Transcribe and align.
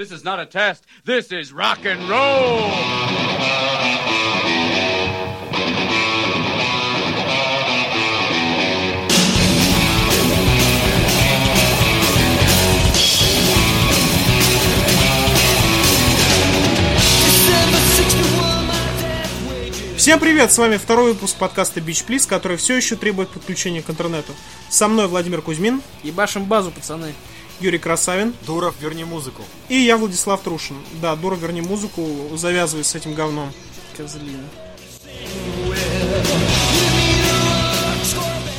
this 0.00 0.10
is 0.10 0.24
not 0.24 0.40
a 0.40 0.46
test. 0.46 0.86
This 1.04 1.30
is 1.30 1.52
rock 1.52 1.84
and 1.84 2.00
roll. 2.08 2.70
Всем 19.98 20.18
привет, 20.18 20.50
с 20.50 20.56
вами 20.56 20.78
второй 20.78 21.12
выпуск 21.12 21.36
подкаста 21.36 21.80
Beach 21.80 22.06
Please, 22.06 22.26
который 22.26 22.56
все 22.56 22.74
еще 22.74 22.96
требует 22.96 23.28
подключения 23.28 23.82
к 23.82 23.90
интернету. 23.90 24.32
Со 24.70 24.88
мной 24.88 25.08
Владимир 25.08 25.42
Кузьмин, 25.42 25.82
Ебашим 26.02 26.46
базу, 26.46 26.70
пацаны. 26.70 27.12
Юрий 27.60 27.78
Красавин 27.78 28.34
Дуров, 28.46 28.74
верни 28.80 29.04
музыку. 29.04 29.42
и 29.68 29.76
я, 29.76 29.96
Владислав 29.96 30.40
Трушин. 30.42 30.76
Да, 31.02 31.14
дура, 31.16 31.36
верни 31.36 31.60
музыку, 31.60 32.02
завязывай 32.36 32.84
с 32.84 32.94
этим 32.94 33.14
говном. 33.14 33.52
Козлина. 33.96 34.44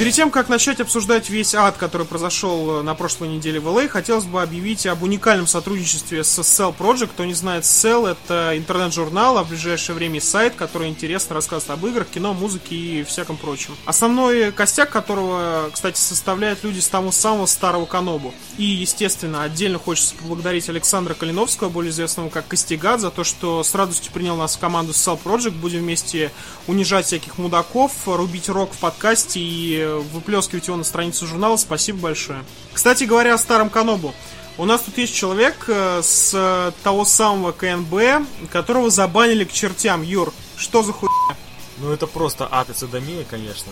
Перед 0.02 0.16
тем, 0.16 0.32
как 0.32 0.50
начать 0.50 0.82
обсуждать 0.82 1.30
весь 1.30 1.54
ад, 1.54 1.78
который 1.78 2.08
произошел 2.08 2.80
э, 2.80 2.82
на 2.82 2.96
прошлой 2.96 3.28
неделе 3.28 3.60
в 3.60 3.68
LA, 3.68 3.88
хотелось 3.88 4.26
бы 4.26 4.42
объявить 4.42 4.88
об 4.88 5.04
уникальном 5.04 5.46
сотрудничестве 5.46 6.24
с 6.24 6.40
Cell 6.40 6.76
Project. 6.76 7.10
Кто 7.10 7.24
не 7.24 7.36
знает, 7.36 7.66
Cell 7.66 8.10
это 8.10 8.58
интернет-журнал, 8.58 9.38
а 9.38 9.44
в 9.44 9.50
ближайшее 9.50 9.96
время 9.96 10.20
сайт, 10.20 10.56
который 10.56 10.90
интересно 10.90 11.36
рассказывает 11.36 11.78
об 11.78 11.86
играх, 11.86 12.08
кино, 12.08 12.34
музыке 12.34 12.76
и 12.76 13.04
всяком 13.04 13.38
прочем. 13.38 13.76
Основной 13.86 14.52
костяк 14.52 14.90
которого, 14.90 15.70
кстати, 15.72 16.00
составляют 16.00 16.64
люди 16.64 16.80
с 16.80 16.88
того 16.88 17.12
самого 17.12 17.46
старого 17.46 17.86
Канобу. 17.86 18.34
И, 18.58 18.64
естественно, 18.64 19.44
отдельно 19.44 19.78
хочется 19.78 20.16
поблагодарить 20.16 20.68
Александра 20.68 21.14
Калиновского, 21.14 21.70
более 21.70 21.92
известного 21.92 22.30
как 22.30 22.48
Костигат, 22.48 23.02
за 23.02 23.12
то, 23.12 23.24
что 23.24 23.62
с 23.62 23.76
радостью 23.76 24.12
принял 24.12 24.36
нас 24.36 24.56
в 24.56 24.60
команду 24.60 24.94
Cell 24.94 25.20
Project. 25.24 25.52
Будем 25.52 25.82
вместе 25.82 26.32
унижать 26.66 27.06
всяких 27.06 27.38
мудаков, 27.38 27.92
рубить 28.08 28.50
рок 28.50 28.74
в 28.74 28.80
подкасте 28.80 29.40
и 29.40 29.91
выплескивать 29.98 30.68
его 30.68 30.78
на 30.78 30.84
страницу 30.84 31.28
журнала. 31.28 31.58
Спасибо 31.58 32.00
большое. 32.00 32.44
Кстати 32.74 33.04
говоря 33.04 33.34
о 33.34 33.38
старом 33.38 33.70
Канобу. 33.70 34.14
У 34.58 34.66
нас 34.66 34.82
тут 34.82 34.98
есть 34.98 35.16
человек 35.16 35.66
э, 35.68 36.02
с 36.04 36.74
того 36.84 37.06
самого 37.06 37.52
КНБ, 37.52 38.28
которого 38.52 38.90
забанили 38.90 39.44
к 39.44 39.52
чертям. 39.52 40.02
Юр, 40.02 40.34
что 40.58 40.84
за 40.84 40.94
хуйня? 40.94 41.38
Ну 41.80 41.92
это 41.92 42.06
просто 42.06 42.48
ад 42.52 42.70
и 42.70 42.74
садомия, 42.74 43.26
конечно. 43.30 43.72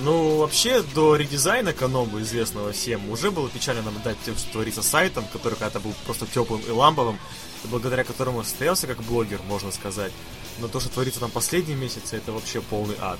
Ну, 0.00 0.36
вообще, 0.36 0.82
до 0.94 1.16
редизайна 1.16 1.72
Канобу, 1.72 2.20
известного 2.20 2.72
всем, 2.72 3.10
уже 3.10 3.32
было 3.32 3.48
печально 3.48 3.82
наблюдать 3.82 4.16
тем, 4.24 4.36
что 4.36 4.52
творится 4.52 4.82
с 4.82 4.86
сайтом, 4.86 5.24
который 5.32 5.54
когда-то 5.54 5.80
был 5.80 5.92
просто 6.04 6.26
теплым 6.26 6.60
и 6.60 6.70
ламповым, 6.70 7.18
благодаря 7.64 8.04
которому 8.04 8.44
состоялся 8.44 8.86
как 8.86 9.02
блогер, 9.02 9.40
можно 9.48 9.72
сказать. 9.72 10.12
Но 10.60 10.68
то, 10.68 10.78
что 10.78 10.88
творится 10.90 11.18
там 11.18 11.30
последние 11.30 11.76
месяцы, 11.76 12.16
это 12.16 12.30
вообще 12.30 12.60
полный 12.60 12.96
ад. 13.00 13.18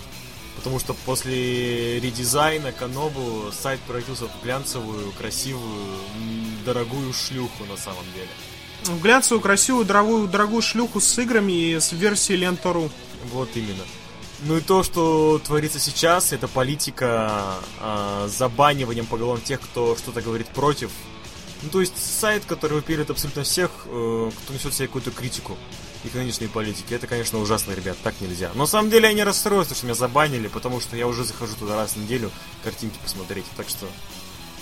Потому 0.58 0.80
что 0.80 0.92
после 0.92 2.00
редизайна 2.00 2.72
Канобу 2.72 3.52
сайт 3.52 3.78
превратился 3.86 4.24
в 4.26 4.42
глянцевую, 4.42 5.12
красивую, 5.12 5.98
дорогую 6.64 7.12
шлюху 7.12 7.64
на 7.70 7.76
самом 7.76 8.04
деле. 8.12 8.28
В 8.82 9.00
глянцевую, 9.00 9.40
красивую, 9.40 9.84
дорогую, 9.84 10.26
дорогую 10.26 10.60
шлюху 10.60 11.00
с 11.00 11.16
играми 11.16 11.52
и 11.52 11.80
с 11.80 11.92
версией 11.92 12.40
Лента.ру. 12.40 12.90
Вот 13.32 13.50
именно. 13.54 13.84
Ну 14.40 14.56
и 14.56 14.60
то, 14.60 14.82
что 14.82 15.40
творится 15.44 15.78
сейчас, 15.78 16.32
это 16.32 16.48
политика 16.48 17.54
а, 17.80 18.28
забаниванием 18.28 19.06
по 19.06 19.16
головам 19.16 19.40
тех, 19.40 19.60
кто 19.60 19.96
что-то 19.96 20.22
говорит 20.22 20.48
против. 20.48 20.90
Ну 21.62 21.70
то 21.70 21.80
есть 21.80 21.96
сайт, 21.96 22.44
который 22.46 22.74
выпиливает 22.74 23.10
абсолютно 23.10 23.42
всех, 23.44 23.70
э, 23.86 24.30
кто 24.42 24.54
несет 24.54 24.74
себе 24.74 24.86
какую-то 24.86 25.10
критику 25.10 25.56
экономичной 26.04 26.48
политики. 26.48 26.94
Это, 26.94 27.06
конечно, 27.06 27.38
ужасно, 27.38 27.72
ребят, 27.72 27.96
так 28.02 28.14
нельзя. 28.20 28.50
Но 28.54 28.60
на 28.60 28.66
самом 28.66 28.90
деле 28.90 29.08
я 29.08 29.14
не 29.14 29.24
расстроился, 29.24 29.74
что 29.74 29.86
меня 29.86 29.94
забанили, 29.94 30.48
потому 30.48 30.80
что 30.80 30.96
я 30.96 31.06
уже 31.06 31.24
захожу 31.24 31.54
туда 31.56 31.76
раз 31.76 31.92
в 31.92 31.96
неделю 31.96 32.30
картинки 32.62 32.98
посмотреть. 33.02 33.46
Так 33.56 33.68
что 33.68 33.86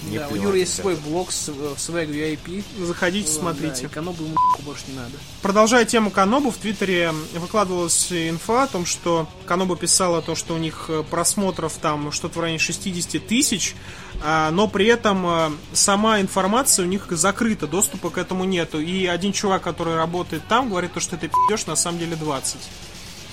не 0.04 0.18
да, 0.18 0.28
у 0.28 0.34
Юры 0.34 0.58
есть 0.58 0.74
свой 0.74 0.96
блог 0.96 1.32
с, 1.32 1.48
в 1.48 1.74
Swag 1.74 2.08
VIP. 2.08 2.62
Заходите, 2.84 3.28
Вот, 3.30 3.40
смотрите. 3.40 3.82
Да, 3.84 3.88
Канобу 3.88 4.24
ему 4.24 4.36
больше 4.60 4.84
не 4.88 4.96
надо. 4.96 5.12
Продолжая 5.42 5.84
тему 5.84 6.10
Канобу, 6.10 6.50
в 6.50 6.56
Твиттере 6.56 7.12
выкладывалась 7.34 8.12
инфа 8.12 8.64
о 8.64 8.66
том, 8.66 8.86
что 8.86 9.28
Канобу 9.46 9.76
писала 9.76 10.22
то, 10.22 10.34
что 10.34 10.54
у 10.54 10.58
них 10.58 10.86
э, 10.88 11.02
просмотров 11.08 11.74
там 11.80 12.12
что-то 12.12 12.38
в 12.38 12.42
районе 12.42 12.58
60 12.58 13.26
тысяч, 13.26 13.74
а, 14.22 14.50
но 14.50 14.68
при 14.68 14.86
этом 14.86 15.26
э, 15.26 15.50
сама 15.72 16.20
информация 16.20 16.84
у 16.84 16.88
них 16.88 17.06
закрыта, 17.10 17.66
доступа 17.66 18.10
к 18.10 18.18
этому 18.18 18.44
нету. 18.44 18.80
И 18.80 19.06
один 19.06 19.32
чувак, 19.32 19.62
который 19.62 19.96
работает 19.96 20.42
там, 20.48 20.68
говорит, 20.70 20.92
то, 20.92 21.00
что 21.00 21.16
ты 21.16 21.28
пи***ешь, 21.28 21.66
на 21.66 21.76
самом 21.76 21.98
деле 21.98 22.16
20. 22.16 22.56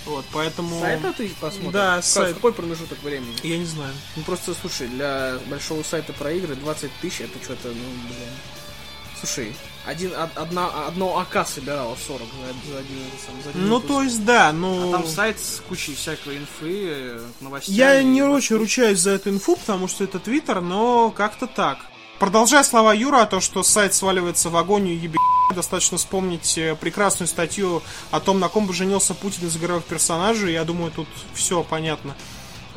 Вот, 0.06 0.25
поэтому... 0.34 0.80
Сайта 0.81 1.14
ты 1.14 1.30
посмотришь? 1.40 1.72
Да, 1.72 1.96
Как- 1.96 2.03
сайт. 2.06 2.34
Какой 2.36 2.53
промежуток 2.53 3.02
времени? 3.03 3.34
Я 3.44 3.58
не 3.58 3.66
знаю. 3.66 3.94
Ну 4.16 4.24
просто, 4.24 4.53
слушай, 4.53 4.88
для 4.88 5.38
большого 5.47 5.84
сайта 5.84 6.12
про 6.14 6.31
игры 6.31 6.56
20 6.56 6.91
тысяч 7.02 7.22
это 7.22 7.41
что-то, 7.44 7.69
ну, 7.69 7.74
блин. 7.74 8.30
Слушай, 9.19 9.56
один, 9.86 10.12
од- 10.14 10.36
одна, 10.38 10.68
одно 10.88 11.18
АК 11.18 11.47
собирало 11.47 11.96
40 12.08 12.28
за, 12.28 12.72
за 12.74 12.80
один, 12.80 12.97
сам, 13.25 13.36
за 13.44 13.50
один 13.52 13.68
Ну, 13.69 13.75
выпуск. 13.75 13.88
то 13.94 14.02
есть, 14.03 14.25
да, 14.25 14.52
ну... 14.52 14.90
А 14.90 14.91
там 14.97 15.08
сайт 15.08 15.40
с 15.40 15.62
кучей 15.69 15.96
всякой 15.96 16.38
инфы, 16.40 16.84
э, 16.90 17.22
новостей. 17.40 17.74
Я 17.74 18.03
не 18.03 18.22
очень 18.22 18.58
ручаюсь 18.58 19.00
за 19.00 19.12
эту 19.12 19.30
инфу, 19.30 19.56
потому 19.56 19.88
что 19.88 20.03
это 20.03 20.20
Твиттер, 20.20 20.59
но 20.59 21.09
как-то 21.12 21.47
так. 21.47 21.78
Продолжая 22.20 22.64
слова 22.64 22.94
Юра 22.94 23.22
о 23.22 23.25
том, 23.25 23.40
что 23.40 23.64
сайт 23.64 23.94
сваливается 23.94 24.50
в 24.50 24.58
агонию 24.58 25.00
ебе 25.00 25.18
достаточно 25.53 25.97
вспомнить 25.97 26.57
э, 26.57 26.75
прекрасную 26.75 27.27
статью 27.27 27.81
о 28.11 28.19
том, 28.19 28.39
на 28.39 28.49
ком 28.49 28.65
бы 28.65 28.73
женился 28.73 29.13
Путин 29.13 29.47
из 29.47 29.57
игровых 29.57 29.83
персонажей. 29.83 30.53
Я 30.53 30.63
думаю, 30.63 30.91
тут 30.91 31.07
все 31.33 31.63
понятно. 31.63 32.15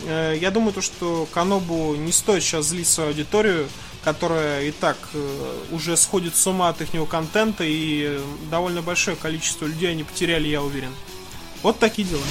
Э, 0.03 0.37
Я 0.39 0.51
думаю, 0.51 0.73
то, 0.73 0.83
что 0.83 1.29
Канобу 1.33 1.95
не 1.95 2.13
стоит 2.13 2.43
сейчас 2.43 2.67
злить 2.67 2.89
свою 2.89 3.11
аудиторию, 3.11 3.69
которая 4.05 4.65
и 4.65 4.71
так 4.71 4.97
э, 5.15 5.59
уже 5.73 5.97
сходит 5.97 6.37
с 6.37 6.47
ума 6.47 6.69
от 6.69 6.81
их 6.81 6.89
контента, 7.09 7.65
и 7.65 8.21
довольно 8.51 8.83
большое 8.83 9.17
количество 9.17 9.67
людей 9.67 9.91
они 9.91 10.05
потеряли, 10.05 10.49
я 10.49 10.63
уверен. 10.63 10.93
Вот 11.63 11.79
такие 11.79 12.07
дела. 12.07 12.23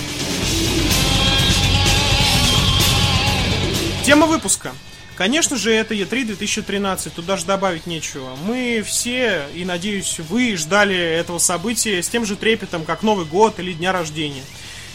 Тема 4.06 4.28
выпуска. 4.28 4.72
Конечно 5.16 5.56
же, 5.56 5.72
это 5.72 5.94
E3 5.94 6.26
2013, 6.26 7.14
тут 7.14 7.26
даже 7.26 7.46
добавить 7.46 7.88
нечего. 7.88 8.36
Мы 8.46 8.84
все, 8.86 9.46
и 9.53 9.64
надеюсь, 9.64 10.20
вы 10.20 10.58
ждали 10.58 10.98
этого 10.98 11.38
события 11.38 12.03
с 12.03 12.09
тем 12.09 12.26
же 12.26 12.36
трепетом, 12.36 12.84
как 12.84 13.02
Новый 13.02 13.26
год 13.26 13.59
или 13.59 13.72
Дня 13.72 13.94
рождения. 13.94 14.44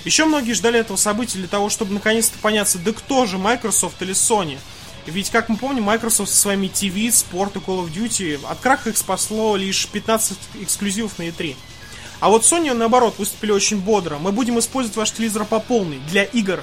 Еще 0.04 0.26
многие 0.26 0.52
ждали 0.52 0.78
этого 0.78 0.96
события 0.96 1.38
для 1.38 1.48
того, 1.48 1.70
чтобы 1.70 1.94
наконец-то 1.94 2.38
поняться, 2.38 2.78
да 2.78 2.92
кто 2.92 3.24
же, 3.24 3.38
Microsoft 3.38 4.00
или 4.02 4.12
Sony? 4.12 4.58
Ведь, 5.06 5.30
как 5.30 5.48
мы 5.48 5.56
помним, 5.56 5.84
Microsoft 5.84 6.30
со 6.30 6.36
своими 6.36 6.66
TV, 6.66 7.08
Sport 7.08 7.52
и 7.54 7.58
Call 7.58 7.84
of 7.84 7.92
Duty 7.92 8.40
от 8.46 8.60
краха 8.60 8.90
их 8.90 8.98
спасло 8.98 9.56
лишь 9.56 9.86
15 9.88 10.38
эксклюзивов 10.60 11.18
на 11.18 11.28
E3. 11.28 11.56
А 12.20 12.28
вот 12.28 12.42
Sony, 12.42 12.72
наоборот, 12.74 13.14
выступили 13.18 13.52
очень 13.52 13.78
бодро. 13.78 14.18
Мы 14.18 14.32
будем 14.32 14.58
использовать 14.58 14.96
ваш 14.96 15.10
телевизор 15.12 15.46
по 15.46 15.58
полной 15.58 15.98
для 16.10 16.24
игр. 16.24 16.62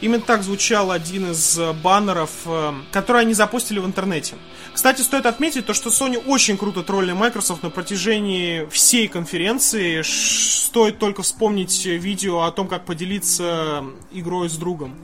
Именно 0.00 0.22
так 0.22 0.42
звучал 0.42 0.92
один 0.92 1.32
из 1.32 1.58
э, 1.58 1.72
баннеров, 1.72 2.30
э, 2.46 2.72
который 2.92 3.22
они 3.22 3.34
запустили 3.34 3.80
в 3.80 3.86
интернете. 3.86 4.36
Кстати, 4.72 5.02
стоит 5.02 5.26
отметить 5.26 5.66
то, 5.66 5.74
что 5.74 5.90
Sony 5.90 6.22
очень 6.24 6.56
круто 6.56 6.84
троллили 6.84 7.12
Microsoft 7.12 7.64
на 7.64 7.70
протяжении 7.70 8.68
всей 8.70 9.08
конференции. 9.08 10.02
Стоит 10.02 10.98
только 10.98 11.22
вспомнить 11.22 11.84
видео 11.84 12.42
о 12.42 12.52
том, 12.52 12.68
как 12.68 12.84
поделиться 12.84 13.84
игрой 14.12 14.48
с 14.48 14.56
другом. 14.56 14.94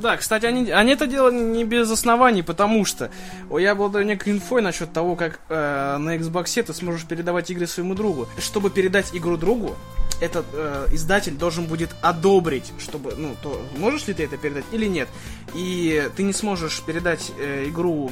Да, 0.00 0.16
кстати, 0.16 0.46
они, 0.46 0.70
они 0.70 0.92
это 0.92 1.06
делали 1.06 1.34
не 1.34 1.64
без 1.64 1.90
оснований, 1.90 2.42
потому 2.42 2.84
что 2.84 3.10
я 3.50 3.72
обладаю 3.72 4.06
некой 4.06 4.32
инфой 4.32 4.62
насчет 4.62 4.92
того, 4.92 5.16
как 5.16 5.40
э, 5.48 5.96
на 5.98 6.16
Xbox 6.16 6.62
ты 6.62 6.74
сможешь 6.74 7.04
передавать 7.04 7.50
игры 7.50 7.66
своему 7.66 7.94
другу. 7.94 8.28
Чтобы 8.38 8.70
передать 8.70 9.08
игру 9.12 9.36
другу, 9.36 9.76
этот 10.20 10.46
э, 10.52 10.88
издатель 10.92 11.34
должен 11.34 11.66
будет 11.66 11.90
одобрить, 12.02 12.72
чтобы, 12.78 13.14
ну, 13.16 13.36
то 13.42 13.62
можешь 13.76 14.06
ли 14.06 14.14
ты 14.14 14.24
это 14.24 14.36
передать 14.36 14.64
или 14.72 14.86
нет. 14.86 15.08
И 15.54 16.10
ты 16.16 16.22
не 16.22 16.32
сможешь 16.32 16.80
передать 16.82 17.32
э, 17.38 17.66
игру 17.68 18.10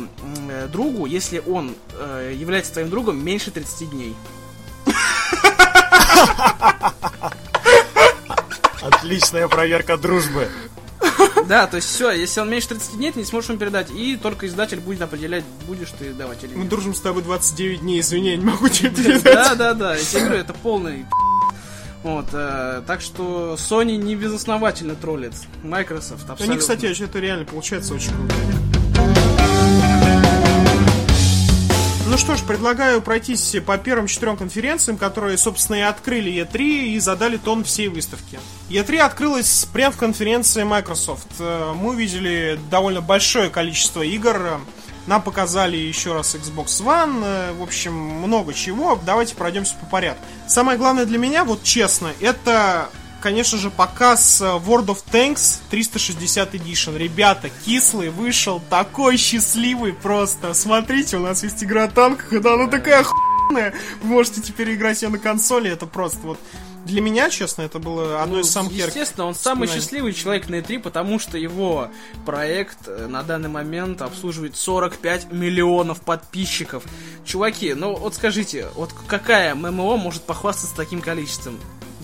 э, 0.51 0.69
другу, 0.69 1.07
если 1.07 1.43
он 1.47 1.75
э, 1.99 2.33
является 2.37 2.73
твоим 2.73 2.91
другом 2.91 3.23
меньше 3.25 3.51
30 3.51 3.91
дней. 3.91 4.15
Отличная 8.83 9.49
проверка 9.49 9.97
дружбы. 9.97 10.49
Да, 11.47 11.67
то 11.67 11.77
есть 11.77 11.89
все, 11.89 12.11
если 12.11 12.41
он 12.41 12.51
меньше 12.51 12.69
30 12.69 12.97
дней, 12.97 13.13
ты 13.13 13.21
не 13.21 13.25
сможешь 13.25 13.51
ему 13.51 13.59
передать. 13.59 13.91
И 13.91 14.17
только 14.17 14.47
издатель 14.47 14.81
будет 14.81 15.03
определять, 15.03 15.45
будешь 15.67 15.91
ты 15.99 16.13
давать 16.13 16.43
или 16.45 16.55
Мы 16.55 16.61
нет. 16.63 16.69
дружим 16.69 16.95
с 16.95 17.01
тобой 17.01 17.23
29 17.23 17.81
дней, 17.81 18.01
извини, 18.01 18.31
я 18.31 18.37
не 18.37 18.45
могу 18.45 18.69
тебе 18.69 18.91
передать. 18.91 19.23
Да, 19.23 19.55
да, 19.55 19.75
да, 19.75 19.97
эти 19.97 20.17
игры 20.17 20.37
это 20.37 20.53
полный 20.53 21.07
вот, 22.07 22.27
э, 22.33 22.83
так 22.87 23.01
что 23.01 23.57
Sony 23.59 23.97
не 23.97 24.15
безосновательно 24.15 24.95
троллит 24.95 25.33
Microsoft. 25.65 26.23
Они, 26.25 26.33
абсолютно. 26.33 26.59
кстати, 26.61 27.03
это 27.03 27.19
реально 27.19 27.45
получается 27.45 27.95
очень 27.95 28.13
круто. 28.13 28.35
Ну 32.09 32.17
что 32.17 32.37
ж, 32.37 32.43
предлагаю 32.45 33.03
пройтись 33.03 33.57
по 33.67 33.77
первым 33.77 34.07
четырем 34.07 34.37
конференциям, 34.37 34.97
которые, 34.97 35.37
собственно, 35.37 35.77
и 35.77 35.81
открыли 35.81 36.33
E3 36.33 36.61
и 36.95 36.99
задали 37.01 37.37
тон 37.37 37.65
всей 37.65 37.89
выставки. 37.89 38.39
E3 38.71 38.99
открылась 38.99 39.67
прямо 39.73 39.93
в 39.93 39.97
конференции 39.97 40.63
Microsoft. 40.63 41.27
Э, 41.41 41.73
Мы 41.75 41.91
увидели 41.91 42.59
довольно 42.71 43.01
большое 43.01 43.51
количество 43.51 44.03
игр. 44.03 44.61
Нам 45.07 45.23
показали 45.23 45.77
еще 45.77 46.13
раз 46.13 46.35
Xbox 46.35 46.83
One. 46.83 47.23
э, 47.25 47.53
В 47.53 47.63
общем, 47.63 47.95
много 47.95 48.53
чего. 48.55 48.99
Давайте 49.07 49.35
пройдемся 49.35 49.75
по 49.81 49.87
порядку. 49.87 50.23
Самое 50.49 50.79
главное 50.79 51.07
для 51.07 51.19
меня, 51.19 51.45
вот 51.45 51.63
честно, 51.63 52.13
это 52.21 52.89
конечно 53.21 53.59
же, 53.59 53.71
показ 53.71 54.41
э, 54.41 54.45
World 54.45 54.87
of 54.87 54.99
Tanks 55.11 55.59
360 55.71 56.55
Edition. 56.55 56.97
Ребята, 56.97 57.51
кислый 57.65 58.11
вышел, 58.11 58.61
такой 58.71 59.17
счастливый 59.17 59.93
просто. 59.93 60.55
Смотрите, 60.55 61.17
у 61.17 61.21
нас 61.21 61.43
есть 61.43 61.63
игра 61.65 61.85
о 61.85 61.89
танках, 61.89 62.33
и 62.33 62.37
она 62.37 62.69
такая 62.69 63.01
охуенная. 63.01 63.75
Вы 64.03 64.09
можете 64.09 64.43
теперь 64.43 64.75
играть 64.75 65.03
ее 65.03 65.09
на 65.09 65.19
консоли, 65.19 65.71
это 65.71 65.87
просто 65.87 66.21
вот... 66.21 66.39
Для 66.87 67.01
меня, 67.01 67.31
честно, 67.31 67.63
это 67.63 67.81
было 67.81 68.23
одно 68.23 68.37
Ну, 68.37 68.41
из 68.43 68.51
самых 68.51 68.73
ярких 68.73 68.95
Естественно, 68.95 69.27
он 69.27 69.35
самый 69.35 69.67
счастливый 69.67 70.13
человек 70.13 70.49
на 70.49 70.57
E3, 70.57 70.79
потому 70.79 71.19
что 71.19 71.37
его 71.37 71.89
проект 72.25 72.87
э, 72.87 73.09
на 73.09 73.25
данный 73.25 73.49
момент 73.49 74.03
обслуживает 74.03 74.57
45 74.57 75.33
миллионов 75.33 76.01
подписчиков. 76.01 76.85
Чуваки, 77.25 77.75
ну 77.75 77.97
вот 77.97 78.15
скажите, 78.15 78.69
вот 78.77 78.93
какая 79.09 79.57
ММО 79.57 79.97
может 79.97 80.23
похвастаться 80.23 80.77
таким 80.77 81.01
количеством? 81.01 81.59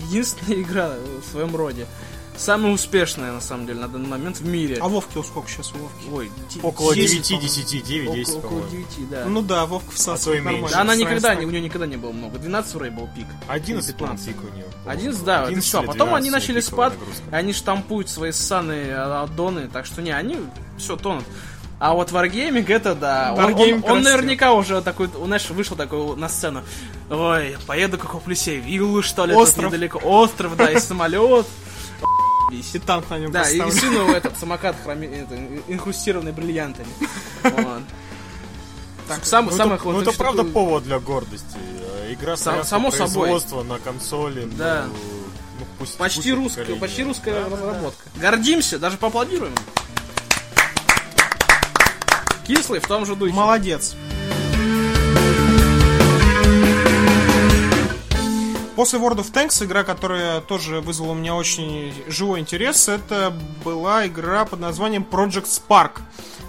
Единственная 0.09 0.61
игра 0.61 0.91
в 1.25 1.31
своем 1.31 1.55
роде. 1.55 1.87
Самая 2.35 2.73
успешная, 2.73 3.31
на 3.31 3.41
самом 3.41 3.67
деле, 3.67 3.79
на 3.79 3.87
данный 3.87 4.07
момент 4.07 4.37
в 4.37 4.45
мире. 4.45 4.77
А 4.81 4.87
Вовки 4.87 5.17
вот 5.17 5.27
сколько 5.27 5.47
сейчас 5.49 5.71
у 5.73 5.77
Вовки? 5.77 6.03
Ой, 6.11 6.31
Около 6.63 6.95
10, 6.95 7.21
9, 7.27 7.41
10, 7.41 7.83
9, 7.83 8.11
10, 8.13 8.29
около, 8.35 8.39
около 8.39 8.49
по-моему. 8.61 8.85
9, 8.97 9.09
да. 9.09 9.25
Ну 9.25 9.41
да, 9.43 9.65
Вовка 9.67 9.89
А 9.89 9.93
и 9.93 9.95
всасывает 9.95 10.39
меньше. 10.43 10.51
нормально. 10.61 10.75
да, 10.75 10.81
она 10.81 10.95
никогда, 10.95 11.35
не, 11.35 11.45
у 11.45 11.51
нее 11.51 11.61
никогда 11.61 11.85
не 11.85 11.95
было 11.97 12.11
много. 12.11 12.39
12 12.39 12.73
вроде 12.73 12.91
был 12.91 13.07
пик. 13.15 13.27
11, 13.47 13.95
по-моему, 13.95 14.17
15. 14.17 14.27
пик 14.27 14.51
у 14.51 14.55
нее. 14.55 14.65
11, 14.87 15.23
да, 15.23 15.35
это 15.39 15.47
11 15.47 15.69
все. 15.69 15.77
А 15.79 15.81
потом 15.83 16.07
12 16.09 16.15
они 16.21 16.29
начали 16.31 16.59
спад, 16.59 16.93
они 17.31 17.53
штампуют 17.53 18.09
свои 18.09 18.31
ссаные 18.31 18.95
аддоны, 18.95 19.67
так 19.71 19.85
что 19.85 20.01
не, 20.01 20.11
они 20.11 20.37
все 20.77 20.97
тонут. 20.97 21.25
А 21.79 21.93
вот 21.93 22.11
Wargaming 22.11 22.65
это 22.71 22.95
да. 22.95 23.33
Он, 23.37 23.43
он- 23.45 23.51
Wargaming 23.53 23.73
он 23.75 23.81
красив. 23.83 24.03
наверняка 24.05 24.53
уже 24.53 24.81
такой, 24.81 25.07
он, 25.19 25.27
знаешь, 25.27 25.49
вышел 25.49 25.75
такой 25.77 26.15
на 26.15 26.29
сцену. 26.29 26.63
Ой, 27.09 27.57
поеду 27.67 27.97
как 27.97 28.11
куплю 28.11 28.35
себе 28.35 28.57
виллу, 28.57 29.01
что 29.03 29.25
ли, 29.25 29.33
тут 29.33 29.43
Остров. 29.43 29.65
недалеко. 29.67 29.99
Остров, 29.99 30.55
да, 30.57 30.71
и 30.71 30.79
самолет. 30.79 31.45
И 32.51 32.79
танк 32.79 33.09
на 33.09 33.17
нем 33.19 33.31
Да, 33.31 33.49
и 33.49 33.71
сыну 33.71 34.11
этот 34.11 34.37
самокат 34.37 34.75
хроми- 34.85 35.07
это, 35.07 35.35
инкрустированный 35.67 36.31
бриллиантами. 36.31 36.87
Так, 39.05 39.25
сам, 39.25 39.45
Ну, 39.47 39.51
самое 39.51 39.75
это, 39.75 39.83
ну, 39.85 39.99
это 39.99 40.09
очень 40.11 40.17
правда 40.17 40.43
повод 40.45 40.83
для 40.85 40.97
гордости. 40.97 41.57
Игра 42.09 42.37
Сам- 42.37 42.63
само 42.63 42.89
собой. 42.89 43.27
производства 43.27 43.61
на 43.63 43.77
консоли. 43.77 44.49
Да. 44.57 44.85
ну, 44.87 44.93
ну, 45.59 45.65
пусть- 45.77 45.97
Почти 45.97 46.21
пусть 46.21 46.29
русская, 46.35 46.61
поколение. 46.61 46.81
почти 46.81 47.03
русская 47.03 47.33
Да, 47.33 47.43
да, 47.43 47.49
да. 47.49 47.55
разработка. 47.67 48.03
Гордимся, 48.15 48.79
даже 48.79 48.95
поаплодируем. 48.97 49.53
Кислый 52.47 52.79
в 52.79 52.87
том 52.87 53.05
же 53.05 53.15
духе. 53.17 53.33
Молодец. 53.33 53.95
После 58.75 58.97
World 58.97 59.17
of 59.17 59.31
Tanks 59.31 59.63
игра, 59.63 59.83
которая 59.83 60.41
тоже 60.41 60.81
вызвала 60.81 61.11
у 61.11 61.15
меня 61.15 61.35
очень 61.35 61.93
живой 62.07 62.39
интерес, 62.39 62.89
это 62.89 63.31
была 63.63 64.07
игра 64.07 64.45
под 64.45 64.61
названием 64.61 65.05
Project 65.09 65.45
Spark, 65.45 66.01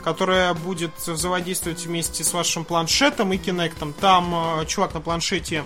которая 0.03 0.55
будет 0.55 0.93
взаимодействовать 1.07 1.85
вместе 1.85 2.25
с 2.25 2.33
вашим 2.33 2.65
планшетом 2.65 3.35
и 3.35 3.37
кинектом. 3.37 3.93
Там 3.93 4.61
э, 4.61 4.67
чувак 4.67 4.95
на 4.95 5.03
планшете 5.03 5.65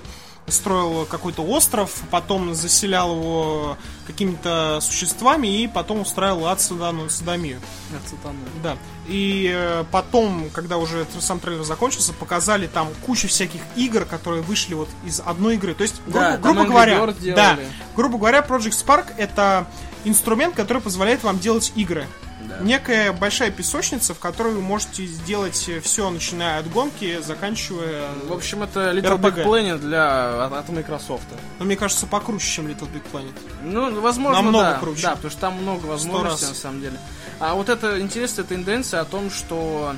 строил 0.51 1.07
какой-то 1.07 1.43
остров, 1.43 2.03
потом 2.11 2.55
заселял 2.55 3.17
его 3.17 3.77
какими-то 4.07 4.79
существами 4.81 5.63
и 5.63 5.69
потом 5.69 6.01
устраивал 6.01 6.47
ад 6.47 6.61
садомию. 6.61 7.61
Ацетоны. 8.05 8.39
Да. 8.63 8.77
И 9.07 9.51
э, 9.55 9.85
потом, 9.91 10.51
когда 10.53 10.77
уже 10.77 11.07
сам 11.21 11.41
трейлер 11.41 11.65
закончился, 11.65 12.13
показали 12.13 12.67
там 12.67 12.89
кучу 13.07 13.29
всяких 13.29 13.61
игр, 13.77 14.05
которые 14.05 14.43
вышли 14.43 14.75
вот 14.75 14.89
из 15.05 15.21
одной 15.21 15.55
игры. 15.55 15.75
То 15.75 15.83
есть, 15.83 16.01
грубо, 16.07 16.21
Да, 16.21 16.37
грубо 16.37 16.65
говоря, 16.65 17.15
да, 17.35 17.59
грубо 17.97 18.19
говоря, 18.19 18.41
Project 18.41 18.85
Spark 18.85 19.07
это 19.17 19.67
инструмент, 20.05 20.55
который 20.55 20.83
позволяет 20.83 21.23
вам 21.23 21.39
делать 21.39 21.73
игры. 21.75 22.07
Да. 22.49 22.59
Некая 22.61 23.13
большая 23.13 23.51
песочница, 23.51 24.15
в 24.15 24.19
которой 24.19 24.55
вы 24.55 24.61
можете 24.61 25.05
сделать 25.07 25.71
все, 25.83 26.11
начиная 26.11 26.61
от 26.61 26.71
гонки, 26.71 27.21
заканчивая... 27.21 28.09
В 28.27 28.33
общем, 28.33 28.63
это 28.63 28.93
Little 28.93 29.19
Big 29.19 29.35
RPG. 29.35 29.45
Planet 29.45 29.79
для 29.79 30.47
от, 30.47 30.53
от 30.53 30.69
Microsoft. 30.71 31.27
Ну, 31.59 31.65
мне 31.65 31.77
кажется, 31.77 32.07
покруче, 32.07 32.47
чем 32.47 32.67
Little 32.67 32.89
Big 32.93 33.03
Planet. 33.13 33.35
Ну, 33.63 34.01
возможно, 34.01 34.43
Намного 34.43 34.71
да. 34.71 34.79
круче. 34.79 35.03
Да, 35.03 35.11
потому 35.17 35.31
что 35.31 35.41
там 35.41 35.55
много 35.55 35.87
возможностей, 35.87 36.47
на 36.47 36.55
самом 36.55 36.81
деле. 36.81 36.99
А 37.41 37.55
вот 37.55 37.69
это 37.69 38.01
интересная 38.01 38.45
тенденция 38.45 39.01
о 39.01 39.05
том, 39.05 39.31
что 39.31 39.95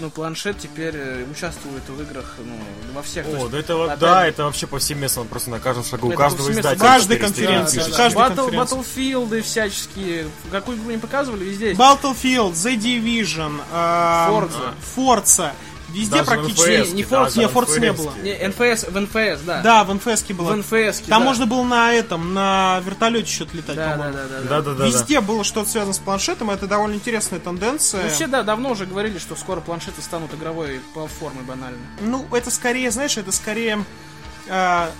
ну, 0.00 0.10
планшет 0.10 0.58
теперь 0.58 0.94
э, 0.96 1.24
участвует 1.30 1.82
в 1.88 2.02
играх 2.02 2.34
ну, 2.44 2.58
во 2.94 3.02
всех. 3.02 3.26
О, 3.26 3.30
есть, 3.30 3.50
да 3.50 3.58
это, 3.58 3.76
вот- 3.76 3.86
опять- 3.88 3.98
да, 4.00 4.26
это 4.26 4.44
вообще 4.44 4.66
повсеместно, 4.66 5.22
он 5.22 5.28
просто 5.28 5.50
на 5.50 5.60
каждом 5.60 5.84
шагу 5.84 6.08
у 6.08 6.10
Это 6.10 6.18
каждого 6.18 6.46
повсеместно. 6.46 6.68
издателя. 6.74 6.88
Каждой 6.88 7.16
конференции, 7.18 7.76
да, 7.78 7.84
пишет. 7.84 7.96
каждой 7.96 8.16
Battle, 8.22 8.36
конференции. 8.36 8.76
Battlefield 8.78 9.42
всяческие. 9.42 10.26
Какую 10.50 10.78
игру 10.78 10.90
не 10.90 10.98
показывали, 10.98 11.44
везде 11.44 11.68
есть. 11.70 11.80
Battlefield, 11.80 12.52
The 12.52 12.76
Division, 12.76 13.60
эм, 13.72 14.34
Forza. 14.34 14.74
Forza. 14.96 15.52
Везде 15.94 16.16
Даже 16.16 16.24
практически... 16.26 16.92
Не 16.92 17.04
да, 17.04 17.24
Forza, 17.24 17.38
не, 17.38 17.44
Forza 17.44 17.80
не 17.80 17.92
было. 17.92 18.12
Не, 18.22 18.48
НФС, 18.48 18.88
в 18.88 19.00
НФС, 19.00 19.42
да. 19.42 19.62
Да, 19.62 19.84
в 19.84 19.94
НФС 19.94 20.24
было. 20.24 20.52
В 20.52 20.56
НФС. 20.56 21.00
Там 21.02 21.22
можно 21.22 21.46
было 21.46 21.62
на 21.62 21.92
этом, 21.92 22.34
на 22.34 22.80
вертолете 22.84 23.32
что-то 23.32 23.56
летать, 23.56 23.76
Да, 23.76 23.86
да, 23.86 23.92
по-моему. 23.92 24.14
да, 24.14 24.22
да, 24.24 24.40
да. 24.40 24.48
Да-да-да. 24.48 24.86
Везде 24.86 25.20
было 25.20 25.44
что-то 25.44 25.70
связано 25.70 25.94
с 25.94 25.98
планшетом, 25.98 26.50
это 26.50 26.66
довольно 26.66 26.94
интересная 26.94 27.38
тенденция. 27.38 28.04
Ну, 28.04 28.10
все, 28.10 28.26
да, 28.26 28.42
давно 28.42 28.72
уже 28.72 28.86
говорили, 28.86 29.18
что 29.18 29.36
скоро 29.36 29.60
планшеты 29.60 30.02
станут 30.02 30.34
игровой 30.34 30.80
платформой 30.94 31.44
банально. 31.44 31.78
Ну, 32.00 32.26
это 32.32 32.50
скорее, 32.50 32.90
знаешь, 32.90 33.16
это 33.16 33.30
скорее 33.30 33.84
э, 34.48 34.90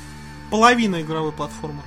половина 0.50 1.02
игровой 1.02 1.32
платформы. 1.32 1.82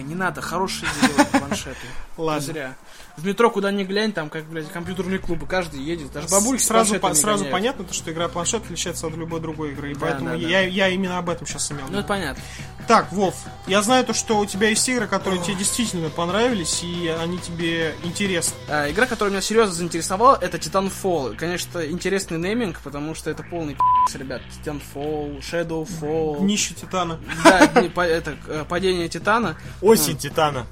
Ой, 0.00 0.02
не 0.08 0.14
надо, 0.14 0.40
хорошие 0.40 0.88
делают 1.02 1.28
планшеты. 1.28 1.76
Ладно. 2.16 2.40
Зря. 2.40 2.76
В 3.16 3.26
метро 3.26 3.50
куда 3.50 3.70
ни 3.70 3.84
глянь, 3.84 4.12
там 4.12 4.30
как, 4.30 4.44
блядь, 4.44 4.70
компьютерные 4.70 5.18
клубы, 5.18 5.46
каждый 5.46 5.80
едет. 5.82 6.10
Даже 6.12 6.28
бабульки 6.28 6.62
сразу, 6.62 6.98
по- 6.98 7.12
сразу 7.12 7.44
гоняют. 7.44 7.52
понятно, 7.52 7.84
то, 7.84 7.92
что 7.92 8.10
игра 8.12 8.28
планшет 8.28 8.62
отличается 8.64 9.06
от 9.06 9.14
любой 9.14 9.40
другой 9.40 9.72
игры. 9.72 9.90
И 9.90 9.94
Да, 9.94 10.00
поэтому 10.00 10.30
да, 10.30 10.36
да. 10.36 10.40
я, 10.40 10.60
я 10.62 10.88
именно 10.88 11.18
об 11.18 11.28
этом 11.28 11.46
сейчас 11.46 11.70
имел. 11.72 11.84
Ну, 11.90 11.98
это 11.98 12.08
понятно. 12.08 12.42
Так, 12.88 13.12
Вов, 13.12 13.34
я 13.66 13.82
знаю 13.82 14.04
то, 14.04 14.14
что 14.14 14.38
у 14.38 14.46
тебя 14.46 14.68
есть 14.70 14.88
игры, 14.88 15.06
которые 15.06 15.42
тебе 15.42 15.54
действительно 15.54 16.08
понравились, 16.08 16.82
и 16.82 17.08
они 17.08 17.38
тебе 17.38 17.94
интересны. 18.04 18.54
А, 18.68 18.90
игра, 18.90 19.06
которая 19.06 19.32
меня 19.32 19.42
серьезно 19.42 19.74
заинтересовала, 19.74 20.38
это 20.40 20.56
Titanfall. 20.56 21.36
Конечно, 21.36 21.84
интересный 21.84 22.38
нейминг, 22.38 22.80
потому 22.80 23.14
что 23.14 23.28
это 23.30 23.42
полный 23.42 23.74
пи***ц, 23.74 24.18
ребят. 24.18 24.40
Titanfall, 24.64 25.40
Shadowfall. 25.40 26.38
Днище 26.40 26.74
Титана. 26.74 27.18
Да, 27.44 27.58
это 27.60 28.36
э, 28.48 28.64
падение 28.68 29.08
Титана. 29.08 29.56
Осень 29.90 30.16
Титана. 30.16 30.66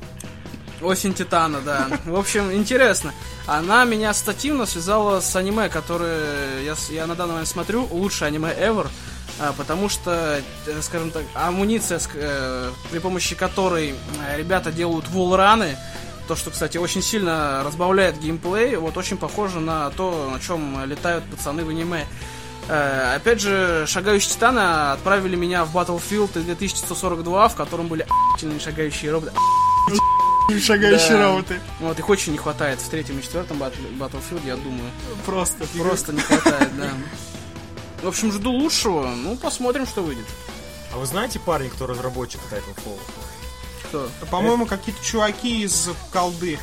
Осень 0.80 1.12
Титана, 1.14 1.60
да. 1.60 1.88
В 2.04 2.16
общем, 2.16 2.52
интересно. 2.52 3.12
Она 3.46 3.84
меня 3.84 4.14
стативно 4.14 4.66
связала 4.66 5.20
с 5.20 5.34
аниме, 5.34 5.68
которое 5.68 6.62
я, 6.62 6.74
я 6.90 7.06
на 7.06 7.14
данный 7.14 7.32
момент 7.32 7.48
смотрю, 7.48 7.86
лучшее 7.90 8.28
аниме 8.28 8.50
ever. 8.50 8.86
а, 9.40 9.52
Потому 9.56 9.88
что, 9.88 10.40
э, 10.66 10.82
скажем 10.82 11.10
так, 11.10 11.24
амуниция, 11.34 12.00
э, 12.14 12.70
при 12.90 12.98
помощи 12.98 13.34
которой 13.34 13.94
ребята 14.36 14.70
делают 14.70 15.08
вулраны, 15.08 15.76
то, 16.28 16.36
что, 16.36 16.50
кстати, 16.50 16.76
очень 16.76 17.02
сильно 17.02 17.62
разбавляет 17.64 18.20
геймплей, 18.20 18.76
вот 18.76 18.96
очень 18.98 19.16
похоже 19.16 19.60
на 19.60 19.88
то, 19.90 20.30
на 20.32 20.38
чем 20.40 20.84
летают 20.84 21.24
пацаны 21.24 21.64
в 21.64 21.70
аниме. 21.70 22.06
Э, 22.68 23.14
Опять 23.16 23.40
же, 23.40 23.86
шагающие 23.86 24.30
титаны 24.30 24.92
отправили 24.92 25.36
меня 25.36 25.64
в 25.64 25.76
Battlefield 25.76 26.32
2142, 26.34 27.48
в 27.48 27.54
котором 27.54 27.88
были 27.88 28.02
охуительные 28.02 28.60
шагающие 28.60 29.10
роботы. 29.10 29.32
Шагающие 30.60 31.16
Да. 31.16 31.24
роботы. 31.24 31.60
Вот, 31.80 31.98
их 31.98 32.08
очень 32.08 32.32
не 32.32 32.38
хватает 32.38 32.80
в 32.80 32.88
третьем 32.88 33.18
и 33.18 33.22
четвертом 33.22 33.62
Battle- 33.62 33.96
Battlefield, 33.98 34.46
я 34.46 34.56
думаю. 34.56 34.90
Просто. 35.26 35.66
Просто 35.78 36.12
не 36.12 36.20
хватает, 36.20 36.76
да. 36.76 36.90
В 38.02 38.08
общем, 38.08 38.32
жду 38.32 38.50
лучшего. 38.52 39.08
Ну, 39.08 39.36
посмотрим, 39.36 39.86
что 39.86 40.02
выйдет. 40.02 40.24
А 40.92 40.96
вы 40.98 41.04
знаете 41.06 41.38
парень, 41.38 41.68
кто 41.70 41.86
разработчик 41.86 42.40
Titanfall? 42.50 42.98
Кто? 43.88 44.08
По-моему, 44.30 44.64
какие-то 44.66 45.02
чуваки 45.04 45.62
из 45.64 45.88
колды. 46.12 46.58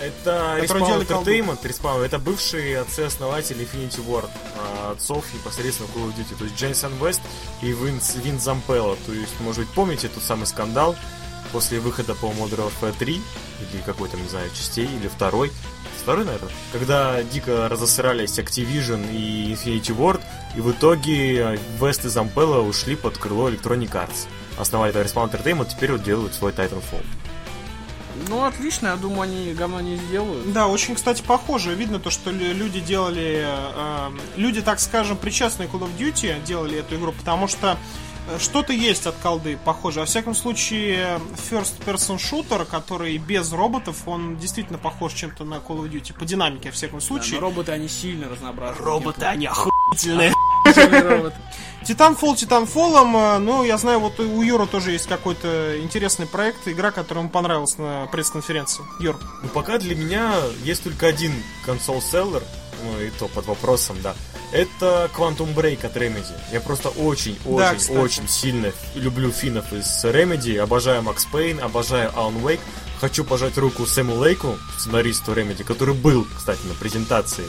Это 0.00 0.58
Respawn. 0.60 1.06
Entertainment, 1.06 1.62
Respawn, 1.62 2.04
это 2.04 2.18
бывшие 2.18 2.80
отцы-основатели 2.80 3.64
Infinity 3.64 4.04
Ward, 4.06 4.30
а, 4.56 4.92
отцов 4.92 5.24
непосредственно 5.32 5.88
Call 5.94 6.08
of 6.08 6.16
Duty, 6.16 6.36
то 6.36 6.44
есть 6.44 6.56
Джейсон 6.56 6.92
Вест 7.00 7.20
и 7.62 7.72
Винс, 7.72 8.16
Вин 8.16 8.40
Зампелло, 8.40 8.96
то 9.06 9.12
есть, 9.12 9.38
может 9.40 9.64
быть, 9.64 9.74
помните 9.74 10.08
тот 10.08 10.22
самый 10.22 10.46
скандал, 10.46 10.96
после 11.52 11.78
выхода, 11.78 12.14
по 12.14 12.26
Modern 12.26 12.68
Warfare 12.68 12.94
3, 12.98 13.14
или 13.14 13.82
какой-то, 13.86 14.16
не 14.16 14.28
знаю, 14.28 14.50
частей, 14.50 14.86
или 14.86 15.06
второй, 15.06 15.52
второй, 16.02 16.24
наверное, 16.24 16.50
когда 16.72 17.22
дико 17.22 17.68
разосрались 17.68 18.38
Activision 18.38 19.06
и 19.12 19.52
Infinity 19.52 19.96
Ward, 19.96 20.20
и 20.56 20.60
в 20.60 20.72
итоге 20.72 21.58
West 21.78 22.04
и 22.04 22.08
Zampella 22.08 22.60
ушли 22.60 22.96
под 22.96 23.16
крыло 23.16 23.48
Electronic 23.48 23.92
Arts. 23.92 24.26
Основали 24.58 24.90
это 24.90 25.02
Respawn 25.02 25.30
Entertainment, 25.30 25.68
теперь 25.70 25.92
вот 25.92 26.02
делают 26.02 26.34
свой 26.34 26.52
Titanfall. 26.52 27.04
Ну, 28.28 28.44
отлично, 28.44 28.88
я 28.88 28.96
думаю, 28.96 29.22
они 29.22 29.54
говно 29.54 29.80
не 29.80 29.96
сделают. 29.96 30.52
Да, 30.52 30.66
очень, 30.66 30.94
кстати, 30.94 31.22
похоже. 31.22 31.74
Видно 31.74 31.98
то, 31.98 32.10
что 32.10 32.30
люди 32.30 32.80
делали... 32.80 33.44
Э, 33.46 34.10
люди, 34.36 34.62
так 34.62 34.80
скажем, 34.80 35.16
причастные 35.16 35.68
Call 35.68 35.80
of 35.80 35.96
Duty 35.98 36.42
делали 36.44 36.78
эту 36.78 36.96
игру, 36.96 37.12
потому 37.12 37.48
что 37.48 37.76
э, 38.28 38.38
что-то 38.38 38.72
есть 38.72 39.06
от 39.06 39.16
колды, 39.16 39.58
похоже. 39.64 40.00
Во 40.00 40.06
всяком 40.06 40.34
случае, 40.34 41.20
first 41.50 41.74
person 41.84 42.18
shooter, 42.18 42.64
который 42.64 43.16
без 43.18 43.52
роботов, 43.52 44.02
он 44.06 44.36
действительно 44.36 44.78
похож 44.78 45.12
чем-то 45.12 45.44
на 45.44 45.56
Call 45.56 45.82
of 45.82 45.90
Duty. 45.90 46.14
По 46.18 46.24
динамике, 46.24 46.68
во 46.70 46.74
всяком 46.74 47.00
случае. 47.00 47.40
Да, 47.40 47.46
роботы, 47.46 47.72
они 47.72 47.88
сильно 47.88 48.28
разнообразны. 48.28 48.84
Роботы, 48.84 49.24
они 49.26 49.46
охуительные. 49.46 50.32
Титанфолом, 51.84 53.16
э, 53.16 53.38
ну, 53.38 53.64
я 53.64 53.78
знаю, 53.78 54.00
вот 54.00 54.18
у 54.20 54.42
Юра 54.42 54.66
тоже 54.66 54.92
есть 54.92 55.06
какой-то 55.06 55.78
интересный 55.80 56.26
проект, 56.26 56.66
игра, 56.66 56.90
которая 56.90 57.24
ему 57.24 57.30
понравилась 57.30 57.78
на 57.78 58.06
пресс-конференции. 58.06 58.84
Юр. 59.00 59.18
Ну, 59.42 59.48
пока 59.48 59.78
для 59.78 59.94
меня 59.94 60.32
есть 60.62 60.82
только 60.82 61.06
один 61.06 61.32
консол-селлер, 61.64 62.42
ну, 62.82 63.00
и 63.00 63.10
то 63.10 63.28
под 63.28 63.46
вопросом, 63.46 63.96
да. 64.02 64.14
Это 64.52 65.10
Quantum 65.16 65.54
Break 65.54 65.84
от 65.84 65.96
Remedy. 65.96 66.32
Я 66.52 66.60
просто 66.60 66.88
очень-очень-очень 66.90 67.58
Да, 67.58 67.72
очень, 67.72 67.98
очень 67.98 68.28
сильно 68.28 68.72
люблю 68.94 69.30
финнов 69.32 69.72
из 69.72 70.04
Remedy, 70.04 70.58
обожаю 70.58 71.02
Макс 71.02 71.24
Пейн, 71.24 71.60
обожаю 71.60 72.10
Alan 72.10 72.40
Wake. 72.42 72.60
Хочу 73.00 73.24
пожать 73.24 73.58
руку 73.58 73.84
Сэму 73.84 74.14
Лейку, 74.14 74.56
сценаристу 74.78 75.32
Remedy, 75.32 75.64
который 75.64 75.94
был, 75.94 76.26
кстати, 76.36 76.64
на 76.66 76.74
презентации 76.74 77.44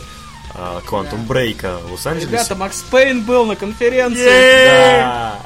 Quantum 0.57 1.27
Break 1.27 1.85
в 1.87 1.91
Лос-Анджелесе. 1.91 2.31
Ребята, 2.31 2.55
Макс 2.55 2.81
Пейн 2.83 3.23
был 3.23 3.45
на 3.45 3.55
конференции. 3.55 4.65
Да. 4.65 5.39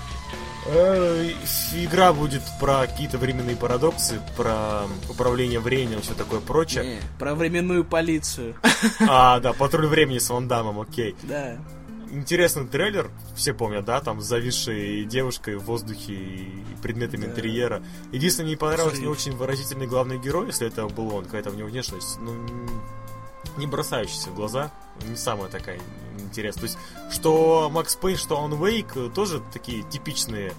Э, 0.67 1.31
Игра 1.73 2.13
будет 2.13 2.43
про 2.59 2.85
какие-то 2.85 3.17
временные 3.17 3.55
парадоксы, 3.55 4.21
про 4.37 4.83
управление 5.09 5.59
временем, 5.59 6.01
все 6.01 6.13
такое 6.13 6.39
прочее. 6.41 6.83
Не, 6.95 6.99
про 7.17 7.33
временную 7.35 7.83
полицию. 7.83 8.55
А, 9.07 9.39
да, 9.39 9.53
патруль 9.53 9.87
времени 9.87 10.19
с 10.19 10.29
Ван 10.29 10.47
Дамом, 10.47 10.79
окей. 10.79 11.15
Да. 11.23 11.57
Интересный 12.11 12.65
трейлер, 12.67 13.09
все 13.35 13.53
помнят, 13.53 13.85
да, 13.85 13.99
там 14.01 14.19
с 14.21 14.25
зависшей 14.25 15.05
девушкой 15.05 15.57
в 15.57 15.63
воздухе 15.65 16.13
и 16.13 16.63
предметами 16.81 17.25
Да. 17.25 17.31
интерьера. 17.31 17.83
Единственное, 18.11 18.45
мне 18.45 18.53
не 18.53 18.57
понравился 18.57 19.01
не 19.01 19.07
очень 19.07 19.31
выразительный 19.33 19.85
главный 19.87 20.17
герой, 20.19 20.47
если 20.47 20.67
это 20.67 20.87
был 20.87 21.13
он, 21.15 21.25
какая-то 21.25 21.51
у 21.51 21.53
него 21.53 21.67
внешность, 21.69 22.17
ну, 22.19 22.33
не 23.59 23.67
бросающаяся 23.67 24.29
в 24.31 24.35
глаза, 24.35 24.71
не 25.07 25.15
самая 25.15 25.49
такая 25.49 25.79
интересная. 26.17 26.61
То 26.61 26.67
есть, 26.67 26.77
что 27.11 27.69
Макс 27.71 27.95
Пейн, 27.95 28.17
что 28.17 28.37
он 28.37 28.55
Вейк, 28.63 28.95
тоже 29.13 29.41
такие 29.53 29.83
типичные 29.83 30.53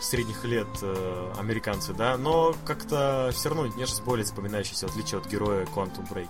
средних 0.00 0.44
лет 0.44 0.68
э, 0.82 1.32
американцы, 1.38 1.92
да, 1.92 2.16
но 2.16 2.54
как-то 2.64 3.30
все 3.32 3.48
равно 3.48 3.64
внешность 3.64 4.02
более 4.04 4.24
запоминающаяся, 4.24 4.86
в 4.86 4.90
отличие 4.90 5.20
от 5.20 5.26
героя 5.26 5.66
Quantum 5.74 6.08
Break. 6.08 6.28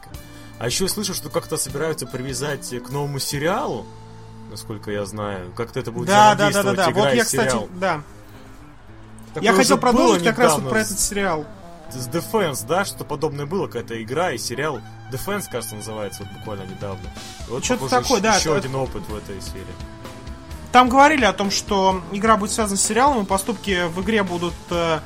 А 0.59 0.67
еще 0.67 0.85
я 0.85 0.91
слышу, 0.91 1.15
что 1.15 1.29
как-то 1.29 1.57
собираются 1.57 2.07
привязать 2.07 2.69
к 2.83 2.91
новому 2.91 3.19
сериалу, 3.19 3.87
насколько 4.51 4.91
я 4.91 5.05
знаю. 5.05 5.53
Как-то 5.55 5.81
это 5.81 5.93
будет 5.93 6.09
Да, 6.09 6.35
да, 6.35 6.51
да, 6.51 6.63
да, 6.63 6.73
да. 6.73 6.91
Вот 6.91 7.13
я, 7.13 7.25
кстати, 7.25 7.57
да. 7.75 8.03
Такое 9.35 9.51
Я 9.51 9.53
хотел 9.55 9.79
продолжить 9.79 10.25
как 10.25 10.39
раз 10.39 10.59
вот 10.59 10.71
про 10.71 10.81
этот 10.81 10.99
сериал. 10.99 11.47
С 11.93 12.09
Defense, 12.09 12.67
да, 12.67 12.85
что 12.85 13.05
подобное 13.05 13.47
было, 13.47 13.67
какая-то 13.67 14.03
игра 14.03 14.33
и 14.33 14.39
сериал 14.39 14.81
Defense, 15.13 15.45
кажется, 15.51 15.75
называется, 15.77 16.23
вот 16.25 16.33
буквально 16.39 16.63
недавно. 16.71 17.07
И 17.47 17.51
Вот, 17.51 17.65
Что-то 17.65 17.89
такое, 17.89 18.19
ещё- 18.19 18.21
да, 18.21 18.37
Еще 18.37 18.49
это- 18.51 18.59
один 18.59 18.75
опыт 18.77 19.03
в 19.09 19.17
этой 19.17 19.41
сфере. 19.41 19.67
Там 20.73 20.89
говорили 20.91 21.25
о 21.25 21.33
том, 21.33 21.51
что 21.51 22.03
игра 22.13 22.37
будет 22.37 22.53
связана 22.53 22.77
с 22.77 22.83
сериалом, 22.83 23.23
и 23.25 23.27
поступки 23.27 23.87
в 23.89 24.03
игре 24.03 24.23
будут 24.23 24.55
э, 24.71 25.01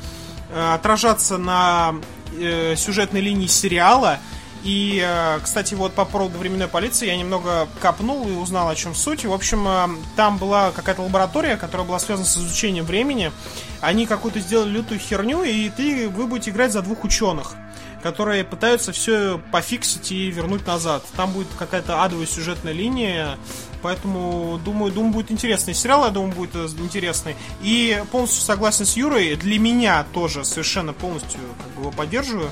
э, 0.51 0.75
отражаться 0.75 1.39
на 1.39 1.95
э, 2.37 2.75
сюжетной 2.77 3.21
линии 3.21 3.47
сериала. 3.47 4.19
И, 4.65 5.03
э, 5.05 5.41
кстати, 5.43 5.75
вот 5.75 5.93
по 5.93 6.05
поводу 6.05 6.39
временной 6.39 6.69
полиции 6.69 7.07
я 7.07 7.17
немного 7.17 7.69
копнул 7.81 8.29
и 8.29 8.33
узнал, 8.33 8.69
о 8.69 8.75
чем 8.77 8.95
суть. 8.95 9.25
В 9.25 9.33
общем, 9.33 9.67
э, 9.67 9.89
там 10.17 10.39
была 10.39 10.71
какая-то 10.71 11.03
лаборатория, 11.03 11.57
которая 11.57 11.87
была 11.87 11.99
связана 11.99 12.27
с 12.27 12.37
изучением 12.37 12.85
времени. 12.85 13.33
Они 13.81 14.07
какую-то 14.07 14.39
сделали 14.39 14.71
лютую 14.71 15.01
херню, 15.01 15.43
и 15.43 15.69
ты, 15.69 16.09
вы 16.09 16.27
будете 16.27 16.51
играть 16.51 16.73
за 16.73 16.83
двух 16.83 17.05
ученых 17.05 17.55
которые 18.03 18.43
пытаются 18.45 18.93
все 18.93 19.41
пофиксить 19.53 20.11
и 20.11 20.31
вернуть 20.31 20.67
назад. 20.67 21.05
Там 21.17 21.33
будет 21.33 21.47
какая-то 21.57 22.03
адовая 22.03 22.27
сюжетная 22.27 22.73
линия, 22.73 23.39
поэтому 23.81 24.61
думаю, 24.65 24.93
думаю, 24.93 25.13
будет 25.13 25.31
интересный 25.31 25.73
сериал, 25.73 26.05
я 26.05 26.11
думаю, 26.11 26.33
будет 26.33 26.55
э, 26.57 26.67
интересный. 26.79 27.37
И 27.63 28.03
полностью 28.11 28.43
согласен 28.43 28.87
с 28.87 28.97
Юрой, 28.97 29.37
для 29.37 29.59
меня 29.59 30.05
тоже 30.13 30.45
совершенно 30.45 30.93
полностью 30.93 31.41
как 31.63 31.73
бы, 31.75 31.83
его 31.83 31.91
поддерживаю. 31.93 32.51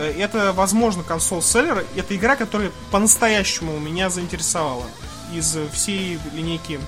Э, 0.00 0.12
Это, 0.18 0.52
возможно, 0.52 1.02
консоль-селлер. 1.04 1.84
Это 1.94 2.16
игра, 2.16 2.34
которая 2.36 2.72
по-настоящему 2.90 3.78
меня 3.78 4.10
заинтересовала 4.10 4.84
из 5.32 5.56
всей 5.72 6.18
линейки, 6.32 6.80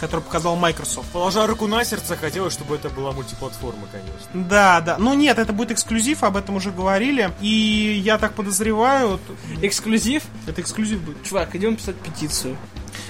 которую 0.00 0.24
показал 0.24 0.56
Microsoft. 0.56 1.08
Положа 1.10 1.46
руку 1.46 1.66
на 1.66 1.84
сердце, 1.84 2.16
хотелось, 2.16 2.52
чтобы 2.54 2.74
это 2.76 2.88
была 2.88 3.12
мультиплатформа, 3.12 3.86
конечно. 3.92 4.48
Да, 4.48 4.80
да. 4.80 4.96
Ну 4.98 5.14
нет, 5.14 5.38
это 5.38 5.52
будет 5.52 5.70
эксклюзив, 5.72 6.24
об 6.24 6.36
этом 6.36 6.56
уже 6.56 6.70
говорили. 6.72 7.30
И 7.40 8.00
я 8.04 8.18
так 8.18 8.34
подозреваю, 8.34 9.20
Эксклюзив? 9.62 10.22
это 10.46 10.60
эксклюзив 10.60 11.00
будет. 11.02 11.22
Чувак, 11.22 11.54
идем 11.54 11.76
писать 11.76 11.96
петицию. 11.96 12.56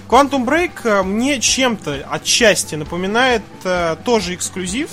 Quantum 0.09 0.45
Break 0.47 0.81
э, 0.85 1.03
мне 1.03 1.39
чем-то 1.41 2.07
отчасти 2.11 2.75
напоминает 2.75 3.43
э, 3.65 3.97
тоже 4.05 4.35
эксклюзив, 4.35 4.91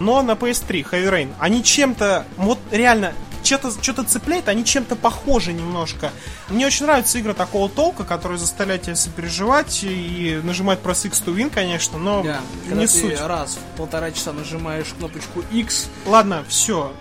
но 0.00 0.22
на 0.22 0.32
PS3, 0.32 0.90
Heavy 0.90 1.10
Rain. 1.10 1.32
Они 1.38 1.62
чем-то, 1.62 2.24
вот 2.38 2.58
реально, 2.70 3.12
что-то 3.44 3.70
что 3.82 4.02
цепляет, 4.02 4.48
они 4.48 4.64
чем-то 4.64 4.96
похожи 4.96 5.52
немножко. 5.52 6.10
Мне 6.48 6.66
очень 6.66 6.86
нравятся 6.86 7.18
игры 7.18 7.34
такого 7.34 7.68
толка, 7.68 8.04
которые 8.04 8.38
заставляют 8.38 8.82
тебя 8.82 8.96
сопереживать 8.96 9.80
и 9.84 10.40
нажимать 10.42 10.80
пресс 10.80 11.04
X 11.04 11.22
to 11.26 11.34
win, 11.34 11.50
конечно, 11.50 11.98
но 11.98 12.22
Да, 12.22 12.40
когда 12.68 12.80
не 12.80 12.86
ты 12.86 13.00
суть. 13.00 13.20
раз 13.20 13.56
в 13.56 13.76
полтора 13.76 14.10
часа 14.10 14.32
нажимаешь 14.32 14.86
кнопочку 14.98 15.42
X, 15.52 15.88
Ладно, 16.06 16.44
все. 16.48 16.92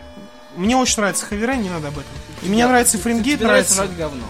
Мне 0.56 0.76
очень 0.76 0.98
нравится 0.98 1.26
Rain, 1.32 1.58
не 1.58 1.70
надо 1.70 1.88
об 1.88 1.94
этом. 1.98 2.12
И 2.44 2.48
мне 2.48 2.68
нравится 2.68 2.98
Фаренгейт, 3.00 3.40
тебе 3.40 3.48
нравится 3.48 3.76
нравится, 3.76 3.96
жать 3.98 3.98
говно. 3.98 4.26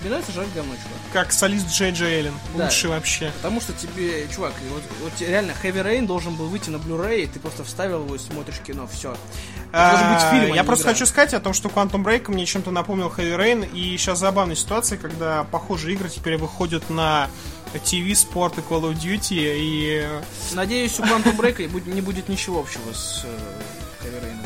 Тебе 0.00 0.10
нравится 0.10 0.32
жать 0.32 0.48
говно, 0.54 0.74
чувак. 0.74 0.98
Как 1.12 1.32
солист 1.32 1.68
Джей 1.68 1.92
Джей 1.92 2.20
Эллен. 2.20 2.34
Да. 2.56 2.64
Лучший 2.64 2.90
вообще. 2.90 3.30
Потому 3.36 3.60
что 3.60 3.72
тебе, 3.72 4.26
чувак, 4.34 4.52
вот, 4.72 4.82
вот 5.02 5.12
реально 5.20 5.52
Heavy 5.62 5.82
Rain 5.84 6.06
должен 6.06 6.34
был 6.34 6.46
выйти 6.46 6.70
на 6.70 6.76
Blu-ray, 6.76 7.28
ты 7.32 7.38
просто 7.40 7.64
вставил 7.64 8.04
его 8.04 8.14
и 8.14 8.18
смотришь 8.18 8.58
кино, 8.66 8.88
все. 8.92 9.08
должен 9.08 9.18
быть 10.12 10.22
А, 10.22 10.30
фильм, 10.32 10.52
а 10.52 10.56
Я 10.56 10.64
просто 10.64 10.84
игра. 10.84 10.92
хочу 10.94 11.06
сказать 11.06 11.34
о 11.34 11.40
том, 11.40 11.52
что 11.52 11.68
Quantum 11.68 12.02
Break 12.04 12.30
мне 12.30 12.46
чем-то 12.46 12.70
напомнил 12.70 13.08
Heavy 13.16 13.36
Rain, 13.36 13.70
и 13.72 13.96
сейчас 13.96 14.18
забавная 14.18 14.56
ситуация, 14.56 14.98
когда 14.98 15.44
похожие 15.44 15.94
игры 15.94 16.08
теперь 16.08 16.36
выходят 16.36 16.88
на 16.90 17.28
TV, 17.74 18.10
Sport 18.12 18.54
и 18.58 18.60
Call 18.60 18.90
of 18.90 18.94
Duty, 18.94 19.20
и... 19.56 20.08
Надеюсь, 20.52 20.98
у 20.98 21.02
Quantum 21.04 21.36
Break 21.36 21.90
не 21.92 22.00
будет 22.00 22.28
ничего 22.28 22.60
общего 22.60 22.92
с 22.92 23.24
э, 23.24 24.06
Heavy 24.06 24.22
Rain. 24.22 24.36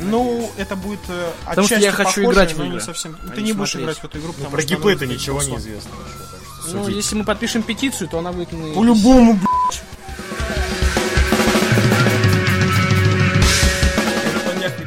Ну, 0.00 0.50
это 0.58 0.74
будет 0.74 0.98
э, 1.08 1.30
Потому 1.46 1.66
что 1.68 1.76
отчасти 1.76 1.84
я 1.84 1.92
хочу 1.92 2.06
похоже, 2.22 2.30
играть 2.32 2.52
в 2.52 2.58
но 2.58 2.64
игры, 2.64 2.74
не 2.74 2.80
совсем. 2.80 3.16
а 3.22 3.28
Ты 3.30 3.40
не 3.42 3.46
не 3.46 3.52
будешь 3.52 3.76
играть 3.76 3.96
в 3.98 4.04
эту 4.04 4.18
игру, 4.18 4.32
потому 4.32 4.50
Про 4.50 4.60
что 4.60 4.68
гипы-то 4.70 4.88
выглядит 4.88 5.14
ничего 5.20 5.40
не 5.42 5.56
известно. 5.56 5.90
Что 6.68 6.76
Ну, 6.78 6.88
если 6.88 7.16
мы 7.16 7.24
подпишем 7.24 7.62
петицию, 7.62 8.08
то 8.08 8.18
она 8.18 8.32
выйдет. 8.32 8.50
По-любому, 8.74 9.34
блядь. 9.34 9.82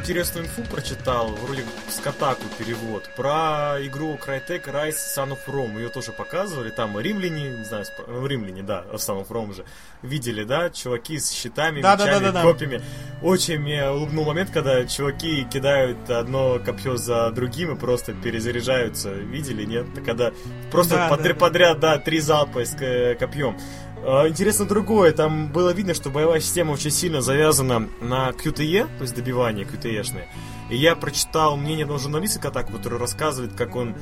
Интересную 0.08 0.46
инфу 0.46 0.62
прочитал, 0.62 1.28
вроде 1.28 1.62
с 1.86 2.00
Катаку 2.00 2.44
перевод, 2.58 3.10
про 3.14 3.76
игру 3.82 4.18
Crytek 4.26 4.64
Rise 4.64 4.96
Son 5.14 5.32
of 5.32 5.40
Rome. 5.46 5.76
Ее 5.76 5.90
тоже 5.90 6.12
показывали, 6.12 6.70
там 6.70 6.98
римляне, 6.98 7.50
не 7.58 7.64
знаю, 7.64 7.84
э, 8.06 8.26
римляне, 8.26 8.62
да, 8.62 8.86
Son 8.94 9.20
of 9.22 9.28
Rome 9.28 9.54
же, 9.54 9.66
видели, 10.00 10.44
да, 10.44 10.70
чуваки 10.70 11.18
с 11.18 11.30
щитами, 11.30 11.82
Да, 11.82 11.94
да, 11.94 12.06
мечами, 12.06 12.24
да, 12.24 12.32
да, 12.32 12.42
да. 12.42 12.42
копьями. 12.42 12.80
Очень 13.20 13.58
мне 13.58 13.86
улыбнул 13.90 14.24
момент, 14.24 14.50
когда 14.50 14.86
чуваки 14.86 15.44
кидают 15.44 16.08
одно 16.08 16.58
копье 16.58 16.96
за 16.96 17.30
другим 17.30 17.76
и 17.76 17.78
просто 17.78 18.14
перезаряжаются. 18.14 19.10
Видели, 19.10 19.64
нет? 19.64 19.84
Когда 20.06 20.32
просто 20.70 20.94
Да, 20.94 21.08
подряд, 21.10 21.26
да, 21.26 21.34
да. 21.34 21.46
подряд, 21.46 21.80
да, 21.80 21.98
три 21.98 22.20
залпа 22.20 22.64
с 22.64 22.74
э, 22.80 23.14
копьем. 23.16 23.58
А, 24.04 24.28
Интересно 24.28 24.64
другое, 24.64 25.12
там 25.12 25.48
было 25.52 25.70
видно, 25.70 25.94
что 25.94 26.10
боевая 26.10 26.40
система 26.40 26.72
очень 26.72 26.90
сильно 26.90 27.20
завязана 27.20 27.88
на 28.00 28.30
QTE, 28.30 28.88
то 28.98 29.02
есть 29.02 29.14
добивание 29.14 29.66
QTE-шное. 29.66 30.26
И 30.70 30.76
я 30.76 30.94
прочитал 30.96 31.56
мнение 31.56 31.84
одного 31.84 31.98
журналиста 31.98 32.40
Катаку, 32.40 32.72
который 32.72 32.98
рассказывает, 32.98 33.54
как 33.54 33.74
он 33.76 33.94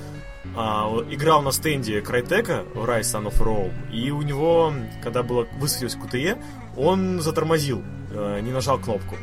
а, 0.57 0.89
играл 1.11 1.43
на 1.43 1.53
стенде 1.53 2.01
Крайтека 2.01 2.65
в 2.75 2.85
Rise 2.85 3.03
Son 3.03 3.27
of 3.27 3.39
Rome, 3.43 3.73
и 3.93 4.11
у 4.11 4.23
него, 4.23 4.73
когда 5.03 5.23
было 5.23 5.47
высветилось 5.59 5.97
QTE, 5.97 6.43
он 6.77 7.21
затормозил, 7.21 7.83
э, 8.13 8.41
не 8.41 8.53
нажал 8.53 8.79
кнопку. 8.79 9.17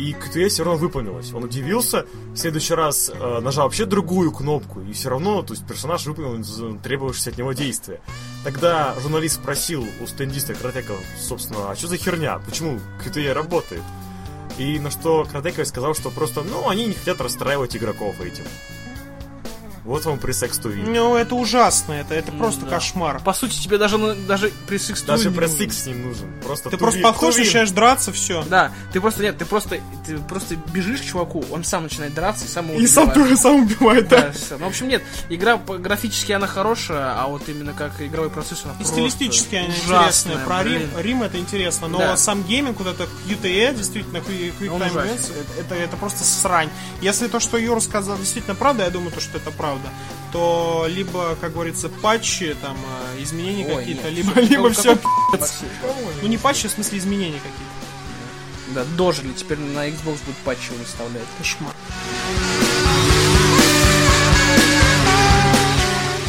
И 0.00 0.14
КТС 0.14 0.54
все 0.54 0.64
равно 0.64 0.78
выполнилось. 0.78 1.30
Он 1.34 1.44
удивился, 1.44 2.06
в 2.32 2.36
следующий 2.36 2.72
раз 2.72 3.10
э, 3.12 3.40
нажал 3.40 3.64
вообще 3.64 3.84
другую 3.84 4.32
кнопку, 4.32 4.80
и 4.80 4.92
все 4.94 5.10
равно, 5.10 5.42
то 5.42 5.52
есть 5.52 5.66
персонаж 5.66 6.06
выполнил 6.06 6.78
требовавшееся 6.78 7.30
от 7.30 7.36
него 7.36 7.52
действия. 7.52 8.00
Тогда 8.42 8.94
журналист 9.02 9.34
спросил 9.34 9.86
у 10.00 10.06
стендиста 10.06 10.54
Каратека, 10.54 10.94
собственно, 11.18 11.70
а 11.70 11.76
что 11.76 11.88
за 11.88 11.98
херня? 11.98 12.40
Почему 12.46 12.80
КТЕ 13.04 13.34
работает? 13.34 13.82
И 14.56 14.78
на 14.78 14.90
что 14.90 15.26
Каратека 15.30 15.66
сказал, 15.66 15.94
что 15.94 16.08
просто, 16.08 16.44
ну, 16.44 16.70
они 16.70 16.86
не 16.86 16.94
хотят 16.94 17.20
расстраивать 17.20 17.76
игроков 17.76 18.22
этим. 18.22 18.44
Вот 19.84 20.04
вам 20.04 20.18
при 20.18 20.32
секс 20.32 20.60
Ну, 20.62 21.16
это 21.16 21.34
ужасно, 21.34 21.92
это, 21.94 22.14
это 22.14 22.32
просто 22.32 22.66
да. 22.66 22.72
кошмар. 22.76 23.20
По 23.22 23.32
сути, 23.32 23.58
тебе 23.60 23.78
даже, 23.78 23.96
даже 24.14 24.52
при 24.66 24.76
секс 24.78 25.02
Даже 25.02 25.30
при 25.30 25.46
секс 25.46 25.86
не 25.86 25.94
нужен. 25.94 26.28
Просто 26.44 26.68
Ты 26.70 26.76
туви- 26.76 26.80
просто 26.80 27.00
подходишь, 27.00 27.46
начинаешь 27.46 27.70
драться, 27.70 28.12
все. 28.12 28.42
Да, 28.44 28.72
ты 28.92 29.00
просто, 29.00 29.22
нет, 29.22 29.38
ты 29.38 29.46
просто, 29.46 29.78
ты 30.06 30.18
просто 30.18 30.56
бежишь 30.72 31.00
к 31.00 31.04
чуваку, 31.06 31.44
он 31.50 31.64
сам 31.64 31.84
начинает 31.84 32.12
драться 32.14 32.44
и 32.44 32.48
сам 32.48 32.68
его 32.70 32.78
И 32.78 32.86
сам, 32.86 33.08
убивает. 33.10 33.38
сам 33.38 33.56
убивает, 33.62 34.08
да. 34.08 34.20
Да. 34.20 34.56
Ну, 34.58 34.66
в 34.66 34.68
общем, 34.68 34.88
нет, 34.88 35.02
игра 35.30 35.56
по- 35.56 35.78
графически 35.78 36.32
она 36.32 36.46
хорошая, 36.46 37.14
а 37.18 37.26
вот 37.28 37.48
именно 37.48 37.72
как 37.72 37.92
игровой 38.02 38.28
процесс 38.30 38.60
она 38.64 38.74
И 38.74 38.76
просто 38.76 38.94
стилистически 38.96 39.54
они 39.54 39.68
ужасная, 39.68 40.34
интересные. 40.34 40.38
Про 40.46 40.62
Рим. 40.62 40.90
Рим 40.98 41.22
это 41.22 41.38
интересно, 41.38 41.88
но 41.88 41.98
Да. 41.98 42.16
сам 42.18 42.42
гейминг, 42.42 42.78
вот 42.80 42.88
это 42.88 43.08
QTE, 43.26 43.74
действительно, 43.74 44.18
Quick 44.18 44.52
Quick 44.60 44.78
Time. 44.78 44.92
Events, 44.94 45.32
это, 45.32 45.60
это, 45.60 45.74
это 45.74 45.96
просто 45.96 46.22
срань. 46.24 46.68
Если 47.00 47.28
то, 47.28 47.40
что 47.40 47.56
Юра 47.56 47.80
сказал, 47.80 48.18
действительно 48.18 48.54
правда, 48.54 48.84
я 48.84 48.90
думаю, 48.90 49.10
то, 49.12 49.20
что 49.20 49.38
это 49.38 49.50
правда, 49.50 49.69
то 50.32 50.86
либо, 50.88 51.36
как 51.40 51.52
говорится, 51.52 51.88
патчи, 51.88 52.54
там, 52.60 52.76
э, 53.16 53.22
изменения 53.22 53.64
какие-то, 53.64 54.08
либо, 54.08 54.40
либо 54.40 54.70
все... 54.70 54.96
Ну 56.22 56.28
не 56.28 56.38
патчи, 56.38 56.68
в 56.68 56.70
смысле 56.70 56.98
изменения 56.98 57.38
какие-то. 57.38 58.74
Да, 58.74 58.84
дожили, 58.96 59.32
теперь 59.32 59.58
на 59.58 59.88
Xbox 59.88 60.18
будут 60.24 60.36
патчи 60.44 60.70
выставлять. 60.78 61.26
Кошмар. 61.38 61.74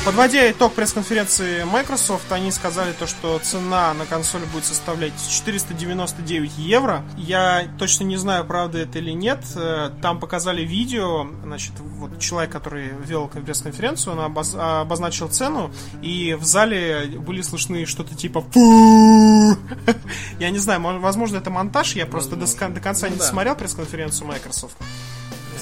Подводя 0.03 0.50
итог 0.50 0.74
пресс-конференции 0.74 1.63
Microsoft, 1.63 2.31
они 2.31 2.51
сказали 2.51 2.91
то, 2.91 3.05
что 3.05 3.38
цена 3.38 3.93
на 3.93 4.08
консоль 4.08 4.41
будет 4.51 4.65
составлять 4.65 5.13
499 5.29 6.58
евро. 6.58 7.03
Я 7.17 7.67
точно 7.77 8.05
не 8.05 8.17
знаю, 8.17 8.43
правда 8.46 8.79
это 8.79 8.98
или 8.98 9.12
нет. 9.12 9.39
Э, 9.55 9.91
Там 10.01 10.20
показали 10.20 10.63
видео, 10.63 11.27
значит, 11.43 11.74
вот 11.79 12.20
человек, 12.20 12.51
который 12.51 12.89
вел 13.05 13.27
пресс-конференцию, 13.27 14.17
он 14.17 14.31
обоз- 14.31 14.58
обозначил 14.81 15.29
цену, 15.29 15.72
и 16.01 16.34
в 16.34 16.43
зале 16.46 17.05
были 17.20 17.43
слышны 17.43 17.86
что-то 17.86 18.15
типа 18.15 18.41
«Фу!». 18.41 19.55
Я 20.39 20.50
не 20.50 20.58
знаю, 20.58 20.79
мо- 20.81 20.98
возможно, 20.98 21.38
это 21.38 21.51
монтаж, 21.51 21.96
я 21.96 22.08
просто 22.08 22.36
до, 22.36 22.48
до 22.48 22.79
конца 22.81 23.08
Ну 23.08 23.13
не 23.13 23.22
смотрел 23.22 23.55
пресс-конференцию 23.55 24.27
Microsoft. 24.27 24.75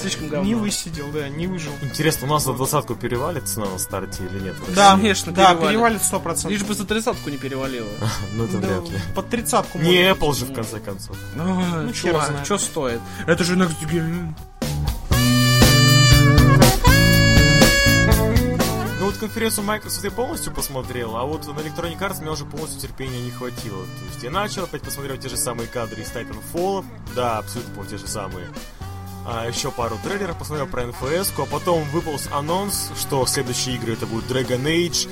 Слишком 0.02 0.30
говно. 0.30 0.48
Не 0.48 0.56
высидел, 0.56 1.10
да, 1.12 1.28
не 1.30 1.48
выжил. 1.48 1.72
Интересно, 1.82 2.28
у 2.28 2.30
нас 2.32 2.44
за 2.46 2.54
двадцатку 2.54 2.96
перевалит 2.96 3.48
цена 3.48 3.68
на 3.70 3.78
старте 3.78 4.24
или 4.26 4.40
нет? 4.40 4.56
Да, 4.76 4.92
Конечно, 4.92 5.32
да, 5.32 5.54
перевалит. 5.56 6.02
перевалит 6.02 6.02
100%. 6.46 6.50
Лишь 6.50 6.64
бы 6.64 6.74
за 6.74 6.86
тридцатку 6.86 7.30
не 7.30 7.38
перевалило. 7.38 7.90
Ну 8.34 8.46
это 8.46 8.58
вряд 8.58 8.90
ли. 8.90 9.00
под 9.16 9.30
тридцатку 9.30 9.80
Не. 9.80 10.12
Apple 10.12 10.34
же 10.36 10.46
в 10.46 10.54
конце 10.54 10.80
концов. 10.80 11.18
Ну, 11.36 11.92
знает. 11.94 12.46
что 12.46 12.58
стоит? 12.58 13.02
Это 13.28 13.44
же 13.44 13.56
Next 13.56 13.76
Gen. 13.90 14.34
Ну 19.00 19.06
вот 19.06 19.18
конференцию 19.18 19.64
Microsoft 19.66 20.04
я 20.04 20.12
полностью 20.12 20.54
посмотрел, 20.54 21.16
а 21.18 21.24
вот 21.24 21.48
на 21.48 21.52
Electronic 21.60 22.00
Arts 22.00 22.22
мне 22.22 22.30
уже 22.32 22.46
полностью 22.46 22.82
терпения 22.82 23.20
не 23.22 23.32
хватило. 23.32 23.84
То 23.84 24.06
есть 24.12 24.24
я 24.24 24.30
начал 24.32 24.64
опять 24.64 24.82
посмотрел 24.82 25.18
те 25.18 25.30
же 25.30 25.38
самые 25.38 25.68
кадры 25.68 26.02
из 26.02 26.08
Titanfall, 26.12 26.86
да, 27.16 27.40
абсолютно 27.40 27.74
по 27.76 27.86
те 27.90 27.98
же 27.98 28.08
самые. 28.08 28.48
А, 29.32 29.48
еще 29.48 29.70
пару 29.70 29.96
трейлеров 30.04 30.38
посмотрел 30.38 30.66
про 30.66 30.86
NFS, 30.86 31.34
а 31.38 31.46
потом 31.46 31.84
выполз 31.92 32.28
анонс, 32.32 32.92
что 33.00 33.28
следующие 33.28 33.76
игры 33.76 33.94
это 33.94 34.08
будут 34.08 34.26
Dragon 34.26 34.64
Age, 34.64 35.08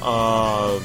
а, 0.00 0.78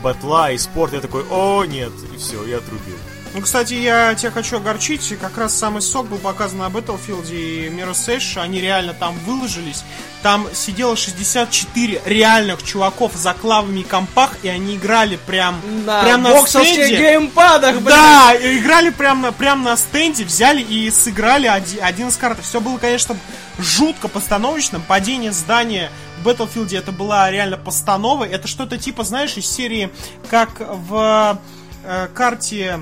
Батла 0.00 0.52
и 0.52 0.58
спорт. 0.58 0.92
Я 0.92 1.00
такой, 1.00 1.24
о, 1.28 1.64
нет, 1.64 1.90
и 2.14 2.16
все, 2.18 2.44
я 2.46 2.58
отрубил. 2.58 2.96
Ну, 3.32 3.42
кстати, 3.42 3.74
я 3.74 4.12
тебя 4.16 4.32
хочу 4.32 4.56
огорчить. 4.56 5.16
Как 5.20 5.38
раз 5.38 5.54
самый 5.56 5.82
сок 5.82 6.08
был 6.08 6.18
показан 6.18 6.58
на 6.58 6.66
Battlefield 6.66 7.30
и 7.32 7.68
Mirror's 7.68 8.08
Edge. 8.08 8.40
Они 8.42 8.60
реально 8.60 8.92
там 8.92 9.16
выложились. 9.20 9.84
Там 10.22 10.48
сидело 10.52 10.96
64 10.96 12.02
реальных 12.06 12.62
чуваков 12.64 13.12
за 13.14 13.32
клавами 13.32 13.80
и 13.80 13.82
компах, 13.84 14.32
и 14.42 14.48
они 14.48 14.74
играли 14.74 15.16
прям, 15.28 15.60
На 15.86 16.02
прям 16.02 16.22
на 16.22 16.44
стенде. 16.44 16.98
геймпадах, 16.98 17.76
блин. 17.76 17.84
Да, 17.96 18.34
играли 18.34 18.90
прям 18.90 19.22
на, 19.22 19.32
прям 19.32 19.62
на 19.62 19.76
стенде, 19.76 20.24
взяли 20.24 20.60
и 20.60 20.90
сыграли 20.90 21.46
оди- 21.46 21.78
один 21.78 22.08
из 22.08 22.16
карт. 22.16 22.38
Все 22.42 22.60
было, 22.60 22.78
конечно, 22.78 23.16
жутко 23.60 24.08
постановочным. 24.08 24.82
Падение 24.82 25.30
здания 25.32 25.90
в 26.20 26.26
Battlefield 26.28 26.76
это 26.76 26.90
была 26.90 27.30
реально 27.30 27.56
постанова. 27.58 28.24
Это 28.24 28.48
что-то 28.48 28.76
типа, 28.76 29.04
знаешь, 29.04 29.36
из 29.36 29.46
серии, 29.48 29.88
как 30.28 30.50
в 30.58 31.38
э, 31.84 32.08
карте... 32.12 32.80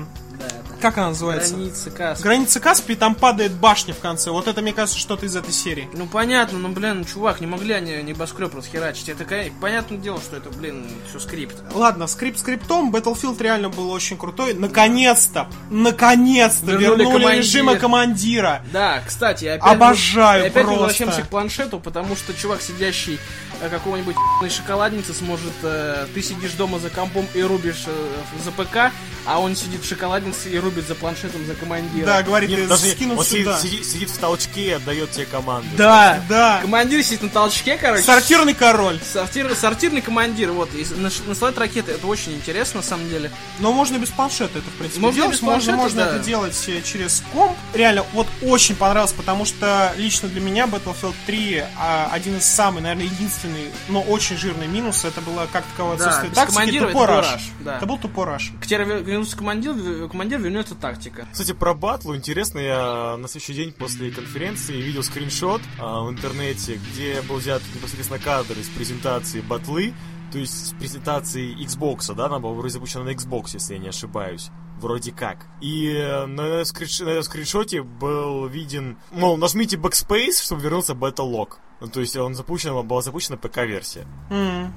Как 0.81 0.97
она 0.97 1.09
называется? 1.09 1.55
Границы 1.55 1.91
Каспа. 1.91 2.23
Граница 2.23 2.59
Каспии, 2.59 2.93
там 2.93 3.15
падает 3.15 3.51
башня 3.51 3.93
в 3.93 3.99
конце. 3.99 4.31
Вот 4.31 4.47
это, 4.47 4.61
мне 4.61 4.73
кажется, 4.73 4.99
что-то 4.99 5.25
из 5.25 5.35
этой 5.35 5.53
серии. 5.53 5.89
Ну 5.93 6.07
понятно, 6.07 6.57
ну 6.57 6.69
блин, 6.69 7.05
чувак, 7.05 7.41
не 7.41 7.47
могли 7.47 7.73
они 7.73 8.01
небоскреб 8.03 8.55
расхерачить. 8.55 9.09
Это 9.09 9.25
понятное 9.59 9.97
дело, 9.97 10.19
что 10.21 10.37
это, 10.37 10.49
блин, 10.49 10.87
все 11.09 11.19
скрипт. 11.19 11.55
Ладно, 11.73 12.07
скрипт 12.07 12.39
скриптом, 12.39 12.93
Battlefield 12.93 13.41
реально 13.41 13.69
был 13.69 13.89
очень 13.91 14.17
крутой. 14.17 14.53
Наконец-то, 14.53 15.47
наконец-то 15.69 16.65
Вернули 16.67 17.03
вернули, 17.03 17.03
командира. 17.23 17.37
режима 17.37 17.75
командира. 17.75 18.61
Да, 18.71 19.01
кстати, 19.05 19.45
опять 19.45 19.73
Обожаю 19.73 20.45
и 20.45 20.47
опять 20.47 20.63
просто. 20.63 20.79
возвращаемся 20.81 21.21
к 21.23 21.29
планшету, 21.29 21.79
потому 21.79 22.15
что 22.15 22.33
чувак, 22.33 22.61
сидящий 22.61 23.19
э, 23.61 23.69
какого-нибудь 23.69 24.15
шоколадницы, 24.49 25.13
сможет, 25.13 25.53
э, 25.63 26.05
ты 26.13 26.21
сидишь 26.21 26.53
дома 26.53 26.79
за 26.79 26.89
компом 26.89 27.27
и 27.33 27.41
рубишь 27.41 27.83
э, 27.87 28.07
за 28.43 28.51
ПК, 28.51 28.93
а 29.25 29.39
он 29.39 29.55
сидит 29.55 29.81
в 29.81 29.87
шоколаднице 29.87 30.49
и 30.49 30.57
рубит 30.57 30.68
за 30.87 30.95
планшетом 30.95 31.45
за 31.45 31.55
командира. 31.55 32.05
Да, 32.05 32.23
говорит, 32.23 32.49
Нет, 32.49 32.61
ты 32.61 32.67
даже 32.67 32.87
скинул 32.91 33.19
он 33.19 33.25
сидит, 33.25 33.39
сюда. 33.45 33.59
сидит- 33.59 33.85
сидит 33.85 34.09
в 34.09 34.17
толчке 34.17 34.61
и 34.61 34.71
отдает 34.71 35.11
тебе 35.11 35.25
команды. 35.25 35.67
да, 35.77 36.21
Да. 36.29 36.59
Командир 36.61 37.03
сидит 37.03 37.23
на 37.23 37.29
толчке, 37.29 37.77
короче. 37.77 38.03
Сортирный 38.03 38.53
король. 38.53 38.99
Сортир- 39.13 39.55
сортирный 39.55 40.01
командир, 40.01 40.51
вот, 40.51 40.69
и 40.75 40.85
на- 40.95 41.09
насылать 41.27 41.57
ракеты, 41.57 41.91
это 41.93 42.05
очень 42.07 42.33
интересно, 42.33 42.81
на 42.81 42.85
самом 42.85 43.09
деле. 43.09 43.31
Но 43.59 43.71
можно 43.73 43.97
без 43.97 44.09
планшета 44.09 44.59
это, 44.59 44.69
в 44.69 44.73
принципе, 44.73 45.01
Можно 45.01 45.15
делать. 45.15 45.31
без 45.35 45.41
можно, 45.41 45.73
планшета, 45.73 45.77
можно 45.77 46.05
да. 46.05 46.15
это 46.15 46.25
делать 46.25 46.63
э, 46.67 46.81
через 46.81 47.23
комп. 47.33 47.57
Реально, 47.73 48.03
вот 48.13 48.27
очень 48.41 48.75
понравилось, 48.75 49.13
потому 49.13 49.45
что 49.45 49.93
лично 49.97 50.29
для 50.29 50.41
меня 50.41 50.65
Battlefield 50.65 51.15
3 51.25 51.63
а, 51.77 52.09
один 52.11 52.37
из 52.37 52.45
самых, 52.45 52.83
наверное, 52.83 53.05
единственный, 53.05 53.69
но 53.87 54.01
очень 54.01 54.37
жирный 54.37 54.67
минус. 54.67 55.05
Это 55.05 55.21
было 55.21 55.47
как 55.51 55.63
таковое 55.65 55.97
Да, 55.97 56.05
отсутствие 56.05 56.29
без 56.29 56.35
тактики, 56.37 56.79
тупой 56.79 57.03
это 57.03 57.07
раш. 57.07 57.31
раш, 57.33 57.41
да. 57.61 57.77
Это 57.77 57.85
был 57.85 57.97
тупой 57.97 58.25
раш. 58.25 58.51
К 58.61 58.65
тебе 58.67 58.83
вернулся 58.83 59.37
командир, 59.37 59.73
командир 60.09 60.39
вернется 60.59 60.75
тактика. 60.75 61.27
Кстати, 61.31 61.53
про 61.53 61.73
батлу 61.73 62.15
интересно, 62.15 62.59
я 62.59 63.17
на 63.17 63.27
следующий 63.27 63.53
день 63.53 63.71
после 63.71 64.11
конференции 64.11 64.81
видел 64.81 65.03
скриншот 65.03 65.61
а, 65.79 66.03
в 66.03 66.09
интернете, 66.09 66.79
где 66.91 67.21
был 67.21 67.37
взят 67.37 67.61
непосредственно 67.75 68.19
кадр 68.19 68.57
из 68.59 68.67
презентации 68.69 69.41
батлы, 69.41 69.93
то 70.31 70.37
есть 70.37 70.67
с 70.67 70.73
презентации 70.73 71.55
Xbox, 71.65 72.13
да, 72.13 72.25
она 72.25 72.39
была 72.39 72.53
вроде 72.53 72.73
запущена 72.73 73.03
на 73.05 73.09
Xbox, 73.09 73.51
если 73.53 73.75
я 73.75 73.79
не 73.79 73.87
ошибаюсь. 73.87 74.51
Вроде 74.79 75.11
как. 75.11 75.45
И 75.61 75.87
э, 75.93 76.25
на, 76.25 76.61
скринш- 76.61 77.03
на 77.03 77.21
скриншоте 77.21 77.81
был 77.83 78.47
виден, 78.47 78.97
мол, 79.11 79.37
нажмите 79.37 79.75
Backspace, 79.75 80.41
чтобы 80.43 80.61
вернулся 80.61 80.93
бета-лог. 80.95 81.59
Ну, 81.81 81.87
то 81.87 82.01
есть 82.01 82.15
он 82.17 82.35
запущен, 82.35 82.73
была 82.85 83.01
запущена 83.01 83.37
ПК-версия. 83.37 84.05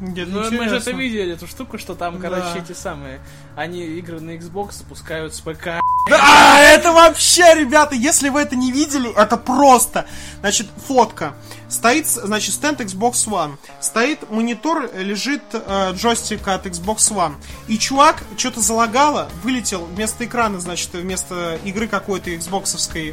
Где-то 0.01 0.31
Ну, 0.31 0.51
мы 0.53 0.69
же 0.69 0.77
это 0.77 0.93
видели, 0.93 1.33
эту 1.35 1.49
штуку, 1.49 1.77
что 1.79 1.95
там, 1.97 2.21
Да. 2.21 2.29
короче, 2.29 2.59
эти 2.61 2.73
самые, 2.73 3.21
они 3.57 3.85
игры 3.85 4.21
на 4.21 4.37
Xbox 4.37 4.73
запускают 4.75 5.35
с 5.35 5.41
ПК. 5.41 5.81
Да, 6.09 6.61
это 6.61 6.93
вообще, 6.93 7.55
ребята, 7.55 7.95
если 7.95 8.29
вы 8.29 8.41
это 8.41 8.55
не 8.57 8.71
видели, 8.73 9.13
это 9.17 9.37
просто. 9.37 10.07
Значит, 10.41 10.69
фотка. 10.87 11.35
Стоит, 11.69 12.07
значит, 12.07 12.55
стенд 12.55 12.81
Xbox 12.81 13.27
One. 13.29 13.57
Стоит 13.81 14.31
монитор, 14.31 14.91
лежит 14.95 15.43
э, 15.53 15.93
джойстик 15.95 16.47
от 16.49 16.67
Xbox 16.67 16.97
One. 17.13 17.35
И 17.67 17.79
чувак 17.79 18.23
что-то 18.37 18.61
залагало, 18.61 19.29
вылетел 19.43 19.87
вместо 19.95 20.25
экрана, 20.25 20.61
значит, 20.61 20.91
вместо 20.93 21.59
игры 21.65 21.87
какой-то 21.89 22.31
Xbox 22.31 22.65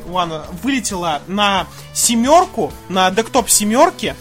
One, 0.05 0.43
вылетела 0.63 1.21
на 1.27 1.67
семерку, 1.93 2.71
на 2.87 3.11
дектоп 3.11 3.49
семерки. 3.49 4.15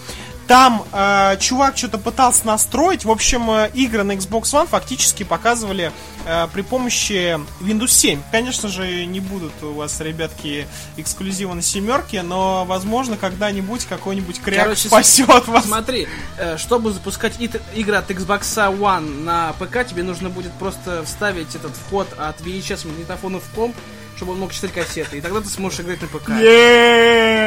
Там 0.49 0.83
э, 0.95 1.37
чувак 1.41 1.77
что-то 1.77 1.99
пытался 1.99 2.47
настроить. 2.47 3.05
В 3.05 3.11
общем, 3.11 3.51
э, 3.51 3.71
игры 3.75 4.03
на 4.03 4.13
Xbox 4.13 4.45
One 4.45 4.67
фактически 4.67 5.23
показывали 5.23 5.93
э, 6.25 6.49
при 6.55 6.63
помощи 6.63 7.39
Windows 7.61 7.89
7. 7.89 8.23
Конечно 8.33 8.71
же, 8.71 9.05
не 9.05 9.21
будут 9.21 9.53
у 9.63 9.75
вас, 9.75 10.01
ребятки, 10.01 10.67
эксклюзивы 10.97 11.55
на 11.55 11.61
семерке, 11.61 12.23
но, 12.23 12.65
возможно, 12.65 13.19
когда-нибудь 13.19 13.85
какой-нибудь 13.85 14.41
кряк 14.41 14.65
Короче, 14.65 14.89
спасет 14.89 15.47
вас. 15.49 15.67
Смотри, 15.67 16.09
э, 16.39 16.57
чтобы 16.57 16.93
запускать 16.93 17.35
игры 17.39 17.97
от 17.97 18.11
Xbox 18.11 18.41
One 18.75 19.25
на 19.25 19.53
ПК, 19.59 19.87
тебе 19.87 20.03
нужно 20.03 20.31
будет 20.31 20.53
просто 20.55 21.05
вставить 21.05 21.55
этот 21.57 21.73
вход 21.77 22.09
от 22.17 22.41
VHS 22.41 22.87
магнитофона 22.87 23.39
в 23.39 23.55
комп, 23.55 23.77
чтобы 24.17 24.33
он 24.33 24.41
мог 24.41 24.55
читать 24.55 24.73
кассеты. 24.73 25.19
И 25.19 25.21
тогда 25.21 25.43
ты 25.43 25.49
сможешь 25.49 25.81
играть 25.81 26.01
на 26.01 26.09
ПК. 26.09 26.31
Е-е-е. 26.31 27.38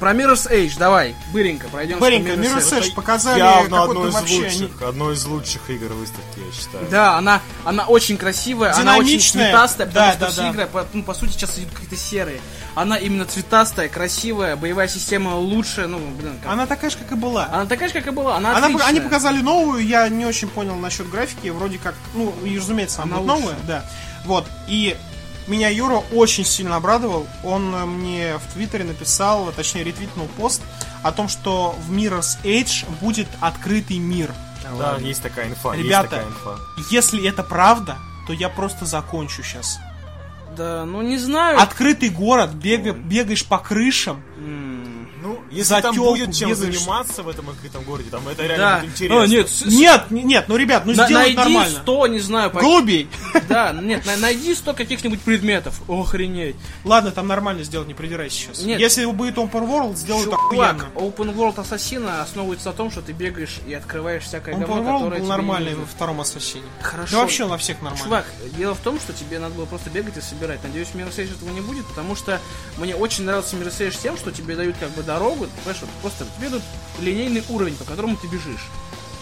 Про 0.00 0.12
Mirror's 0.12 0.50
Edge 0.50 0.78
давай, 0.78 1.14
быренько, 1.32 1.68
пройдем. 1.68 1.98
Быренько, 1.98 2.32
Mirror's 2.32 2.72
Edge 2.72 2.94
показали 2.94 3.38
Явно 3.38 3.82
одно 3.84 4.08
из 4.08 4.14
вообще... 4.14 4.36
лучших, 4.36 4.82
одно 4.82 5.12
из 5.12 5.24
лучших 5.26 5.68
игр 5.70 5.92
выставки, 5.92 6.38
я 6.44 6.52
считаю. 6.52 6.88
Да, 6.90 7.18
она, 7.18 7.40
она 7.64 7.84
очень 7.84 8.16
красивая, 8.16 8.74
она 8.74 8.96
очень 8.96 9.20
цветастая, 9.20 9.86
потому 9.86 10.06
Да, 10.06 10.12
что 10.12 10.20
да, 10.20 10.30
все 10.30 10.40
да. 10.40 10.48
игры, 10.50 10.66
по, 10.66 10.86
ну, 10.94 11.02
по 11.02 11.12
сути, 11.14 11.32
сейчас 11.32 11.58
идут 11.58 11.72
какие-то 11.74 11.96
серые. 11.96 12.40
Она 12.74 12.96
именно 12.96 13.26
цветастая, 13.26 13.88
красивая, 13.88 14.56
боевая 14.56 14.88
система 14.88 15.34
лучшая, 15.36 15.86
ну, 15.86 15.98
блин, 15.98 16.38
как- 16.42 16.50
Она 16.52 16.66
такая 16.66 16.88
же, 16.90 16.96
как 16.96 17.12
и 17.12 17.14
была. 17.16 17.46
Она 17.52 17.66
такая 17.66 17.88
же, 17.88 17.94
как 17.94 18.06
и 18.06 18.10
была, 18.10 18.36
она, 18.36 18.56
Она, 18.56 18.66
отличная. 18.68 18.86
они 18.88 19.00
показали 19.00 19.40
новую, 19.42 19.86
я 19.86 20.08
не 20.08 20.24
очень 20.24 20.48
понял 20.48 20.76
насчет 20.76 21.10
графики, 21.10 21.48
вроде 21.48 21.76
как, 21.78 21.94
ну, 22.14 22.32
и, 22.44 22.56
разумеется, 22.58 23.02
она, 23.02 23.16
Она 23.18 23.20
будет 23.22 23.30
лучше. 23.34 23.42
новая, 23.48 23.58
да. 23.66 23.84
Вот, 24.24 24.46
и 24.66 24.96
меня 25.46 25.68
Юра 25.68 25.96
очень 26.12 26.44
сильно 26.44 26.76
обрадовал, 26.76 27.26
он 27.42 27.74
э, 27.74 27.84
мне 27.84 28.38
в 28.38 28.52
Твиттере 28.52 28.84
написал, 28.84 29.50
точнее 29.52 29.84
ретвитнул 29.84 30.26
пост 30.36 30.62
о 31.02 31.12
том, 31.12 31.28
что 31.28 31.74
в 31.86 31.92
Mirror's 31.92 32.38
Edge 32.44 32.84
будет 33.00 33.28
открытый 33.40 33.98
мир. 33.98 34.30
Да, 34.78 34.96
есть 34.98 35.22
такая 35.22 35.48
инфа, 35.48 35.72
Ребята, 35.74 35.84
есть 35.84 36.10
такая 36.10 36.26
инфа. 36.26 36.56
Если 36.90 37.26
это 37.28 37.42
правда, 37.42 37.96
то 38.26 38.32
я 38.32 38.48
просто 38.48 38.84
закончу 38.86 39.42
сейчас. 39.42 39.78
Да, 40.56 40.84
ну 40.84 41.02
не 41.02 41.18
знаю. 41.18 41.60
Открытый 41.60 42.08
город, 42.10 42.50
бега- 42.50 42.92
бегаешь 42.92 43.44
по 43.44 43.58
крышам, 43.58 44.22
Ну, 44.38 44.79
если 45.50 45.74
За 45.74 45.82
там 45.82 45.94
будет 45.96 46.34
чем 46.34 46.54
заниматься 46.54 47.22
в 47.22 47.28
этом 47.28 47.48
открытом 47.50 47.82
городе, 47.84 48.10
там 48.10 48.26
это 48.28 48.42
реально 48.44 48.56
Да. 48.58 48.78
будет 48.80 48.90
интересно. 48.92 49.22
А, 49.22 49.26
нет, 49.26 49.48
с- 49.48 49.64
Нет, 49.66 50.10
не- 50.10 50.22
нет, 50.22 50.44
ну 50.48 50.56
ребят, 50.56 50.86
ну 50.86 50.94
на- 50.94 51.06
сделать 51.06 51.24
найди 51.24 51.36
нормально. 51.36 51.78
100, 51.82 52.06
не 52.08 52.20
знаю, 52.20 52.50
по- 52.50 52.60
Голубей. 52.60 53.08
Да, 53.48 53.72
нет, 53.72 54.06
на- 54.06 54.16
найди 54.16 54.54
100 54.54 54.74
каких-нибудь 54.74 55.20
предметов. 55.22 55.80
Охренеть. 55.88 56.56
Ладно, 56.84 57.10
там 57.10 57.26
нормально 57.26 57.64
сделать, 57.64 57.88
не 57.88 57.94
придирайся 57.94 58.36
сейчас. 58.36 58.62
Нет. 58.62 58.78
Если 58.80 59.04
будет 59.06 59.36
Open 59.36 59.68
World, 59.68 59.96
сделают 59.96 60.26
Чувак, 60.26 60.40
охуенно. 60.40 60.88
Open 60.94 61.34
World 61.34 61.60
Ассасина 61.60 62.22
основывается 62.22 62.68
на 62.68 62.72
том, 62.74 62.90
что 62.90 63.02
ты 63.02 63.12
бегаешь 63.12 63.58
и 63.66 63.74
открываешь 63.74 64.22
всякое 64.24 64.54
Open 64.54 64.60
говно, 64.66 64.76
World 64.90 64.98
которое 65.04 65.20
был 65.20 65.26
нормальный 65.28 65.74
во 65.74 65.86
втором 65.86 66.20
Ассасине. 66.20 66.64
Хорошо. 66.80 67.12
Да 67.12 67.18
вообще 67.22 67.44
во 67.44 67.58
всех 67.58 67.82
нормальный. 67.82 68.04
Чувак, 68.04 68.26
дело 68.56 68.74
в 68.74 68.80
том, 68.80 68.98
что 69.00 69.12
тебе 69.12 69.38
надо 69.38 69.54
было 69.54 69.66
просто 69.66 69.90
бегать 69.90 70.16
и 70.16 70.20
собирать. 70.20 70.62
Надеюсь, 70.62 70.88
в 70.88 70.94
Mirror's 70.94 71.16
Edge 71.16 71.34
этого 71.34 71.50
не 71.50 71.60
будет, 71.60 71.86
потому 71.86 72.14
что 72.14 72.38
мне 72.76 72.94
очень 72.94 73.24
нравится 73.24 73.56
Mirror's 73.56 73.78
Edge 73.80 73.98
тем, 74.00 74.16
что 74.16 74.30
тебе 74.30 74.54
дают 74.56 74.76
как 74.78 74.90
бы 74.90 75.02
дорогу, 75.02 75.39
понимаешь, 75.48 75.80
вот 75.80 75.90
просто 76.02 76.26
дают 76.38 76.62
линейный 77.00 77.42
уровень, 77.48 77.76
по 77.76 77.84
которому 77.84 78.16
ты 78.16 78.26
бежишь. 78.26 78.66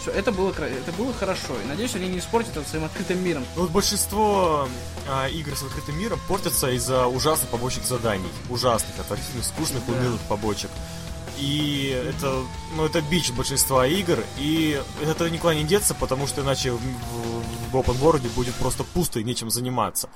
Все, 0.01 0.11
это 0.11 0.31
было, 0.31 0.51
это 0.51 0.91
было 0.93 1.13
хорошо. 1.13 1.59
И 1.63 1.67
надеюсь, 1.67 1.93
они 1.95 2.07
не 2.07 2.19
испортят 2.19 2.55
это 2.55 2.67
своим 2.69 2.85
открытым 2.85 3.21
миром. 3.23 3.43
Ну, 3.55 3.63
вот 3.63 3.71
большинство 3.71 4.67
а, 5.09 5.27
игр 5.27 5.55
с 5.55 5.63
открытым 5.63 5.99
миром 5.99 6.19
портятся 6.27 6.69
из-за 6.71 7.07
ужасных 7.07 7.49
побочных 7.49 7.85
заданий. 7.85 8.29
Ужасных, 8.49 8.97
отвратительных, 8.99 9.45
скучных, 9.45 9.85
Да. 9.85 9.93
унылых 9.93 10.21
побочек. 10.21 10.69
И 11.37 12.01
это, 12.09 12.43
ну, 12.75 12.85
это 12.85 13.01
бич 13.01 13.31
большинства 13.31 13.87
игр, 13.87 14.19
и 14.37 14.81
этого 15.01 15.27
никуда 15.29 15.55
не 15.55 15.63
деться, 15.63 15.93
потому 15.93 16.27
что 16.27 16.41
иначе 16.41 16.71
в, 16.71 16.77
в, 16.79 17.71
в 17.71 17.75
open 17.75 17.97
городе 17.97 18.27
будет 18.29 18.53
просто 18.55 18.83
пусто 18.83 19.19
и 19.19 19.23
нечем 19.23 19.49
заниматься. 19.49 20.09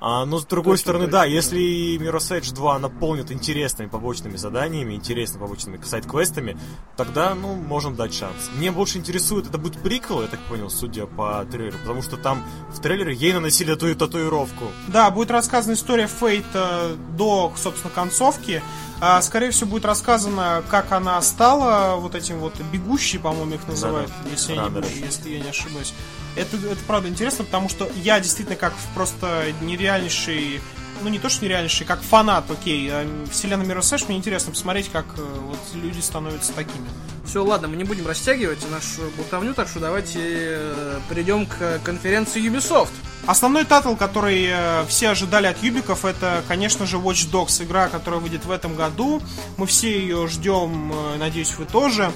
А, 0.00 0.24
но 0.24 0.38
с 0.38 0.46
другой 0.46 0.74
Точно, 0.74 0.82
стороны, 0.82 1.04
точно, 1.04 1.18
да, 1.18 1.24
да. 1.24 1.26
если 1.26 1.98
Mirror's 1.98 2.40
Edge 2.40 2.54
2 2.54 2.78
наполнит 2.78 3.30
интересными 3.30 3.88
побочными 3.88 4.36
заданиями, 4.36 4.94
интересными 4.94 5.42
побочными 5.42 5.80
сайт-квестами, 5.82 6.58
тогда, 6.96 7.34
ну, 7.34 7.54
можем 7.54 7.96
дать 7.96 8.14
шанс. 8.14 8.50
Мне 8.56 8.70
больше 8.70 8.96
интересует, 8.96 9.46
это 9.46 9.58
будет 9.58 9.82
приквел, 9.82 10.22
я 10.22 10.28
так 10.28 10.40
понял, 10.48 10.70
судя 10.70 11.04
по 11.04 11.44
трейлеру, 11.50 11.78
потому 11.78 12.00
что 12.00 12.16
там 12.16 12.42
в 12.72 12.80
трейлере 12.80 13.14
ей 13.14 13.34
наносили 13.34 13.74
эту 13.74 13.94
татуировку. 13.94 14.64
Да, 14.88 15.10
будет 15.10 15.30
рассказана 15.30 15.74
история 15.74 16.06
Фейта 16.06 16.96
до, 17.18 17.52
собственно, 17.56 17.92
концовки. 17.92 18.62
А, 19.02 19.20
скорее 19.22 19.50
всего, 19.50 19.70
будет 19.70 19.84
рассказано, 19.84 20.62
как 20.70 20.92
она 20.92 21.20
стала 21.22 21.96
вот 21.96 22.14
этим 22.14 22.38
вот 22.38 22.54
бегущей, 22.72 23.18
по-моему, 23.18 23.54
их 23.54 23.68
называют, 23.68 24.10
Да-да. 24.10 24.30
если, 24.30 24.54
я 24.54 24.68
не, 24.68 25.04
если 25.04 25.28
я 25.30 25.40
не 25.40 25.48
ошибаюсь. 25.50 25.92
Это, 26.36 26.56
это 26.56 26.82
правда 26.86 27.08
интересно, 27.08 27.44
потому 27.44 27.68
что 27.68 27.90
я 27.96 28.20
действительно 28.20 28.56
как 28.56 28.72
просто 28.94 29.52
нереальнейший 29.60 30.60
ну 31.02 31.08
не 31.08 31.18
то 31.18 31.28
что 31.28 31.44
нереальнейший, 31.44 31.86
как 31.86 32.00
фанат, 32.00 32.50
окей, 32.50 32.88
э, 32.90 33.26
вселенной 33.30 33.66
Mirror's 33.66 33.92
Edge, 33.94 34.04
мне 34.08 34.16
интересно 34.16 34.52
посмотреть, 34.52 34.90
как 34.90 35.06
э, 35.16 35.22
вот 35.22 35.58
люди 35.74 36.00
становятся 36.00 36.52
такими. 36.52 36.86
Все, 37.24 37.44
ладно, 37.44 37.68
мы 37.68 37.76
не 37.76 37.84
будем 37.84 38.06
растягивать 38.06 38.68
нашу 38.70 39.02
болтовню, 39.16 39.54
так 39.54 39.68
что 39.68 39.78
давайте 39.78 40.18
э, 40.22 41.00
перейдем 41.08 41.46
к 41.46 41.80
конференции 41.84 42.42
Ubisoft. 42.42 42.90
Основной 43.26 43.64
title, 43.64 43.94
который 43.96 44.50
все 44.88 45.10
ожидали 45.10 45.46
от 45.46 45.62
Юбиков, 45.62 46.06
это, 46.06 46.42
конечно 46.48 46.86
же, 46.86 46.96
Watch 46.96 47.30
Dogs, 47.30 47.62
игра, 47.62 47.88
которая 47.88 48.18
выйдет 48.18 48.46
в 48.46 48.50
этом 48.50 48.74
году. 48.74 49.22
Мы 49.58 49.66
все 49.66 50.00
ее 50.00 50.26
ждем, 50.26 50.92
надеюсь, 51.18 51.54
вы 51.58 51.66
тоже. 51.66 52.10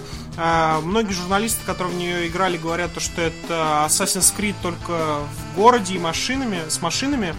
Многие 0.82 1.12
журналисты, 1.12 1.60
которые 1.66 1.94
в 1.94 1.98
нее 1.98 2.26
играли, 2.26 2.56
говорят, 2.56 2.94
то, 2.94 3.00
что 3.00 3.20
это 3.20 3.84
Assassin's 3.86 4.34
Creed 4.36 4.54
только 4.62 5.20
в 5.52 5.56
городе 5.56 5.94
и 5.94 5.98
машинами, 5.98 6.60
с 6.68 6.80
машинами. 6.80 7.34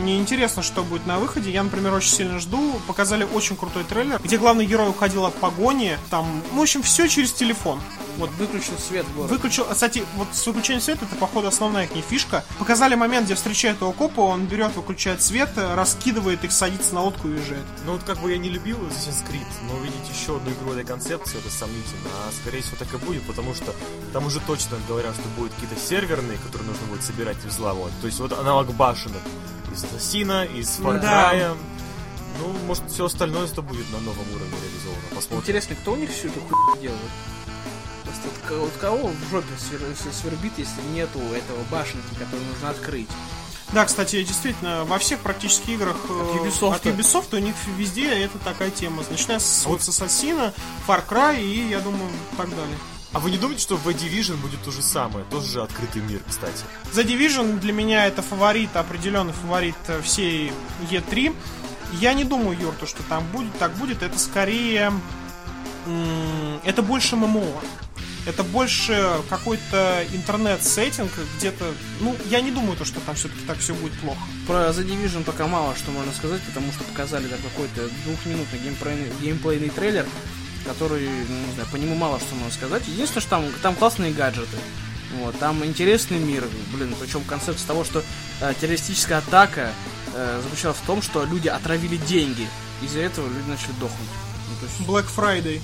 Мне 0.00 0.18
интересно, 0.18 0.62
что 0.62 0.82
будет 0.82 1.06
на 1.06 1.18
выходе. 1.18 1.50
Я, 1.50 1.62
например, 1.62 1.92
очень 1.92 2.10
сильно 2.10 2.38
жду. 2.38 2.80
Показали 2.86 3.24
очень 3.24 3.56
крутой 3.56 3.84
трейлер, 3.84 4.20
где 4.22 4.38
главный 4.38 4.66
герой 4.66 4.88
уходил 4.88 5.24
от 5.26 5.34
погони. 5.34 5.98
Там, 6.10 6.42
ну, 6.52 6.60
в 6.60 6.62
общем, 6.62 6.82
все 6.82 7.08
через 7.08 7.32
телефон. 7.32 7.80
Вот 8.18 8.30
выключил 8.32 8.78
свет 8.78 9.06
в 9.06 9.16
городе. 9.16 9.34
Выключил, 9.34 9.66
а, 9.68 9.74
кстати, 9.74 10.04
вот 10.16 10.28
с 10.32 10.46
выключением 10.46 10.82
света 10.82 11.06
это, 11.06 11.16
походу, 11.16 11.48
основная 11.48 11.84
их 11.84 11.94
не 11.94 12.02
фишка. 12.02 12.44
Показали 12.58 12.94
момент, 12.94 13.26
где 13.26 13.34
встречает 13.34 13.80
его 13.80 13.92
копа, 13.92 14.20
он 14.20 14.44
берет, 14.44 14.76
выключает 14.76 15.22
свет, 15.22 15.50
раскидывает 15.56 16.44
их, 16.44 16.52
садится 16.52 16.94
на 16.94 17.02
лодку 17.02 17.28
и 17.28 17.32
уезжает. 17.32 17.64
Ну 17.86 17.92
вот 17.92 18.02
как 18.02 18.18
бы 18.18 18.30
я 18.30 18.36
не 18.36 18.50
любил 18.50 18.76
Assassin's 18.78 19.26
Creed, 19.26 19.46
но 19.66 19.76
увидеть 19.76 20.10
еще 20.12 20.36
одну 20.36 20.50
игру 20.50 20.72
этой 20.72 20.84
концепции, 20.84 21.38
это 21.38 21.50
сомнительно. 21.50 22.10
А 22.26 22.32
скорее 22.32 22.60
всего 22.60 22.76
так 22.78 22.92
и 22.92 22.98
будет, 22.98 23.22
потому 23.22 23.54
что 23.54 23.74
там 24.12 24.26
уже 24.26 24.40
точно 24.40 24.76
говорят, 24.88 25.14
что 25.14 25.24
будут 25.38 25.54
какие-то 25.54 25.80
серверные, 25.80 26.36
которые 26.38 26.68
нужно 26.68 26.86
будет 26.88 27.02
собирать 27.02 27.38
и 27.44 27.48
взламывать. 27.48 27.94
То 28.02 28.06
есть 28.06 28.20
вот 28.20 28.32
аналог 28.32 28.74
башенок 28.74 29.22
из 29.72 29.84
Ассасина, 29.84 30.44
из 30.44 30.68
Far 30.78 31.00
Да. 31.00 31.32
Cry. 31.34 31.56
Ну, 32.38 32.48
может, 32.66 32.84
все 32.90 33.04
остальное 33.06 33.46
это 33.46 33.62
будет 33.62 33.90
на 33.92 33.98
новом 34.00 34.26
уровне 34.34 34.54
реализовано. 34.64 35.02
Посмотрим. 35.14 35.40
Интересно, 35.40 35.76
кто 35.76 35.92
у 35.92 35.96
них 35.96 36.10
всю 36.10 36.28
эту 36.28 36.40
хуйню 36.40 36.80
делает? 36.82 37.00
Просто 38.04 38.22
вот 38.24 38.48
ко- 38.48 38.58
вот 38.60 38.72
кого 38.80 39.08
в 39.08 39.30
жопе 39.30 39.46
свер- 39.58 40.12
свербит, 40.12 40.52
если 40.56 40.80
нету 40.94 41.18
этого 41.18 41.62
башенки, 41.70 42.14
которую 42.18 42.44
нужно 42.52 42.70
открыть? 42.70 43.08
Да, 43.72 43.86
кстати, 43.86 44.22
действительно, 44.22 44.84
во 44.84 44.98
всех 44.98 45.20
практически 45.20 45.70
играх 45.70 45.96
э, 46.08 46.12
От 46.12 46.46
Ubisoft. 46.46 46.74
от 46.74 46.86
Ubisoft 46.86 47.34
у 47.34 47.38
них 47.38 47.54
везде 47.78 48.10
это 48.24 48.38
такая 48.38 48.70
тема. 48.70 49.02
Начиная 49.10 49.38
с, 49.38 49.64
А 49.64 49.68
вот- 49.70 49.78
вот 49.78 49.82
с 49.82 49.88
Ассасина, 49.88 50.52
Far 50.86 51.02
Cry 51.08 51.42
и, 51.42 51.68
я 51.70 51.80
думаю, 51.80 52.10
так 52.36 52.50
далее. 52.50 52.76
А 53.12 53.18
вы 53.18 53.30
не 53.30 53.36
думаете, 53.36 53.62
что 53.62 53.76
в 53.76 53.86
The 53.86 53.94
Division 53.94 54.36
будет 54.36 54.62
то 54.62 54.70
же 54.70 54.80
самое? 54.82 55.24
Тоже 55.30 55.46
же 55.52 55.62
открытый 55.62 56.00
мир, 56.02 56.20
кстати. 56.26 56.64
The 56.94 57.04
Division 57.04 57.58
для 57.60 57.72
меня 57.72 58.06
это 58.06 58.22
фаворит, 58.22 58.74
определенный 58.74 59.34
фаворит 59.34 59.74
э, 59.88 60.00
всей 60.02 60.50
E3. 60.90 61.34
Я 62.00 62.14
не 62.14 62.24
думаю, 62.24 62.58
Юр, 62.58 62.74
то, 62.74 62.86
что 62.86 63.02
там 63.02 63.26
будет, 63.32 63.52
так 63.58 63.72
будет. 63.74 64.02
Это 64.02 64.18
скорее... 64.18 64.92
м, 65.86 66.60
Это 66.64 66.80
больше 66.82 67.16
ММО. 67.16 67.44
Это 68.24 68.44
больше 68.44 69.10
какой-то 69.28 70.04
интернет-сеттинг, 70.12 71.10
где-то... 71.36 71.74
Ну, 72.00 72.16
я 72.30 72.40
не 72.40 72.50
думаю, 72.52 72.76
то, 72.78 72.84
что 72.86 73.00
там 73.00 73.14
все-таки 73.16 73.44
так 73.46 73.58
все 73.58 73.74
будет 73.74 73.92
плохо. 74.00 74.20
Про 74.46 74.70
The 74.70 74.86
Division 74.86 75.24
пока 75.24 75.46
мало 75.48 75.74
что 75.76 75.90
можно 75.90 76.12
сказать, 76.12 76.40
потому 76.44 76.72
что 76.72 76.84
показали 76.84 77.26
да, 77.26 77.36
какой-то 77.36 77.90
двухминутный 78.06 78.58
геймплейный, 78.60 79.12
геймплейный 79.20 79.68
трейлер, 79.70 80.06
который, 80.64 81.08
ну, 81.28 81.46
не 81.46 81.52
знаю, 81.54 81.68
по 81.70 81.76
нему 81.76 81.94
мало 81.94 82.18
что 82.20 82.34
можно 82.34 82.52
сказать. 82.52 82.82
Единственное, 82.86 83.20
что 83.20 83.30
там, 83.30 83.44
там 83.62 83.74
классные 83.74 84.12
гаджеты. 84.12 84.56
Вот, 85.20 85.38
там 85.38 85.64
интересный 85.64 86.18
мир, 86.18 86.44
блин, 86.72 86.94
причем 86.98 87.22
концепция 87.24 87.66
того, 87.66 87.84
что 87.84 88.02
э, 88.40 88.54
террористическая 88.60 89.18
атака 89.18 89.70
э, 90.14 90.40
заключалась 90.42 90.78
в 90.78 90.86
том, 90.86 91.02
что 91.02 91.24
люди 91.24 91.48
отравили 91.48 91.96
деньги. 91.96 92.48
Из-за 92.82 93.00
этого 93.00 93.26
люди 93.28 93.48
начали 93.48 93.72
дохнуть. 93.72 94.08
Ну, 94.48 94.66
есть, 94.66 94.88
Black 94.88 95.06
Friday. 95.14 95.60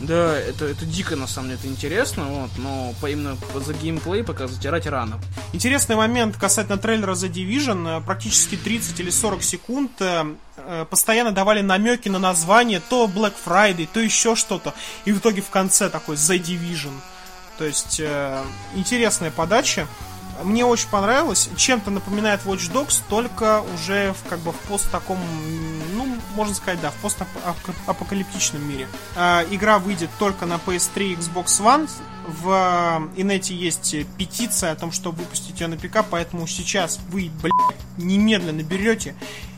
Да, 0.00 0.38
это, 0.38 0.66
это 0.66 0.84
дико 0.84 1.16
на 1.16 1.26
самом 1.26 1.48
деле, 1.48 1.60
это 1.60 1.68
интересно, 1.68 2.24
вот, 2.24 2.50
но 2.58 2.92
по, 3.00 3.10
именно 3.10 3.36
за 3.54 3.72
геймплей 3.72 4.24
пока 4.24 4.46
затирать 4.46 4.86
рано. 4.86 5.18
Интересный 5.52 5.96
момент 5.96 6.36
касательно 6.36 6.76
трейлера 6.76 7.12
The 7.12 7.30
Division. 7.32 7.98
Э, 7.98 8.04
Практически 8.04 8.56
30 8.56 9.00
или 9.00 9.10
40 9.10 9.42
секунд 9.42 9.92
э, 10.00 10.34
э, 10.56 10.86
постоянно 10.88 11.32
давали 11.32 11.62
намеки 11.62 12.08
на 12.08 12.18
название, 12.18 12.80
то 12.80 13.06
Black 13.06 13.34
Friday, 13.44 13.88
то 13.90 14.00
еще 14.00 14.34
что-то. 14.34 14.74
И 15.04 15.12
в 15.12 15.18
итоге 15.18 15.40
в 15.40 15.50
конце 15.50 15.88
такой 15.88 16.16
The 16.16 16.38
Division. 16.38 16.92
То 17.58 17.64
есть 17.64 18.02
интересная 18.74 19.30
подача. 19.30 19.86
Мне 20.42 20.64
очень 20.64 20.88
понравилось. 20.88 21.48
Чем-то 21.56 21.90
напоминает 21.90 22.40
Watch 22.44 22.72
Dogs, 22.72 23.02
только 23.08 23.62
уже 23.74 24.12
в, 24.12 24.28
как 24.28 24.38
бы 24.40 24.52
в 24.52 24.56
пост 24.68 24.90
таком, 24.90 25.18
ну, 25.94 26.06
можно 26.34 26.54
сказать, 26.54 26.80
да, 26.80 26.90
в 26.90 26.96
постапокалиптичном 26.96 28.68
мире. 28.68 28.88
Э, 29.16 29.44
игра 29.50 29.78
выйдет 29.78 30.10
только 30.18 30.46
на 30.46 30.54
PS3 30.54 31.12
и 31.12 31.14
Xbox 31.14 31.46
One. 31.60 31.90
В 32.26 33.10
э, 33.16 33.20
инете 33.20 33.54
есть 33.54 33.94
петиция 34.18 34.72
о 34.72 34.76
том, 34.76 34.92
чтобы 34.92 35.18
выпустить 35.18 35.60
ее 35.60 35.68
на 35.68 35.76
ПК, 35.76 36.04
поэтому 36.08 36.46
сейчас 36.46 36.98
вы, 37.10 37.30
блядь, 37.42 37.52
немедленно 37.96 38.62
берете 38.62 39.14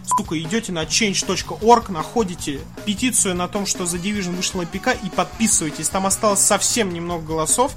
сука, 0.09 0.39
идете 0.41 0.73
на 0.73 0.85
change.org, 0.85 1.91
находите 1.91 2.61
петицию 2.85 3.35
на 3.35 3.49
том, 3.49 3.67
что 3.67 3.85
The 3.85 4.01
Division 4.01 4.35
вышла 4.35 4.63
на 4.63 4.67
ПК 4.67 4.97
и 5.03 5.11
подписывайтесь. 5.11 5.89
Там 5.89 6.07
осталось 6.07 6.41
совсем 6.41 6.93
немного 6.93 7.25
голосов. 7.25 7.75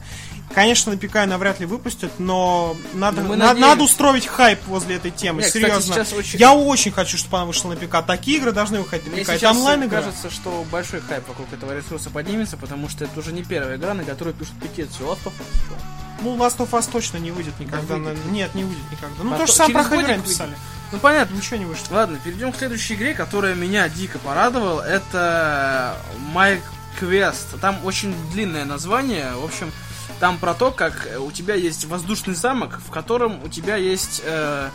Конечно, 0.53 0.95
ПК 0.97 1.25
навряд 1.25 1.59
ли 1.59 1.65
выпустят, 1.65 2.11
но 2.19 2.75
надо, 2.93 3.21
мы 3.21 3.35
на- 3.37 3.53
надо 3.53 3.83
устроить 3.83 4.27
хайп 4.27 4.59
возле 4.67 4.95
этой 4.97 5.11
темы. 5.11 5.41
Не, 5.41 5.47
кстати, 5.47 5.63
Серьезно. 5.63 5.93
сейчас 5.95 6.13
очень- 6.13 6.39
Я 6.39 6.53
очень 6.53 6.91
хочу, 6.91 7.17
чтобы 7.17 7.37
она 7.37 7.45
вышла 7.45 7.69
на 7.69 7.75
ПК. 7.75 8.01
Такие 8.05 8.37
игры 8.37 8.51
должны 8.51 8.79
выходить 8.79 9.07
на 9.07 9.13
Мне 9.13 9.23
ПК. 9.23 9.29
Это 9.31 9.49
онлайн 9.51 9.85
игра. 9.85 10.01
кажется, 10.01 10.29
что 10.29 10.65
большой 10.71 11.01
хайп 11.01 11.27
вокруг 11.27 11.51
этого 11.53 11.75
ресурса 11.75 12.09
поднимется, 12.09 12.57
потому 12.57 12.89
что 12.89 13.05
это 13.05 13.19
уже 13.19 13.31
не 13.31 13.43
первая 13.43 13.77
игра, 13.77 13.93
на 13.93 14.03
которую 14.03 14.33
пишут 14.33 14.53
петицию. 14.61 15.07
Last 15.07 15.23
of 15.25 15.31
Us? 15.31 15.75
Ну, 16.21 16.35
Last 16.37 16.57
of 16.57 16.69
Us 16.71 16.87
точно 16.91 17.17
не 17.17 17.31
выйдет 17.31 17.59
никогда. 17.59 17.95
выйдет. 17.95 18.25
на- 18.25 18.31
Нет, 18.31 18.53
не 18.53 18.63
выйдет 18.63 18.83
никогда. 18.91 19.23
Ну, 19.23 19.33
А 19.33 19.37
то 19.39 19.45
же 19.47 19.53
самое 19.53 19.85
про 19.85 19.95
выйдет. 19.95 20.23
писали. 20.23 20.53
Ну 20.91 20.99
понятно. 20.99 21.35
Ничего 21.35 21.55
не 21.57 21.65
вышло. 21.65 21.85
Ладно, 21.95 22.19
перейдем 22.23 22.51
к 22.51 22.57
следующей 22.57 22.95
игре, 22.95 23.13
которая 23.13 23.55
меня 23.55 23.87
дико 23.87 24.19
порадовала. 24.19 24.81
Это 24.81 25.95
My 26.35 26.59
Quest. 26.99 27.59
Там 27.61 27.79
очень 27.85 28.13
длинное 28.31 28.65
название. 28.65 29.31
В 29.35 29.45
общем, 29.45 29.71
там 30.19 30.37
про 30.37 30.53
то, 30.53 30.71
как 30.71 31.07
у 31.19 31.31
тебя 31.31 31.55
есть 31.55 31.85
воздушный 31.85 32.35
замок, 32.35 32.79
в 32.85 32.91
котором 32.91 33.43
у 33.43 33.49
тебя 33.49 33.75
есть, 33.75 34.21
э, 34.23 34.69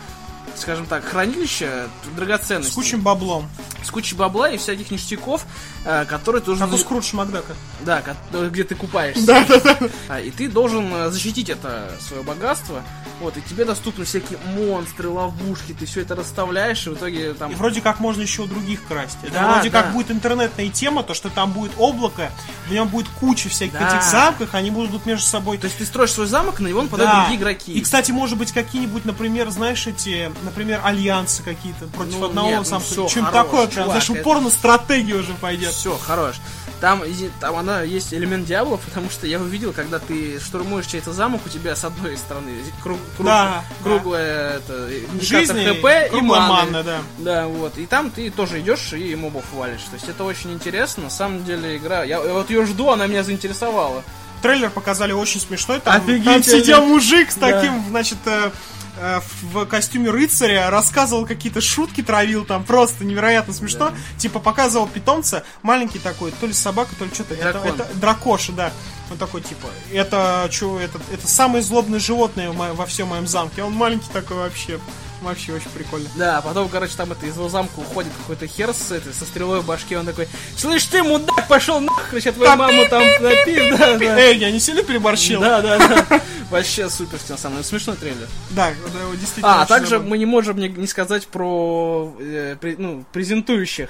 скажем 0.55 0.85
так, 0.85 1.03
хранилище 1.05 1.87
драгоценностей. 2.15 2.71
С 2.71 2.75
кучей 2.75 2.95
баблом. 2.97 3.47
С 3.83 3.91
кучей 3.91 4.15
бабла 4.15 4.49
и 4.49 4.57
всяких 4.57 4.91
ништяков, 4.91 5.45
э, 5.85 6.05
которые 6.05 6.41
ты 6.41 6.47
должен... 6.47 6.65
Как 6.65 6.73
у 6.75 6.77
Скрудж 6.77 7.13
Макдака. 7.13 7.53
Да, 7.81 8.01
ко- 8.01 8.17
где 8.47 8.63
ты 8.63 8.75
купаешься. 8.75 9.25
Да, 9.25 9.45
да, 9.47 9.77
да. 10.09 10.19
И 10.19 10.31
ты 10.31 10.49
должен 10.49 10.91
э, 10.93 11.09
защитить 11.09 11.49
это 11.49 11.91
свое 12.05 12.23
богатство. 12.23 12.81
Вот, 13.21 13.35
и 13.37 13.41
тебе 13.41 13.65
доступны 13.65 14.05
всякие 14.05 14.37
монстры, 14.55 15.09
ловушки, 15.09 15.73
ты 15.73 15.85
все 15.87 16.01
это 16.01 16.13
расставляешь, 16.15 16.85
и 16.85 16.89
в 16.91 16.93
итоге 16.95 17.33
там. 17.33 17.51
И 17.51 17.55
вроде 17.55 17.81
как 17.81 17.99
можно 17.99 18.21
еще 18.21 18.43
у 18.43 18.45
других 18.45 18.85
красть. 18.87 19.17
Это 19.23 19.33
Да, 19.33 19.51
вроде 19.53 19.69
да. 19.71 19.81
как 19.81 19.93
будет 19.93 20.11
интернетная 20.11 20.69
тема, 20.69 21.01
то 21.01 21.13
что 21.15 21.29
там 21.29 21.51
будет 21.51 21.71
облако, 21.77 22.31
в 22.67 22.71
нем 22.71 22.87
будет 22.89 23.07
куча 23.19 23.49
всяких 23.49 23.79
Да. 23.79 23.87
этих 23.97 24.03
замков, 24.07 24.53
они 24.53 24.69
будут 24.69 25.05
между 25.07 25.25
собой. 25.25 25.57
То 25.57 25.65
есть 25.65 25.77
ты 25.79 25.85
строишь 25.85 26.11
свой 26.11 26.27
замок, 26.27 26.59
на 26.59 26.67
него 26.67 26.81
нападают 26.83 27.11
Да. 27.11 27.19
другие 27.21 27.39
игроки. 27.39 27.73
И, 27.73 27.81
кстати, 27.81 28.11
может 28.11 28.37
быть, 28.37 28.51
какие-нибудь, 28.51 29.05
например, 29.05 29.49
знаешь, 29.49 29.87
эти, 29.87 30.31
например, 30.43 30.81
альянсы 30.83 31.43
какие-то 31.43 31.85
против 31.87 32.19
Ну, 32.19 32.25
одного 32.27 32.47
нет, 32.49 32.57
ну 32.59 32.63
замка. 32.65 32.85
всё, 32.87 33.07
Чем 33.07 33.25
такое, 33.25 33.67
прям, 33.67 33.85
знаешь, 33.87 34.09
это- 34.09 34.19
упор 34.21 34.41
на 34.41 34.49
стратегию 34.49 35.19
уже 35.21 35.33
пойдет. 35.33 35.71
Все, 35.71 35.97
хорош. 35.97 36.35
Там, 36.79 37.01
там 37.39 37.55
она 37.55 37.81
есть 37.81 38.13
элемент 38.13 38.45
Диабло, 38.45 38.77
потому 38.77 39.09
что 39.09 39.25
я 39.25 39.39
увидел, 39.39 39.73
когда 39.73 39.97
ты 39.97 40.39
штурмуешь 40.39 40.85
чей-то 40.85 41.11
замок, 41.11 41.41
у 41.43 41.49
тебя 41.49 41.75
с 41.75 41.83
одной 41.83 42.15
стороны 42.17 42.51
круг, 42.83 42.99
круг- 43.15 43.25
Да, 43.25 43.63
круглая 43.81 44.57
это, 44.57 44.87
индикатор 45.11 45.55
Жизни, 45.55 45.65
ХП 45.81 46.13
и 46.15 46.21
маны. 46.21 46.47
манна, 46.53 46.83
да. 46.83 46.99
Да, 47.17 47.47
вот. 47.47 47.79
И 47.79 47.87
там 47.87 48.11
ты 48.11 48.29
тоже 48.29 48.59
идешь 48.59 48.93
и 48.93 49.15
мобов 49.15 49.43
валишь. 49.53 49.81
То 49.89 49.95
есть 49.95 50.07
это 50.07 50.23
очень 50.23 50.53
интересно. 50.53 51.05
На 51.05 51.09
самом 51.09 51.43
деле 51.45 51.77
игра. 51.77 52.03
Я 52.03 52.17
я 52.23 52.33
вот 52.33 52.49
ее 52.51 52.63
жду, 52.67 52.91
она 52.91 53.07
меня 53.07 53.23
заинтересовала. 53.23 54.03
Трейлер 54.43 54.69
показали 54.69 55.13
очень 55.13 55.41
смешной. 55.41 55.79
Там, 55.79 55.95
Офигительно. 55.95 56.33
там 56.33 56.43
сидел 56.43 56.85
мужик 56.85 57.31
с 57.31 57.35
Да. 57.37 57.53
таким, 57.53 57.83
значит, 57.89 58.19
э, 58.25 58.51
э, 58.99 59.21
в 59.43 59.65
костюме 59.65 60.09
рыцаря, 60.09 60.69
рассказывал 60.69 61.25
какие-то 61.25 61.61
шутки, 61.61 62.01
травил 62.03 62.45
там, 62.45 62.63
просто 62.63 63.05
невероятно 63.05 63.53
смешно. 63.53 63.91
Типа 64.17 64.39
показывал 64.39 64.87
питомца, 64.87 65.43
маленький 65.61 65.99
такой, 65.99 66.31
то 66.31 66.45
ли 66.45 66.53
собака, 66.53 66.95
то 66.97 67.05
ли 67.05 67.11
что-то. 67.13 67.33
Это, 67.33 67.59
это 67.59 67.87
дракоша, 67.95 68.51
да. 68.51 68.71
Он 69.09 69.17
такой, 69.17 69.41
типа, 69.41 69.67
это 69.91 70.49
что, 70.51 70.79
это, 70.79 70.99
это 71.11 71.27
самое 71.27 71.63
злобное 71.63 71.99
животное 71.99 72.51
во 72.51 72.85
всем 72.85 73.07
моем 73.07 73.27
замке. 73.27 73.63
Он 73.63 73.73
маленький 73.73 74.09
такой 74.11 74.37
вообще. 74.37 74.79
Вообще 75.21 75.53
очень 75.53 75.69
прикольно. 75.71 76.07
Да, 76.15 76.41
потом, 76.41 76.69
короче, 76.69 76.93
там 76.95 77.11
это 77.11 77.25
из 77.25 77.35
его 77.35 77.49
замка 77.49 77.79
уходит 77.79 78.11
какой-то 78.19 78.45
хер 78.45 78.73
с 78.73 78.91
этой, 78.91 79.13
со 79.13 79.25
стрелой 79.25 79.61
в 79.61 79.65
башке. 79.65 79.97
Он 79.97 80.05
такой, 80.05 80.27
слышь 80.55 80.85
ты, 80.85 81.01
мудак, 81.01 81.47
пошел 81.47 81.79
нахуй, 81.79 82.21
сейчас 82.21 82.35
твою 82.35 82.55
маму 82.55 82.85
там 82.89 83.03
напив. 83.21 83.77
Да, 83.77 83.97
да. 83.97 84.19
Эй, 84.19 84.37
я 84.37 84.51
не 84.51 84.59
сильно 84.59 84.83
переборщил? 84.83 85.41
Да, 85.41 85.61
да, 85.61 85.77
да. 85.79 86.21
Вообще 86.51 86.89
суперский, 86.89 87.31
на 87.31 87.37
самом 87.37 87.57
деле. 87.57 87.67
Смешной 87.67 87.95
трейлер. 87.97 88.27
Да, 88.51 88.71
да, 88.93 88.99
его 89.01 89.15
действительно. 89.15 89.61
А, 89.61 89.65
также 89.65 89.99
мы 89.99 90.17
не 90.17 90.25
можем 90.25 90.57
не, 90.57 90.87
сказать 90.87 91.27
про 91.27 92.15
э, 92.19 92.55
ну, 92.77 93.03
презентующих. 93.11 93.89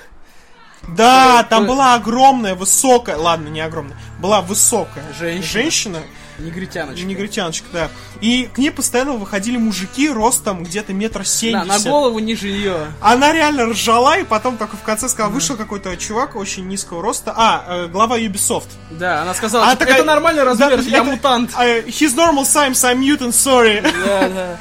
Да, 0.95 1.43
там 1.43 1.65
Про- 1.65 1.73
была 1.73 1.93
огромная, 1.95 2.55
высокая, 2.55 3.17
ладно, 3.17 3.49
не 3.49 3.61
огромная, 3.61 3.97
была 4.19 4.41
высокая 4.41 5.03
Женщина. 5.17 5.99
Негритяночка. 6.39 7.05
негритяночка, 7.05 7.65
да. 7.73 7.89
И 8.21 8.49
к 8.53 8.57
ней 8.57 8.71
постоянно 8.71 9.13
выходили 9.13 9.57
мужики 9.57 10.09
ростом 10.09 10.63
где-то 10.63 10.93
метр 10.93 11.19
Да, 11.19 11.25
семьдесят. 11.25 11.67
на 11.67 11.79
голову 11.79 12.19
ниже 12.19 12.47
ее. 12.47 12.75
Она 13.01 13.33
реально 13.33 13.65
ржала, 13.67 14.19
и 14.19 14.23
потом 14.23 14.57
только 14.57 14.77
в 14.77 14.83
конце 14.83 15.09
сказала, 15.09 15.31
вышел 15.31 15.55
какой-то 15.57 15.95
чувак 15.97 16.35
очень 16.35 16.67
низкого 16.67 17.01
роста. 17.01 17.33
А, 17.35 17.65
э, 17.67 17.87
глава 17.87 18.19
Ubisoft. 18.19 18.67
Да, 18.91 19.21
она 19.23 19.33
сказала, 19.33 19.63
Она 19.63 19.73
типа, 19.73 19.85
такая, 19.85 19.97
это 19.99 20.05
нормальный 20.07 20.43
размер, 20.43 20.77
Да, 20.77 20.83
я 20.83 20.97
это- 20.97 21.03
мутант. 21.05 21.51
э, 21.59 21.83
His 21.87 22.15
normal 22.15 22.43
size, 22.43 22.71
I'm 22.73 22.99
mutant, 22.99 23.29
sorry. 23.33 23.81
Да, 24.05 24.29
да. 24.29 24.57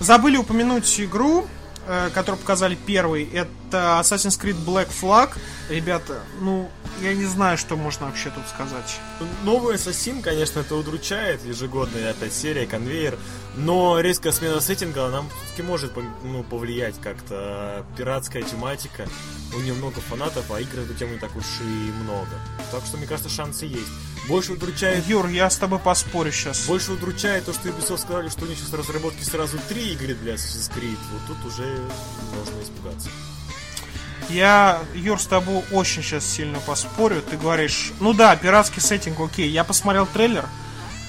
Забыли 0.00 0.36
упомянуть 0.36 1.00
игру, 1.00 1.46
э, 1.86 2.10
которую 2.14 2.40
показали 2.40 2.74
первый. 2.74 3.24
Это 3.32 4.00
Assassin's 4.00 4.40
Creed 4.40 4.56
Black 4.64 4.88
Flag. 4.88 5.30
Ребята, 5.68 6.20
ну, 6.40 6.70
я 7.00 7.14
не 7.14 7.24
знаю, 7.24 7.58
что 7.58 7.76
можно 7.76 8.06
вообще 8.06 8.30
тут 8.30 8.44
сказать. 8.48 8.98
Новый 9.44 9.76
Ассасин, 9.76 10.22
конечно, 10.22 10.60
это 10.60 10.76
удручает, 10.76 11.44
ежегодная 11.44 12.10
опять 12.10 12.32
серия, 12.32 12.66
конвейер, 12.66 13.18
но 13.56 14.00
резкая 14.00 14.32
смена 14.32 14.60
сеттинга 14.60 15.08
нам 15.08 15.28
все-таки 15.30 15.62
может 15.62 15.92
ну, 16.22 16.42
повлиять 16.42 17.00
как-то. 17.00 17.84
Пиратская 17.96 18.42
тематика, 18.42 19.06
у 19.54 19.60
нее 19.60 19.74
много 19.74 20.00
фанатов, 20.00 20.50
а 20.50 20.60
игр 20.60 20.80
эту 20.80 20.94
тему 20.94 21.14
не 21.14 21.18
так 21.18 21.34
уж 21.36 21.44
и 21.60 21.92
много. 22.04 22.30
Так 22.70 22.84
что, 22.84 22.96
мне 22.96 23.06
кажется, 23.06 23.30
шансы 23.30 23.66
есть. 23.66 23.88
Больше 24.28 24.52
удручает 24.52 25.06
Юр, 25.08 25.26
я 25.28 25.50
с 25.50 25.56
тобой 25.56 25.78
поспорю 25.78 26.30
сейчас. 26.30 26.66
больше 26.66 26.92
удручает 26.92 27.44
то, 27.44 27.52
что 27.52 27.68
Ubisoft 27.68 27.98
сказали, 27.98 28.28
что 28.28 28.44
у 28.44 28.48
них 28.48 28.56
сейчас 28.56 28.70
в 28.70 28.74
разработке 28.74 29.24
сразу 29.24 29.58
три 29.68 29.92
игры 29.92 30.14
для 30.14 30.34
Assassin's 30.34 30.70
Creed. 30.72 30.98
Вот 31.12 31.26
тут 31.26 31.52
уже 31.52 31.64
можно 32.36 32.62
испугаться. 32.62 33.08
Я, 34.28 34.80
Юр, 34.94 35.20
с 35.20 35.26
тобой 35.26 35.62
очень 35.72 36.02
сейчас 36.02 36.24
сильно 36.24 36.58
поспорю. 36.60 37.20
Ты 37.28 37.36
говоришь, 37.36 37.92
ну 38.00 38.12
да, 38.12 38.36
пиратский 38.36 38.80
сеттинг, 38.80 39.18
окей. 39.20 39.50
Я 39.50 39.64
посмотрел 39.64 40.06
трейлер, 40.06 40.48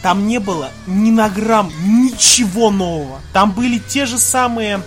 там 0.02 0.28
не 0.28 0.40
было 0.40 0.72
ни 0.88 1.12
на 1.12 1.30
грамм 1.30 1.72
ничего 1.86 2.72
нового. 2.72 3.22
Там 3.32 3.52
были 3.52 3.78
те 3.78 4.06
же 4.06 4.18
самые 4.18 4.82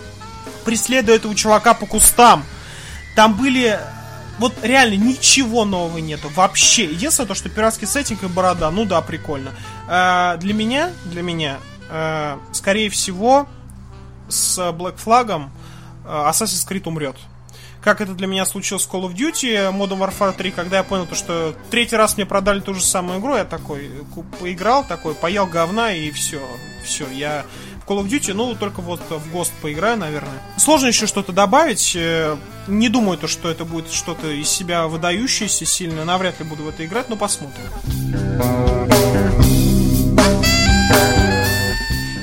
преследуя 0.64 1.16
этого 1.16 1.34
чувака 1.34 1.74
по 1.74 1.86
кустам. 1.86 2.44
Там 3.14 3.34
были... 3.34 3.78
Вот 4.38 4.52
реально 4.62 4.94
ничего 4.94 5.64
нового 5.64 5.98
нету. 5.98 6.28
Вообще. 6.34 6.84
Единственное 6.84 7.28
то, 7.28 7.34
что 7.34 7.48
пиратский 7.48 7.86
сеттинг 7.86 8.22
и 8.22 8.26
борода. 8.26 8.70
Ну 8.70 8.84
да, 8.84 9.00
прикольно. 9.00 9.52
Э, 9.88 10.36
для 10.38 10.52
меня, 10.52 10.92
для 11.06 11.22
меня, 11.22 11.58
э, 11.88 12.38
скорее 12.52 12.90
всего, 12.90 13.46
с 14.28 14.58
Black 14.58 14.96
Flag 15.02 15.48
э, 16.04 16.08
Assassin's 16.08 16.68
Creed 16.68 16.86
умрет. 16.86 17.16
Как 17.80 18.00
это 18.00 18.14
для 18.14 18.26
меня 18.26 18.44
случилось 18.46 18.82
с 18.82 18.88
Call 18.88 19.02
of 19.02 19.14
Duty 19.14 19.70
Modern 19.70 19.98
Warfare 19.98 20.32
3, 20.36 20.50
когда 20.50 20.78
я 20.78 20.82
понял, 20.82 21.06
то, 21.06 21.14
что 21.14 21.54
третий 21.70 21.94
раз 21.94 22.16
мне 22.16 22.26
продали 22.26 22.58
ту 22.58 22.74
же 22.74 22.82
самую 22.82 23.20
игру, 23.20 23.36
я 23.36 23.44
такой 23.44 23.90
поиграл, 24.40 24.84
такой, 24.84 25.14
поел 25.14 25.46
говна 25.46 25.92
и 25.92 26.10
все. 26.10 26.42
Все, 26.84 27.08
я 27.10 27.44
в 27.86 27.90
Call 27.90 28.02
of 28.02 28.08
Duty, 28.08 28.32
ну, 28.34 28.54
только 28.54 28.80
вот 28.80 29.00
в 29.08 29.34
Ghost 29.34 29.52
поиграю, 29.62 29.96
наверное. 29.96 30.42
Сложно 30.56 30.88
еще 30.88 31.06
что-то 31.06 31.32
добавить. 31.32 31.94
э, 31.96 32.36
Не 32.66 32.88
думаю, 32.88 33.16
то, 33.18 33.28
что 33.28 33.48
это 33.48 33.64
будет 33.64 33.90
что-то 33.92 34.28
из 34.30 34.48
себя 34.48 34.86
выдающееся 34.88 35.64
сильно. 35.64 36.04
Навряд 36.04 36.38
ли 36.40 36.44
буду 36.46 36.64
в 36.64 36.68
это 36.68 36.84
играть, 36.84 37.08
но 37.08 37.16
посмотрим. 37.16 37.62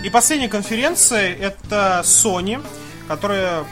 И 0.03 0.09
последняя 0.09 0.49
конференция 0.49 1.33
это 1.33 2.01
Sony, 2.03 2.63
которая 3.07 3.63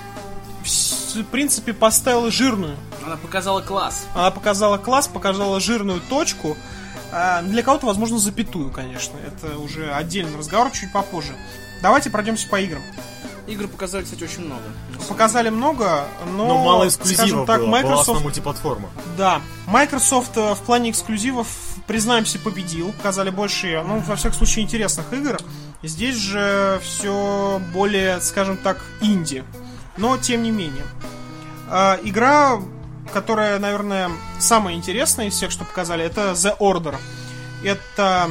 в 0.63 1.23
принципе 1.25 1.73
поставила 1.73 2.32
жирную. 2.32 2.77
Она 3.06 3.17
показала 3.17 3.62
класс. 3.62 4.06
Она 4.13 4.32
показала 4.32 4.77
класс, 4.77 5.08
показала 5.10 5.60
жирную 5.60 5.99
точку. 5.99 6.56
А, 7.12 7.41
Для 7.41 7.63
кого-то, 7.63 7.86
возможно, 7.88 8.17
запятую, 8.17 8.71
конечно. 8.71 9.17
Это 9.17 9.58
уже 9.58 9.91
отдельный 9.91 10.38
разговор, 10.38 10.71
чуть 10.71 10.93
попозже. 10.93 11.34
Давайте 11.81 12.09
пройдемся 12.09 12.47
по 12.47 12.59
играм. 12.59 12.81
Игры 13.47 13.67
показали, 13.67 14.03
кстати, 14.03 14.23
очень 14.23 14.45
много. 14.45 14.61
Показали 15.09 15.49
много, 15.49 16.05
но, 16.25 16.47
Но 16.47 16.63
мало 16.63 16.89
скажем 16.89 17.11
эксклюзивов 17.11 17.47
так, 17.47 17.59
было, 17.59 17.67
была 17.67 17.77
Microsoft 17.79 18.01
основная 18.01 18.23
мультиплатформа. 18.23 18.89
Да, 19.17 19.41
Microsoft 19.67 20.37
э, 20.37 20.53
в 20.53 20.59
плане 20.59 20.91
эксклюзивов, 20.91 21.47
признаемся, 21.87 22.39
победил. 22.39 22.91
Показали 22.93 23.29
больше, 23.31 23.83
ну, 23.85 23.99
во 23.99 24.15
всяком 24.15 24.37
случае, 24.37 24.63
интересных 24.63 25.11
игр. 25.11 25.37
Здесь 25.81 26.15
же 26.15 26.79
все 26.83 27.59
более, 27.73 28.21
скажем 28.21 28.57
так, 28.57 28.77
инди. 29.01 29.43
Но, 29.97 30.17
тем 30.17 30.43
не 30.43 30.51
менее. 30.51 30.85
А, 31.67 31.99
игра, 32.03 32.61
которая, 33.11 33.57
наверное, 33.59 34.11
самая 34.39 34.75
интересная 34.75 35.27
из 35.27 35.33
всех, 35.33 35.51
что 35.51 35.65
показали, 35.65 36.05
это 36.05 36.31
The 36.31 36.57
Order. 36.59 36.95
Это 37.63 38.29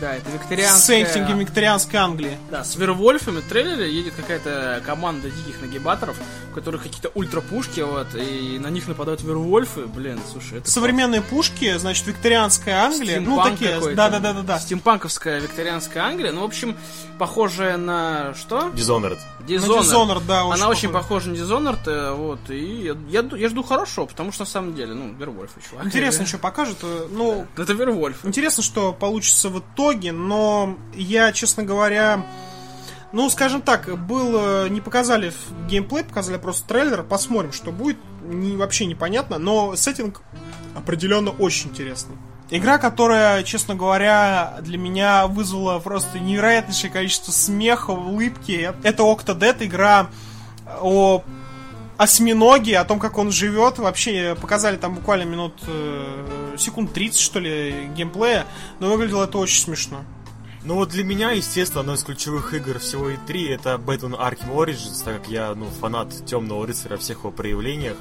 Да, 0.00 0.14
это 0.14 0.30
викторианская... 0.30 1.06
сеттинги 1.06 1.32
викторианской 1.40 1.98
Англии. 1.98 2.38
Да, 2.50 2.64
с 2.64 2.76
Вервольфами 2.76 3.40
трейлере 3.40 3.92
едет 3.92 4.14
какая-то 4.14 4.82
команда 4.84 5.30
диких 5.30 5.60
нагибаторов, 5.60 6.16
которых 6.58 6.82
какие-то 6.82 7.10
ультрапушки, 7.14 7.80
вот, 7.80 8.08
и 8.14 8.58
на 8.58 8.68
них 8.68 8.88
нападают 8.88 9.22
вервольфы, 9.22 9.86
блин, 9.86 10.20
слушай, 10.30 10.58
это 10.58 10.70
Современные 10.70 11.22
пушки, 11.22 11.76
значит, 11.78 12.06
викторианская 12.06 12.84
Англия, 12.84 13.20
ну 13.20 13.32
Стимпанк 13.36 13.50
такие, 13.58 13.74
какой-то. 13.74 13.96
да-да-да-да. 13.96 14.58
Стимпанковская 14.58 15.40
викторианская 15.40 16.02
Англия, 16.04 16.32
ну, 16.32 16.42
в 16.42 16.44
общем, 16.44 16.76
похожая 17.18 17.76
на 17.76 18.34
что? 18.34 18.68
Dishonored. 18.74 19.18
Dishonored. 19.46 19.80
Dishonored, 19.82 20.22
да, 20.26 20.44
очень 20.44 20.60
Она 20.60 20.68
очень 20.70 20.88
похожа. 20.90 21.30
похожа 21.30 21.30
на 21.30 21.34
Dishonored, 21.34 21.80
э, 21.86 22.12
вот, 22.14 22.50
и 22.50 22.82
я, 22.82 22.96
я, 23.22 23.28
я 23.36 23.48
жду 23.48 23.62
хорошо, 23.62 24.06
потому 24.06 24.32
что 24.32 24.42
на 24.42 24.46
самом 24.46 24.74
деле, 24.74 24.94
ну, 24.94 25.12
Вервольфы, 25.14 25.60
чувак. 25.68 25.86
Интересно, 25.86 26.26
что 26.26 26.38
покажет. 26.38 26.78
э, 26.82 27.06
Ну, 27.10 27.46
Это 27.56 27.72
Вервольф. 27.72 28.24
Интересно, 28.24 28.62
что 28.62 28.92
получится 28.92 29.48
в 29.48 29.58
итоге, 29.60 30.12
но 30.12 30.76
я, 30.94 31.32
честно 31.32 31.62
говоря, 31.62 32.26
ну, 33.12 33.30
скажем 33.30 33.62
так, 33.62 33.88
был, 34.06 34.34
э, 34.36 34.68
не 34.68 34.80
показали 34.80 35.32
геймплей, 35.68 36.04
показали 36.04 36.36
просто 36.36 36.66
трейлер, 36.68 37.02
посмотрим, 37.02 37.52
что 37.52 37.72
будет, 37.72 37.96
не, 38.22 38.56
вообще 38.56 38.86
непонятно, 38.86 39.38
но 39.38 39.76
сеттинг 39.76 40.22
определенно 40.74 41.30
очень 41.30 41.70
интересный. 41.70 42.16
Игра, 42.50 42.78
которая, 42.78 43.42
честно 43.42 43.74
говоря, 43.74 44.56
для 44.62 44.78
меня 44.78 45.26
вызвала 45.26 45.78
просто 45.80 46.18
невероятнейшее 46.18 46.90
количество 46.90 47.30
смеха, 47.30 47.90
улыбки. 47.90 48.72
Это 48.82 49.02
Octodad, 49.02 49.56
игра 49.60 50.08
о 50.80 51.22
осьминоге, 51.98 52.78
о 52.78 52.84
том, 52.86 53.00
как 53.00 53.18
он 53.18 53.32
живет. 53.32 53.78
Вообще 53.78 54.34
показали 54.40 54.78
там 54.78 54.94
буквально 54.94 55.24
минут 55.24 55.60
э, 55.66 56.54
секунд 56.56 56.94
30, 56.94 57.20
что 57.20 57.38
ли, 57.38 57.90
геймплея, 57.94 58.46
но 58.80 58.88
выглядело 58.88 59.24
это 59.24 59.36
очень 59.36 59.60
смешно. 59.60 60.04
Ну 60.64 60.74
вот 60.74 60.88
для 60.88 61.04
меня, 61.04 61.30
естественно, 61.30 61.80
одной 61.80 61.96
из 61.96 62.02
ключевых 62.02 62.52
игр 62.52 62.78
всего 62.78 63.10
E3 63.10 63.54
это 63.54 63.74
Batman 63.74 64.18
Arkham 64.18 64.54
Origins, 64.54 65.04
так 65.04 65.18
как 65.18 65.28
я, 65.28 65.54
ну, 65.54 65.66
фанат 65.66 66.12
Темного 66.26 66.66
Рыцаря 66.66 66.96
во 66.96 66.98
всех 66.98 67.18
его 67.18 67.30
проявлениях. 67.30 67.96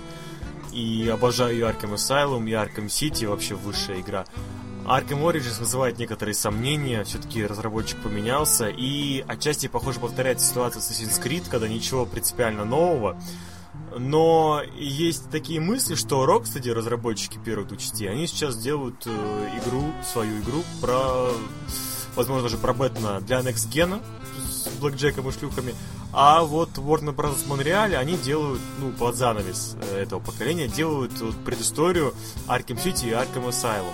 И 0.73 1.07
обожаю 1.11 1.55
и 1.57 1.61
Arkham 1.61 1.93
Asylum, 1.93 2.49
и 2.49 2.53
Arkham 2.53 2.87
City, 2.87 3.27
вообще 3.27 3.55
высшая 3.55 4.01
игра. 4.01 4.25
Arkham 4.85 5.21
Origins 5.21 5.59
вызывает 5.59 5.99
некоторые 5.99 6.33
сомнения, 6.33 7.03
все-таки 7.03 7.45
разработчик 7.45 7.99
поменялся, 8.01 8.69
и 8.69 9.23
отчасти, 9.27 9.67
похоже, 9.67 9.99
повторяет 9.99 10.41
ситуацию 10.41 10.81
с 10.81 10.89
Assassin's 10.89 11.21
Creed, 11.21 11.43
когда 11.49 11.67
ничего 11.67 12.05
принципиально 12.05 12.65
нового. 12.65 13.21
Но 13.97 14.61
есть 14.77 15.29
такие 15.29 15.59
мысли, 15.59 15.95
что 15.95 16.25
Rocksteady, 16.25 16.71
разработчики 16.73 17.37
первых 17.43 17.77
частей, 17.77 18.09
они 18.09 18.27
сейчас 18.27 18.57
делают 18.57 19.05
э, 19.05 19.59
игру, 19.61 19.83
свою 20.03 20.39
игру 20.41 20.63
про, 20.81 21.31
возможно, 22.17 22.43
даже 22.43 22.57
про 22.57 22.73
Бэтмена 22.73 23.21
для 23.21 23.39
Next 23.39 23.69
Gen 23.71 24.01
с 24.49 24.67
Блэкджеком 24.79 25.29
и 25.29 25.31
шлюхами. 25.31 25.73
А 26.11 26.43
вот 26.43 26.71
Warner 26.77 27.15
Bros. 27.15 27.47
Montreal, 27.47 27.95
они 27.95 28.17
делают, 28.17 28.61
ну, 28.79 28.91
под 28.91 29.15
занавес 29.15 29.75
э, 29.91 30.01
этого 30.01 30.19
поколения, 30.19 30.67
делают 30.67 31.17
вот 31.19 31.35
предысторию 31.45 32.13
Arkham 32.47 32.83
City 32.83 33.09
и 33.09 33.11
Arkham 33.11 33.47
Asylum. 33.47 33.93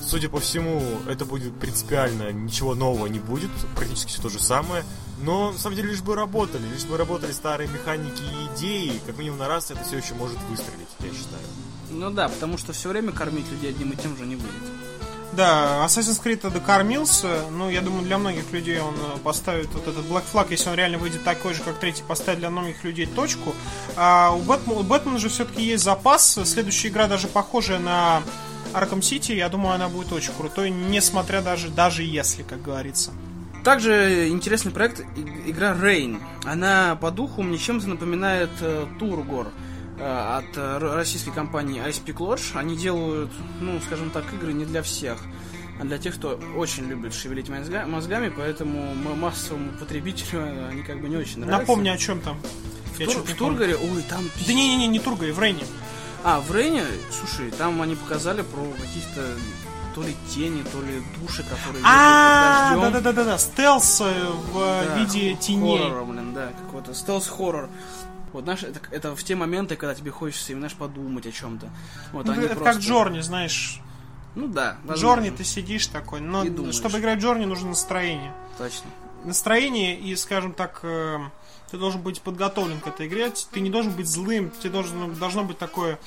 Судя 0.00 0.28
по 0.28 0.38
всему, 0.38 0.82
это 1.08 1.24
будет 1.24 1.58
принципиально 1.58 2.30
ничего 2.30 2.74
нового 2.74 3.06
не 3.06 3.18
будет, 3.18 3.50
практически 3.74 4.10
все 4.10 4.22
то 4.22 4.28
же 4.28 4.38
самое. 4.38 4.84
Но 5.22 5.52
на 5.52 5.58
самом 5.58 5.76
деле 5.76 5.90
лишь 5.90 6.02
бы 6.02 6.14
работали, 6.14 6.66
лишь 6.68 6.84
бы 6.84 6.98
работали 6.98 7.32
старые 7.32 7.70
механики 7.70 8.22
и 8.22 8.54
идеи, 8.54 9.00
как 9.06 9.16
минимум 9.16 9.38
на 9.38 9.48
раз 9.48 9.70
это 9.70 9.82
все 9.82 9.96
еще 9.96 10.12
может 10.14 10.36
выстрелить, 10.50 10.88
я 11.00 11.08
считаю. 11.08 11.42
Ну 11.90 12.10
да, 12.10 12.28
потому 12.28 12.58
что 12.58 12.72
все 12.72 12.90
время 12.90 13.12
кормить 13.12 13.50
людей 13.50 13.70
одним 13.70 13.92
и 13.92 13.96
тем 13.96 14.16
же 14.18 14.26
не 14.26 14.36
будет. 14.36 14.83
Да, 15.36 15.84
Assassin's 15.84 16.22
Creed 16.22 16.48
докормился. 16.50 17.42
Ну, 17.50 17.68
я 17.68 17.80
думаю, 17.80 18.04
для 18.04 18.18
многих 18.18 18.52
людей 18.52 18.78
он 18.78 18.94
э, 18.94 19.18
поставит 19.22 19.68
вот 19.72 19.88
этот 19.88 20.06
Black 20.06 20.22
Flag, 20.32 20.46
если 20.50 20.68
он 20.68 20.76
реально 20.76 20.98
выйдет 20.98 21.24
такой 21.24 21.54
же, 21.54 21.62
как 21.62 21.78
третий, 21.80 22.04
поставит 22.06 22.38
для 22.38 22.50
многих 22.50 22.84
людей 22.84 23.06
точку. 23.06 23.54
А 23.96 24.30
у 24.30 24.40
Бэтмена, 24.42 24.80
у 24.80 24.82
Бэтмена 24.84 25.18
же 25.18 25.28
все-таки 25.28 25.62
есть 25.62 25.82
запас. 25.82 26.38
Следующая 26.44 26.88
игра 26.88 27.08
даже 27.08 27.26
похожая 27.26 27.80
на 27.80 28.22
Arkham 28.72 29.00
City. 29.00 29.34
Я 29.34 29.48
думаю, 29.48 29.74
она 29.74 29.88
будет 29.88 30.12
очень 30.12 30.32
крутой, 30.34 30.70
несмотря 30.70 31.42
даже, 31.42 31.68
даже 31.68 32.04
если, 32.04 32.42
как 32.42 32.62
говорится. 32.62 33.10
Также 33.64 34.28
интересный 34.28 34.70
проект 34.70 35.00
игра 35.46 35.72
Rain. 35.72 36.20
Она 36.44 36.96
по 37.00 37.10
духу 37.10 37.42
мне 37.42 37.58
чем-то 37.58 37.88
напоминает 37.88 38.50
э, 38.60 38.86
Тургор 39.00 39.48
э, 39.48 39.50
от 39.98 40.56
э, 40.56 40.78
российской 40.78 41.30
компании 41.32 41.80
Peak 41.82 42.16
Lodge. 42.16 42.56
Они 42.58 42.76
делают, 42.76 43.30
ну, 43.60 43.80
скажем 43.86 44.10
так, 44.10 44.24
игры 44.34 44.52
не 44.52 44.64
для 44.64 44.82
всех, 44.82 45.18
а 45.80 45.84
для 45.84 45.98
тех, 45.98 46.14
кто 46.16 46.40
очень 46.56 46.84
любит 46.88 47.14
шевелить 47.14 47.48
мозга- 47.48 47.86
мозгами, 47.86 48.32
поэтому 48.36 48.94
массовому 48.94 49.70
потребителю 49.78 50.68
они 50.70 50.82
как 50.82 51.00
бы 51.00 51.08
не 51.08 51.16
очень 51.16 51.40
нравятся. 51.40 51.60
Напомни, 51.60 51.88
о 51.88 51.96
чем 51.98 52.20
там. 52.20 52.38
Я 52.98 53.06
В, 53.06 53.08
Тур- 53.08 53.14
чё-то 53.22 53.32
в. 53.32 53.36
Тургоре, 53.36 53.76
ой, 53.76 54.02
там... 54.08 54.22
Да 54.46 54.52
не-не-не, 54.52 54.86
не 54.86 54.98
Тургай, 55.00 55.32
в 55.32 55.40
Рейне. 55.40 55.64
А, 56.22 56.40
в 56.40 56.54
Рейне, 56.54 56.84
слушай, 57.10 57.50
там 57.50 57.82
они 57.82 57.96
показали 57.96 58.42
про 58.42 58.62
каких-то 58.80 59.26
то 59.94 60.02
ли 60.02 60.16
тени, 60.32 60.62
то 60.72 60.80
ли 60.80 61.02
души, 61.20 61.42
которые 61.44 61.82
А, 61.84 62.70
ездят 62.72 62.82
под 62.84 62.92
дождем. 62.92 63.02
да-да-да-да, 63.12 63.38
стелс 63.38 64.00
э, 64.00 64.30
в 64.52 64.84
Да, 64.88 64.96
виде 64.98 65.34
теней. 65.36 65.78
Хоррор, 65.78 66.04
блин, 66.06 66.34
да, 66.34 66.48
какой-то 66.66 66.94
стелс-хоррор. 66.94 67.68
Вот, 68.34 68.44
знаешь, 68.44 68.64
это, 68.64 68.80
это 68.90 69.14
в 69.16 69.22
те 69.22 69.36
моменты, 69.36 69.76
когда 69.76 69.94
тебе 69.94 70.10
хочется, 70.10 70.52
именно, 70.52 70.68
знаешь, 70.68 70.76
подумать 70.76 71.24
о 71.24 71.30
чем-то. 71.32 71.70
Вот, 72.12 72.26
Ну, 72.26 72.32
они 72.32 72.42
это 72.44 72.56
просто- 72.56 72.72
как 72.74 72.82
Джорни, 72.82 73.20
знаешь. 73.20 73.80
Ну 74.34 74.48
да. 74.48 74.76
Возможно. 74.82 75.02
Джорни 75.22 75.30
ты 75.36 75.44
сидишь 75.44 75.86
такой, 75.86 76.20
но 76.20 76.44
чтобы 76.72 76.98
играть 76.98 77.20
в 77.20 77.22
Джорни 77.22 77.44
нужно 77.44 77.68
настроение. 77.68 78.32
Точно. 78.58 78.90
Настроение 79.24 79.96
и, 79.98 80.16
скажем 80.16 80.52
так, 80.52 80.80
э, 80.82 81.18
ты 81.70 81.78
должен 81.78 82.02
быть 82.02 82.20
подготовлен 82.22 82.80
к 82.80 82.88
этой 82.88 83.06
игре, 83.06 83.32
ты 83.52 83.60
не 83.60 83.70
должен 83.70 83.92
быть 83.92 84.08
злым, 84.08 84.50
тебе 84.60 84.70
должно, 84.70 85.06
должно 85.12 85.44
быть 85.44 85.56
такое 85.58 85.98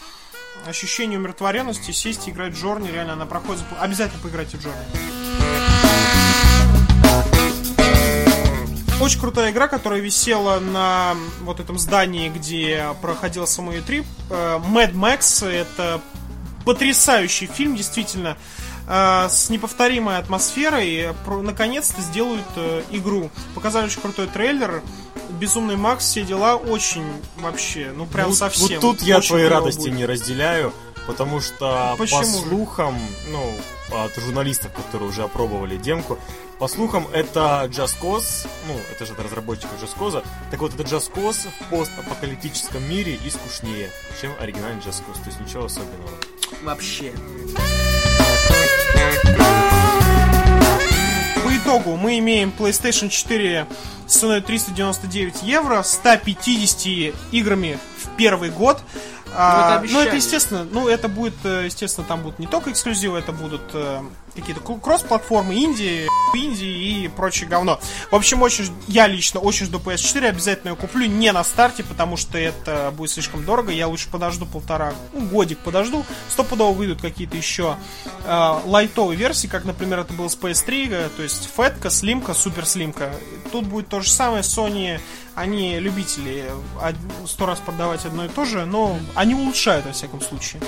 ощущение 0.66 1.18
умиротворенности, 1.18 1.92
сесть 1.92 2.28
и 2.28 2.32
играть 2.32 2.54
в 2.54 2.62
Джорни, 2.62 2.92
реально 2.92 3.14
она 3.14 3.26
проходит, 3.26 3.62
за- 3.62 3.82
обязательно 3.82 4.22
поиграйте 4.22 4.58
в 4.58 4.62
Джорни. 4.64 6.37
Очень 9.00 9.20
крутая 9.20 9.52
игра, 9.52 9.68
которая 9.68 10.00
висела 10.00 10.60
на 10.60 11.16
вот 11.42 11.60
этом 11.60 11.78
здании, 11.78 12.30
где 12.30 12.84
проходил 13.00 13.46
само 13.46 13.74
E3. 13.74 14.04
Э, 14.32 14.60
Mad 14.60 14.94
Max 14.94 15.48
это 15.48 16.02
потрясающий 16.66 17.46
фильм, 17.46 17.76
действительно, 17.76 18.38
э, 18.88 19.28
с 19.30 19.52
неповторимой 19.52 20.18
атмосферой. 20.18 21.10
Наконец-то 21.28 22.02
сделают 22.02 22.48
э, 22.56 22.82
игру. 22.90 23.30
Показали 23.54 23.86
очень 23.86 24.02
крутой 24.02 24.28
трейлер. 24.28 24.82
Безумный 25.30 25.76
Макс, 25.76 26.04
все 26.04 26.24
дела 26.24 26.56
очень 26.56 27.06
вообще, 27.38 27.92
ну 27.96 28.08
прям 28.08 28.30
Ну, 28.30 28.36
совсем. 28.36 28.80
Вот 28.80 28.98
тут 28.98 29.02
я 29.04 29.22
клево 29.22 29.50
радости 29.50 29.90
будет. 29.90 29.94
не 29.94 30.06
разделяю, 30.06 30.74
потому 31.06 31.40
что 31.40 31.96
Почему 32.00 32.22
по 32.22 32.26
слухам, 32.26 33.00
ну, 33.30 33.54
от 33.92 34.16
журналистов, 34.16 34.72
которые 34.74 35.10
уже 35.10 35.24
опробовали 35.24 35.78
демку, 35.78 36.18
по 36.60 36.68
слухам, 36.68 37.08
это 37.14 37.70
Just 37.72 38.00
Cause, 38.02 38.48
ну, 38.68 38.80
это 38.92 39.06
же 39.06 39.14
от 39.14 39.20
разработчиков 39.20 39.82
Just 39.82 39.98
Cause, 39.98 40.24
так 40.50 40.60
вот, 40.60 40.74
это 40.74 40.84
Just 40.84 41.12
Cause 41.14 41.48
в 41.60 41.70
постапокалиптическом 41.70 42.88
мире 42.90 43.20
и 43.24 43.30
скучнее, 43.30 43.92
чем 44.20 44.32
оригинальный 44.40 44.82
Just 44.82 45.04
Cause, 45.08 45.22
то 45.22 45.28
есть 45.28 45.40
ничего 45.40 45.66
особенного. 45.66 46.10
Вообще. 46.64 47.14
По 51.44 51.56
итогу 51.56 51.96
мы 51.96 52.18
имеем 52.20 52.52
PlayStation 52.58 53.10
4 53.10 53.68
с 54.08 54.18
ценой 54.18 54.42
399 54.42 55.44
евро, 55.44 55.84
150 55.84 57.14
играми 57.32 57.78
в 58.04 58.16
первый 58.18 58.50
год. 58.50 58.82
А, 59.36 59.82
это 59.84 59.94
ну, 59.94 60.00
это 60.00 60.16
естественно, 60.16 60.64
ну, 60.64 60.88
это 60.88 61.08
будет, 61.08 61.36
э, 61.44 61.66
естественно, 61.66 62.08
там 62.08 62.24
будут 62.24 62.40
не 62.40 62.48
только 62.48 62.72
эксклюзивы, 62.72 63.20
это 63.20 63.32
будут 63.34 63.62
э, 63.74 64.02
какие-то 64.42 64.62
кросс-платформы, 64.62 65.56
инди, 65.56 66.08
инди 66.34 66.66
и 66.66 67.08
прочее 67.08 67.50
говно. 67.50 67.80
В 68.12 68.16
общем, 68.16 68.42
очень, 68.42 68.70
я 68.88 69.08
лично 69.08 69.40
очень 69.40 69.66
жду 69.66 69.80
PS4, 69.80 70.28
обязательно 70.28 70.72
ее 70.72 70.76
куплю 70.76 71.06
не 71.08 71.32
на 71.32 71.44
старте, 71.44 71.84
потому 71.84 72.18
что 72.18 72.38
это 72.38 72.94
будет 72.96 73.12
слишком 73.12 73.44
дорого, 73.46 73.72
я 73.72 73.88
лучше 73.88 74.10
подожду 74.10 74.46
полтора, 74.46 74.94
ну, 75.14 75.22
годик 75.28 75.60
подожду, 75.60 76.06
стопудово 76.30 76.74
выйдут 76.74 77.02
какие-то 77.02 77.38
еще 77.38 77.78
э, 78.26 78.60
лайтовые 78.66 79.18
версии, 79.18 79.48
как, 79.48 79.66
например, 79.66 80.00
это 80.00 80.14
было 80.14 80.28
с 80.28 80.38
PS3, 80.38 80.90
э, 80.92 81.10
то 81.16 81.24
есть 81.24 81.50
фетка, 81.56 81.90
слимка, 81.90 82.34
супер 82.34 82.66
слимка. 82.66 83.12
Тут 83.52 83.66
будет 83.66 83.88
то 83.88 84.02
же 84.02 84.10
самое, 84.10 84.44
Sony, 84.44 85.00
они 85.36 85.80
любители 85.80 86.46
сто 87.26 87.46
раз 87.46 87.60
продавать 87.60 88.06
одно 88.06 88.26
и 88.26 88.28
то 88.28 88.44
же, 88.46 88.66
но 88.66 88.98
они 89.14 89.36
улучшают, 89.36 89.86
во 89.86 89.92
всяком 89.92 90.22
случае. 90.22 90.62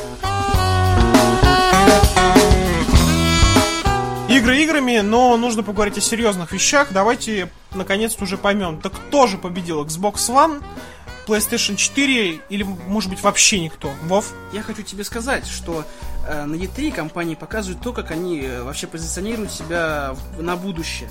Игры 4.39 4.63
играми, 4.63 4.99
но 5.01 5.35
нужно 5.35 5.63
поговорить 5.63 5.97
о 5.97 6.01
серьезных 6.01 6.53
вещах. 6.53 6.87
Давайте 6.91 7.49
наконец-то 7.73 8.23
уже 8.23 8.37
поймем, 8.37 8.79
так 8.79 8.93
кто 8.93 9.27
же 9.27 9.37
победил? 9.37 9.83
Xbox 9.83 10.13
One, 10.29 10.63
PlayStation 11.27 11.75
4 11.75 12.39
или, 12.47 12.63
может 12.63 13.09
быть, 13.09 13.21
вообще 13.21 13.59
никто? 13.59 13.91
Вов? 14.05 14.33
Я 14.53 14.61
хочу 14.61 14.81
тебе 14.81 15.03
сказать, 15.03 15.45
что 15.45 15.83
э, 16.25 16.45
на 16.45 16.55
E3 16.55 16.93
компании 16.93 17.35
показывают 17.35 17.83
то, 17.83 17.91
как 17.91 18.11
они 18.11 18.39
э, 18.39 18.63
вообще 18.63 18.87
позиционируют 18.87 19.51
себя 19.51 20.15
в- 20.37 20.41
на 20.41 20.55
будущее. 20.55 21.09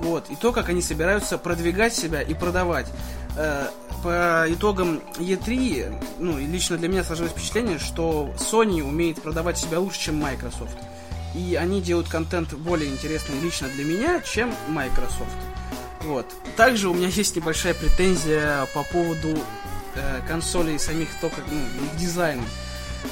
Вот, 0.00 0.28
и 0.28 0.34
то, 0.34 0.50
как 0.50 0.68
они 0.68 0.82
собираются 0.82 1.38
продвигать 1.38 1.94
себя 1.94 2.22
и 2.22 2.34
продавать. 2.34 2.88
Э, 3.36 3.68
по 4.02 4.46
итогам 4.48 5.00
E3, 5.20 5.94
ну, 6.18 6.38
лично 6.38 6.76
для 6.76 6.88
меня 6.88 7.04
сложилось 7.04 7.30
впечатление, 7.30 7.78
что 7.78 8.34
Sony 8.36 8.82
умеет 8.82 9.22
продавать 9.22 9.58
себя 9.58 9.78
лучше, 9.78 10.00
чем 10.00 10.16
Microsoft. 10.16 10.76
И 11.34 11.56
они 11.56 11.80
делают 11.80 12.08
контент 12.08 12.52
более 12.54 12.90
интересный 12.90 13.38
лично 13.40 13.68
для 13.68 13.84
меня, 13.84 14.20
чем 14.20 14.54
Microsoft. 14.68 15.36
Вот. 16.02 16.26
Также 16.56 16.88
у 16.88 16.94
меня 16.94 17.08
есть 17.08 17.34
небольшая 17.34 17.74
претензия 17.74 18.66
по 18.74 18.84
поводу 18.84 19.38
э, 19.94 20.20
консолей 20.28 20.78
самих 20.78 21.08
только, 21.20 21.40
ну, 21.50 21.86
их 21.86 21.96
дизайна. 21.96 22.42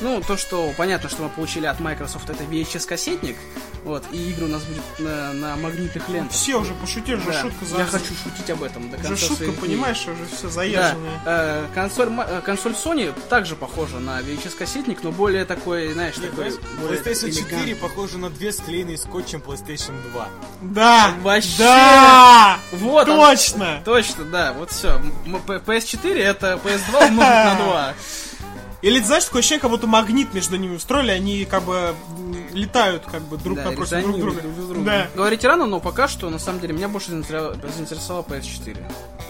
Ну, 0.01 0.20
то, 0.26 0.36
что 0.36 0.72
понятно, 0.76 1.09
что 1.09 1.22
мы 1.22 1.28
получили 1.28 1.66
от 1.66 1.78
Microsoft, 1.80 2.28
это 2.28 2.43
VHS-кассетник, 2.45 3.36
вот, 3.84 4.05
и 4.12 4.30
игры 4.30 4.47
у 4.47 4.49
нас 4.49 4.62
будет 4.62 4.82
на, 4.99 5.32
на 5.32 5.57
магнитных 5.57 6.09
лентах. 6.09 6.32
Все 6.32 6.57
уже 6.61 6.72
пошутили, 6.74 7.16
уже 7.16 7.26
Да, 7.32 7.40
шутка 7.43 7.64
за... 7.64 7.78
Я 7.78 7.86
хочу 7.86 8.14
шутить 8.22 8.51
об 8.51 8.62
этом 8.62 8.90
до 8.90 8.97
Уже 8.97 9.09
конца 9.09 9.20
шутка, 9.26 9.36
своих 9.45 9.53
дней. 9.59 9.61
понимаешь, 9.68 10.03
уже 10.07 10.26
все 10.26 10.43
Да, 10.45 10.49
заезженное. 10.51 11.20
э, 11.24 11.64
консоль, 11.74 12.09
э, 12.26 12.40
консоль 12.45 12.72
Sony 12.72 13.12
также 13.28 13.57
похожа 13.57 13.99
на 13.99 14.20
VHS-кассетник, 14.20 15.03
но 15.03 15.11
более 15.12 15.45
такой, 15.45 15.93
знаешь, 15.93 16.14
такой... 16.14 16.53
более 16.80 17.01
PlayStation 17.01 17.30
4 17.30 17.30
элегантный. 17.30 17.74
похоже 17.76 18.18
на 18.18 18.30
две 18.30 18.53
склеенные 18.53 18.99
скотчем 18.99 19.40
PlayStation 19.40 19.95
2. 20.12 20.28
Да! 20.62 21.14
Вообще! 21.22 21.59
Да! 21.59 22.59
Вот 22.72 23.09
он. 23.09 23.16
Точно! 23.18 23.82
Точно, 23.84 24.24
да, 24.24 24.53
вот 24.53 24.70
все. 24.70 25.01
PS4 25.26 26.18
это 26.22 26.61
PS2 26.64 27.09
умножить 27.09 27.18
на 27.18 27.55
2. 27.64 27.95
Или, 28.83 28.99
знаешь, 29.01 29.24
такое 29.24 29.41
ощущение, 29.41 29.61
как 29.61 29.70
будто 29.70 29.87
магнит 29.87 30.35
между 30.35 30.57
ними 30.57 30.74
устроили, 30.76 31.12
они 31.12 31.45
как 31.45 31.62
бы 31.62 31.95
летают 32.53 33.05
как 33.11 33.22
бы 33.22 33.39
друг 33.39 33.57
Да, 33.59 33.64
напротив 33.70 34.03
друг 34.03 34.18
друга. 34.18 34.41
друг 34.43 34.53
с 34.55 34.66
другом. 34.66 34.85
Да. 34.85 35.07
Говорить 35.14 35.45
рано, 35.45 35.66
но 35.66 35.78
пока 35.80 36.09
что, 36.09 36.28
на 36.30 36.39
самом 36.41 36.61
деле, 36.61 36.74
меня 36.74 36.89
больше 36.89 37.11
заинтересовала, 37.12 37.57
заинтересовала 37.74 38.22
PS4. 38.24 38.76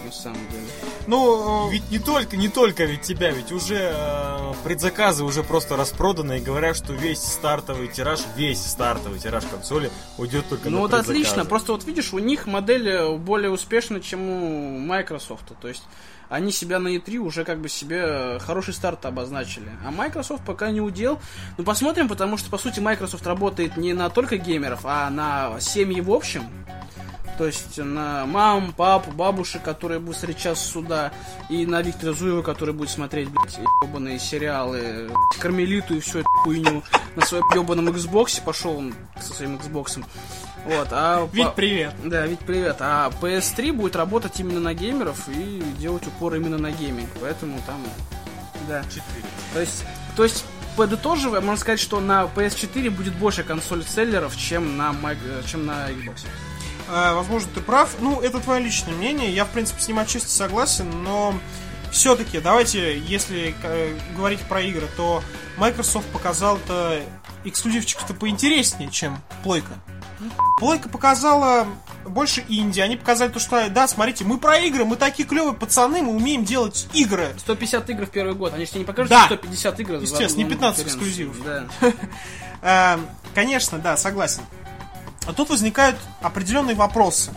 На 0.05 0.11
самом 0.11 0.39
деле. 0.49 0.63
Ну, 1.07 1.69
э, 1.69 1.71
Ведь 1.71 1.89
не 1.91 1.99
только, 1.99 2.35
не 2.35 2.49
только 2.49 2.83
ведь 2.85 3.01
тебя, 3.03 3.31
ведь 3.31 3.51
уже 3.51 3.93
э, 3.95 4.53
предзаказы 4.63 5.23
уже 5.23 5.43
просто 5.43 5.77
распроданы 5.77 6.39
и 6.39 6.41
говорят, 6.41 6.75
что 6.75 6.91
весь 6.93 7.19
стартовый 7.23 7.87
тираж, 7.87 8.19
весь 8.35 8.59
стартовый 8.65 9.19
тираж 9.19 9.45
консоли 9.45 9.91
уйдет 10.17 10.49
только 10.49 10.69
Ну 10.69 10.77
на 10.77 10.81
вот 10.81 10.91
предзаказы. 10.91 11.11
отлично, 11.21 11.45
просто 11.45 11.71
вот 11.73 11.85
видишь, 11.85 12.11
у 12.13 12.19
них 12.19 12.47
модель 12.47 12.89
э, 12.89 13.15
более 13.17 13.49
успешна, 13.51 14.01
чем 14.01 14.27
у 14.29 14.79
Microsoft. 14.79 15.45
То 15.61 15.67
есть 15.69 15.83
они 16.29 16.51
себя 16.51 16.79
на 16.79 16.89
E3 16.89 17.17
уже 17.17 17.43
как 17.43 17.59
бы 17.59 17.69
себе 17.69 18.01
э, 18.03 18.39
хороший 18.39 18.73
старт 18.73 19.05
обозначили. 19.05 19.69
А 19.85 19.91
Microsoft 19.91 20.43
пока 20.45 20.71
не 20.71 20.81
удел. 20.81 21.19
Ну 21.57 21.63
посмотрим, 21.63 22.07
потому 22.07 22.37
что 22.37 22.49
по 22.49 22.57
сути 22.57 22.79
Microsoft 22.79 23.25
работает 23.27 23.77
не 23.77 23.93
на 23.93 24.09
только 24.09 24.37
геймеров, 24.37 24.81
а 24.83 25.09
на 25.09 25.59
семьи 25.59 26.01
в 26.01 26.11
общем. 26.11 26.43
То 27.37 27.47
есть 27.47 27.77
на 27.77 28.25
мам, 28.25 28.73
пап, 28.73 29.07
бабушек, 29.15 29.63
которые 29.63 29.99
будут 29.99 30.15
встречаться 30.17 30.65
сюда, 30.65 31.11
и 31.49 31.65
на 31.65 31.81
Виктора 31.81 32.13
Зуева, 32.13 32.43
который 32.43 32.73
будет 32.73 32.89
смотреть, 32.89 33.29
блядь, 33.29 33.59
ебаные 33.83 34.19
сериалы, 34.19 35.07
блядь, 35.07 35.41
Кармелиту 35.41 35.95
и 35.95 35.99
всю 35.99 36.19
эту 36.19 36.29
хуйню 36.43 36.83
на 37.15 37.25
своем 37.25 37.43
ебаном 37.55 37.89
Xbox, 37.89 38.41
пошел 38.43 38.77
он 38.77 38.93
со 39.19 39.33
своим 39.33 39.55
Xbox. 39.55 40.03
Вот, 40.65 40.87
а 40.91 41.27
Вить, 41.31 41.45
по- 41.45 41.51
привет. 41.51 41.93
да, 42.03 42.25
ведь 42.25 42.39
привет. 42.39 42.77
А 42.79 43.11
PS3 43.21 43.73
будет 43.73 43.95
работать 43.95 44.39
именно 44.39 44.59
на 44.59 44.73
геймеров 44.73 45.27
и 45.27 45.61
делать 45.77 46.05
упор 46.07 46.35
именно 46.35 46.57
на 46.57 46.71
гейминг. 46.71 47.09
Поэтому 47.21 47.59
там, 47.65 47.83
да. 48.67 48.83
4. 48.83 49.03
То 49.53 49.59
есть, 49.59 49.83
то 50.15 50.23
есть 50.23 50.45
подытоживая, 50.77 51.41
можно 51.41 51.59
сказать, 51.59 51.79
что 51.79 51.99
на 51.99 52.23
PS4 52.23 52.89
будет 52.89 53.13
больше 53.15 53.43
консоль 53.43 53.83
селлеров, 53.85 54.37
чем 54.37 54.77
на, 54.77 54.95
э, 55.03 55.41
чем 55.45 55.65
на 55.65 55.89
Xbox. 55.89 56.25
Э, 56.89 57.13
возможно, 57.13 57.49
ты 57.53 57.61
прав. 57.61 57.89
Ну, 57.99 58.21
это 58.21 58.39
твое 58.39 58.63
личное 58.63 58.93
мнение. 58.93 59.33
Я, 59.33 59.45
в 59.45 59.49
принципе, 59.49 59.81
с 59.81 59.87
ним 59.87 59.99
отчасти 59.99 60.29
согласен, 60.29 61.03
но 61.03 61.33
все-таки, 61.91 62.39
давайте, 62.39 62.97
если 62.99 63.53
э, 63.63 63.97
говорить 64.15 64.41
про 64.41 64.61
игры, 64.61 64.87
то 64.97 65.21
Microsoft 65.57 66.07
показал-то 66.07 67.01
эксклюзивчиков-то 67.43 68.13
поинтереснее, 68.13 68.89
чем 68.89 69.19
Плойка. 69.43 69.73
Плойка 70.59 70.89
показала 70.89 71.67
больше 72.07 72.43
инди. 72.47 72.79
Они 72.79 72.95
показали 72.97 73.29
то, 73.31 73.39
что, 73.39 73.69
да, 73.69 73.87
смотрите, 73.87 74.23
мы 74.23 74.37
про 74.37 74.57
игры, 74.59 74.85
мы 74.85 74.95
такие 74.95 75.27
клевые 75.27 75.53
пацаны, 75.53 76.01
мы 76.01 76.13
умеем 76.15 76.43
делать 76.45 76.87
игры. 76.93 77.33
150 77.37 77.89
игр 77.91 78.05
в 78.05 78.09
первый 78.09 78.35
год. 78.35 78.53
Они 78.53 78.65
же 78.65 78.71
тебе 78.71 78.81
не 78.81 78.85
покажут 78.85 79.09
Да. 79.09 79.25
150 79.25 79.79
игр. 79.81 79.93
Естественно, 79.95 80.37
не 80.37 80.43
одну 80.43 80.55
15 80.55 80.83
конференцию. 80.85 81.29
эксклюзивов. 81.31 81.43
Да. 81.43 81.91
Э, 82.95 82.97
Конечно, 83.35 83.77
да, 83.79 83.97
согласен. 83.97 84.41
А 85.25 85.33
тут 85.33 85.49
возникают 85.49 85.97
определенные 86.21 86.75
вопросы. 86.75 87.31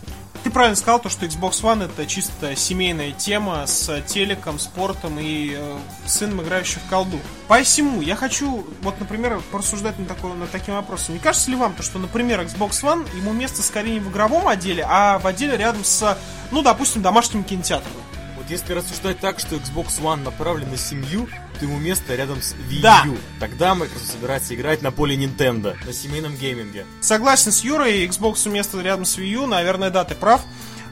Ты 0.46 0.52
правильно 0.52 0.76
сказал, 0.76 1.00
то, 1.00 1.08
что 1.08 1.26
Xbox 1.26 1.60
One 1.62 1.86
это 1.86 2.06
чисто 2.06 2.54
семейная 2.54 3.10
тема 3.10 3.66
с 3.66 4.00
телеком, 4.02 4.60
спортом 4.60 5.18
и 5.18 5.56
э, 5.58 5.78
сыном, 6.06 6.40
играющим 6.40 6.80
в 6.86 6.88
колду. 6.88 7.18
Посему 7.48 8.00
я 8.00 8.14
хочу, 8.14 8.64
вот, 8.82 9.00
например, 9.00 9.40
порассуждать 9.50 9.98
на 9.98 10.06
такой, 10.06 10.34
над 10.34 10.48
таким 10.52 10.74
вопросом. 10.74 11.14
Не 11.14 11.20
кажется 11.20 11.50
ли 11.50 11.56
вам, 11.56 11.74
то, 11.74 11.82
что, 11.82 11.98
например, 11.98 12.42
Xbox 12.42 12.84
One, 12.84 13.08
ему 13.16 13.32
место 13.32 13.60
скорее 13.60 13.94
не 13.94 13.98
в 13.98 14.08
игровом 14.12 14.46
отделе, 14.46 14.86
а 14.88 15.18
в 15.18 15.26
отделе 15.26 15.56
рядом 15.56 15.82
с, 15.82 16.16
ну, 16.52 16.62
допустим, 16.62 17.02
домашним 17.02 17.42
кинотеатром? 17.42 17.90
Вот 18.36 18.48
если 18.48 18.72
рассуждать 18.72 19.18
так, 19.18 19.40
что 19.40 19.56
Xbox 19.56 20.00
One 20.00 20.22
направлен 20.22 20.70
на 20.70 20.76
семью, 20.76 21.26
ему 21.62 21.78
место 21.78 22.14
рядом 22.14 22.40
с 22.42 22.54
Wii 22.54 22.80
Да. 22.80 23.02
U. 23.06 23.16
Тогда 23.40 23.74
Microsoft 23.74 24.12
собирается 24.12 24.54
играть 24.54 24.82
на 24.82 24.90
поле 24.90 25.16
Nintendo, 25.16 25.76
на 25.84 25.92
семейном 25.92 26.36
гейминге. 26.36 26.86
Согласен 27.00 27.52
с 27.52 27.62
Юрой, 27.64 28.06
Xbox 28.06 28.48
место 28.50 28.80
рядом 28.80 29.04
с 29.04 29.18
Wii 29.18 29.28
U, 29.28 29.46
наверное, 29.46 29.90
да, 29.90 30.04
ты 30.04 30.14
прав. 30.14 30.42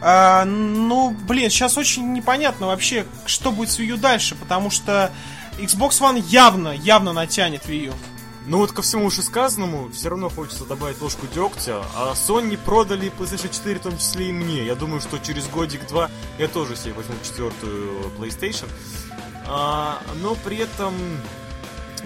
А, 0.00 0.44
ну, 0.44 1.10
блин, 1.10 1.50
сейчас 1.50 1.78
очень 1.78 2.12
непонятно 2.12 2.66
вообще, 2.66 3.06
что 3.26 3.50
будет 3.52 3.70
с 3.70 3.78
Wii 3.78 3.86
U 3.86 3.96
дальше, 3.96 4.34
потому 4.34 4.70
что 4.70 5.10
Xbox 5.58 6.00
One 6.00 6.22
явно, 6.28 6.68
явно 6.70 7.12
натянет 7.12 7.64
Wii 7.66 7.86
U. 7.86 7.92
Ну 8.46 8.58
вот 8.58 8.72
ко 8.72 8.82
всему 8.82 9.06
вышесказанному, 9.06 9.90
все 9.90 10.10
равно 10.10 10.28
хочется 10.28 10.66
добавить 10.66 11.00
ложку 11.00 11.26
дегтя, 11.34 11.82
а 11.96 12.12
Sony 12.12 12.58
продали 12.58 13.10
PlayStation 13.18 13.50
4 13.50 13.78
в 13.78 13.82
том 13.82 13.96
числе 13.96 14.28
и 14.28 14.32
мне. 14.32 14.66
Я 14.66 14.74
думаю, 14.74 15.00
что 15.00 15.18
через 15.18 15.48
годик-два 15.48 16.10
я 16.38 16.46
тоже 16.48 16.76
себе 16.76 16.92
возьму 16.92 17.14
четвертую 17.22 18.12
PlayStation. 18.18 18.68
А, 19.46 20.02
но 20.22 20.34
при 20.36 20.58
этом 20.58 20.94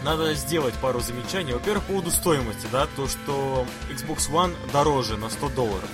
надо 0.02 0.34
сделать 0.34 0.74
пару 0.74 1.00
замечаний. 1.00 1.52
Во-первых, 1.52 1.84
по 1.84 1.92
поводу 1.92 2.10
стоимости, 2.10 2.66
да, 2.70 2.86
то, 2.96 3.08
что 3.08 3.66
Xbox 3.90 4.30
One 4.30 4.54
дороже 4.72 5.16
на 5.16 5.30
100 5.30 5.48
долларов. 5.50 5.88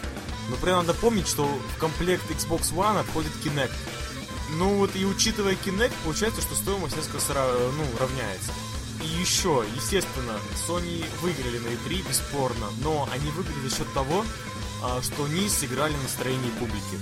Но 0.49 0.57
при 0.57 0.71
этом 0.73 0.87
надо 0.87 0.99
помнить, 0.99 1.27
что 1.29 1.45
в 1.45 1.79
комплект 1.79 2.31
Xbox 2.31 2.73
One 2.75 3.03
входит 3.05 3.33
Kinect. 3.45 3.73
Ну 4.59 4.77
вот 4.77 4.95
и 4.95 5.05
учитывая 5.07 5.55
Kinect, 5.55 5.93
получается, 6.05 6.43
что 6.43 6.55
стоимость 6.55 6.97
несколько 6.97 7.19
сра- 7.19 7.73
ну, 7.77 7.85
равняется. 7.99 8.53
И 9.03 9.07
еще, 9.21 9.65
естественно, 9.75 10.39
Sony 10.69 11.05
выиграли 11.21 11.59
на 11.59 11.69
E3, 11.69 12.09
бесспорно, 12.09 12.67
но 12.83 13.09
они 13.13 13.31
выиграли 13.31 13.69
за 13.69 13.77
счет 13.77 13.93
того, 13.93 14.25
а, 14.83 15.01
что 15.03 15.25
они 15.25 15.49
сыграли 15.49 15.93
на 15.95 16.03
настроении 16.03 16.51
публики. 16.59 16.99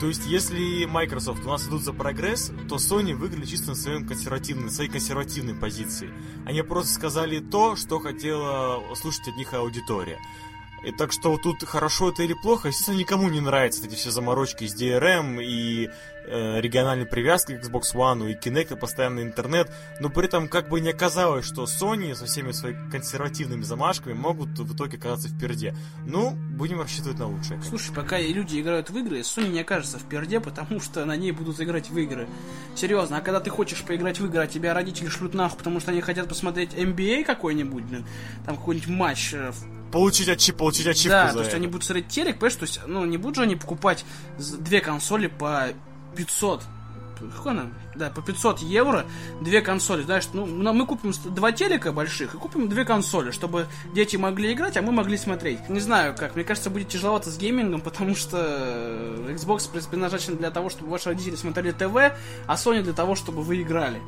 То 0.00 0.08
есть, 0.08 0.26
если 0.26 0.84
Microsoft 0.84 1.46
у 1.46 1.48
нас 1.48 1.66
идут 1.66 1.82
за 1.82 1.94
прогресс, 1.94 2.52
то 2.68 2.76
Sony 2.76 3.14
выиграли 3.14 3.46
чисто 3.46 3.70
на 3.70 3.74
своем 3.74 4.06
консервативной, 4.06 4.70
своей 4.70 4.90
консервативной 4.90 5.54
позиции. 5.54 6.10
Они 6.44 6.60
просто 6.62 6.92
сказали 6.92 7.38
то, 7.40 7.76
что 7.76 7.98
хотела 7.98 8.76
услышать 8.92 9.28
от 9.28 9.36
них 9.36 9.54
аудитория. 9.54 10.18
И 10.84 10.92
так 10.92 11.12
что 11.12 11.36
тут 11.38 11.64
хорошо 11.64 12.10
это 12.10 12.22
или 12.22 12.34
плохо, 12.34 12.68
естественно, 12.68 12.96
никому 12.96 13.28
не 13.30 13.40
нравятся 13.40 13.86
эти 13.86 13.94
все 13.94 14.10
заморочки 14.10 14.66
с 14.66 14.80
DRM 14.80 15.42
и 15.42 15.88
э, 16.26 16.60
региональной 16.60 17.06
привязкой 17.06 17.58
к 17.58 17.64
Xbox 17.64 17.94
One, 17.94 18.30
и 18.30 18.34
Kinect, 18.34 18.74
и 18.74 18.78
постоянный 18.78 19.22
интернет, 19.22 19.70
но 20.00 20.10
при 20.10 20.26
этом 20.26 20.48
как 20.48 20.68
бы 20.68 20.80
не 20.80 20.90
оказалось, 20.90 21.44
что 21.44 21.64
Sony 21.64 22.14
со 22.14 22.26
всеми 22.26 22.52
своими 22.52 22.90
консервативными 22.90 23.62
замашками 23.62 24.14
могут 24.14 24.58
в 24.58 24.74
итоге 24.74 24.98
оказаться 24.98 25.28
впереди. 25.28 25.72
Ну, 26.04 26.32
будем 26.50 26.80
рассчитывать 26.80 27.18
на 27.18 27.26
лучшее. 27.26 27.50
конечно. 27.50 27.70
Слушай, 27.70 27.94
пока 27.94 28.18
люди 28.18 28.60
играют 28.60 28.90
в 28.90 28.98
игры, 28.98 29.20
Sony 29.20 29.48
не 29.48 29.60
окажется 29.60 29.98
впереди, 29.98 30.38
потому 30.38 30.80
что 30.80 31.04
на 31.04 31.16
ней 31.16 31.32
будут 31.32 31.60
играть 31.60 31.90
в 31.90 31.98
игры. 31.98 32.28
Серьезно, 32.74 33.18
а 33.18 33.20
когда 33.20 33.40
ты 33.40 33.50
хочешь 33.50 33.82
поиграть 33.82 34.20
в 34.20 34.26
игры, 34.26 34.42
а 34.42 34.46
тебя 34.46 34.74
родители 34.74 35.08
шлют 35.08 35.34
нахуй, 35.34 35.58
потому 35.58 35.80
что 35.80 35.90
они 35.90 36.00
хотят 36.00 36.28
посмотреть 36.28 36.74
NBA 36.74 37.24
какой-нибудь, 37.24 37.84
блин, 37.84 38.06
там 38.44 38.56
какой-нибудь 38.56 38.88
матч 38.88 39.34
э, 39.34 39.50
в 39.50 39.76
Получить, 39.92 40.28
ачив, 40.28 40.56
получить 40.56 40.86
ачивку 40.86 41.10
Да, 41.10 41.32
то 41.32 41.38
есть 41.38 41.50
это. 41.50 41.58
они 41.58 41.68
будут 41.68 41.84
смотреть 41.84 42.08
телек, 42.08 42.36
понимаешь, 42.36 42.56
то 42.56 42.64
есть, 42.64 42.80
ну, 42.86 43.04
не 43.04 43.18
будут 43.18 43.36
же 43.36 43.42
они 43.42 43.56
покупать 43.56 44.04
две 44.36 44.80
консоли 44.80 45.28
по 45.28 45.68
500. 46.16 46.62
Какой 47.34 47.52
она? 47.52 47.68
Да, 47.94 48.10
по 48.10 48.20
500 48.20 48.58
евро 48.60 49.06
две 49.40 49.62
консоли. 49.62 50.02
Знаешь, 50.02 50.28
ну, 50.34 50.44
на- 50.44 50.74
мы 50.74 50.84
купим 50.84 51.12
два 51.34 51.50
телека 51.50 51.90
больших 51.90 52.34
и 52.34 52.38
купим 52.38 52.68
две 52.68 52.84
консоли, 52.84 53.30
чтобы 53.30 53.68
дети 53.94 54.16
могли 54.16 54.52
играть, 54.52 54.76
а 54.76 54.82
мы 54.82 54.92
могли 54.92 55.16
смотреть. 55.16 55.66
Не 55.70 55.80
знаю 55.80 56.14
как, 56.14 56.34
мне 56.34 56.44
кажется, 56.44 56.68
будет 56.68 56.88
тяжеловато 56.88 57.30
с 57.30 57.38
геймингом, 57.38 57.80
потому 57.80 58.14
что 58.14 58.36
э, 58.38 59.34
Xbox 59.34 59.70
предназначен 59.88 60.36
для 60.36 60.50
того, 60.50 60.68
чтобы 60.68 60.90
ваши 60.90 61.08
родители 61.08 61.36
смотрели 61.36 61.72
ТВ, 61.72 61.96
а 62.46 62.54
Sony 62.54 62.82
для 62.82 62.92
того, 62.92 63.14
чтобы 63.14 63.42
вы 63.42 63.62
играли. 63.62 64.02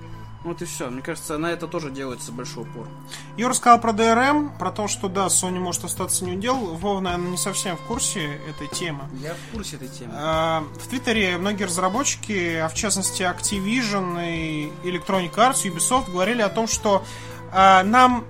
Вот 0.49 0.63
и 0.63 0.65
все. 0.65 0.89
Мне 0.89 1.03
кажется, 1.03 1.37
на 1.37 1.49
это 1.49 1.67
тоже 1.67 1.91
делается 1.91 2.33
большой 2.33 2.63
упор. 2.63 2.89
Юра 3.37 3.53
сказал 3.53 3.79
про 3.79 3.93
DRM, 3.93 4.57
про 4.59 4.71
то, 4.71 4.89
что 4.89 5.09
да, 5.09 5.27
Sony 5.27 5.59
может 5.59 5.85
остаться 5.85 6.25
не 6.25 6.39
удел. 6.39 6.57
Вова, 6.57 7.01
наверное, 7.01 7.33
не 7.33 7.37
совсем 7.37 7.77
в 7.77 7.83
курсе 7.83 8.41
этой 8.49 8.67
темы. 8.69 9.05
Я 9.23 9.35
в 9.35 9.55
курсе 9.55 9.77
этой 9.77 9.89
темы. 9.89 10.15
А, 10.17 10.65
В 10.81 10.89
Твиттере 10.89 11.37
многие 11.37 11.65
разработчики, 11.65 12.55
а 12.55 12.69
в 12.69 12.75
частности 12.75 13.25
Activision 13.25 14.27
и 14.27 14.73
Electronic 14.85 15.35
Arts, 15.35 15.65
Ubisoft, 15.65 16.11
говорили 16.11 16.41
о 16.41 16.49
том, 16.49 16.67
что 16.67 17.05
а, 17.53 17.83
нам 17.83 18.25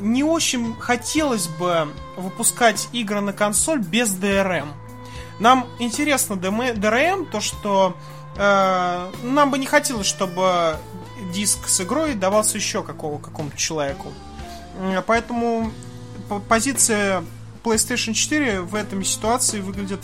не 0.00 0.24
очень 0.24 0.74
хотелось 0.74 1.46
бы 1.46 1.86
выпускать 2.16 2.88
игры 2.90 3.20
на 3.20 3.32
консоль 3.32 3.78
без 3.78 4.12
DRM. 4.12 4.66
Нам 5.38 5.68
интересно 5.78 6.32
DRM, 6.34 7.30
то 7.30 7.40
что 7.40 7.94
э, 8.36 9.10
нам 9.22 9.50
бы 9.50 9.58
не 9.58 9.66
хотелось, 9.66 10.06
чтобы 10.06 10.76
диск 11.32 11.68
с 11.68 11.80
игрой 11.80 12.14
давался 12.14 12.58
еще 12.58 12.82
какого, 12.82 13.18
какому-то 13.18 13.56
человеку. 13.56 14.12
Поэтому 15.06 15.72
по- 16.28 16.38
позиция 16.40 17.24
PlayStation 17.64 18.14
4 18.14 18.62
в 18.62 18.74
этом 18.74 19.04
ситуации 19.04 19.60
выглядит 19.60 20.00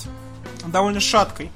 довольно 0.67 1.01
шаткой. 1.01 1.51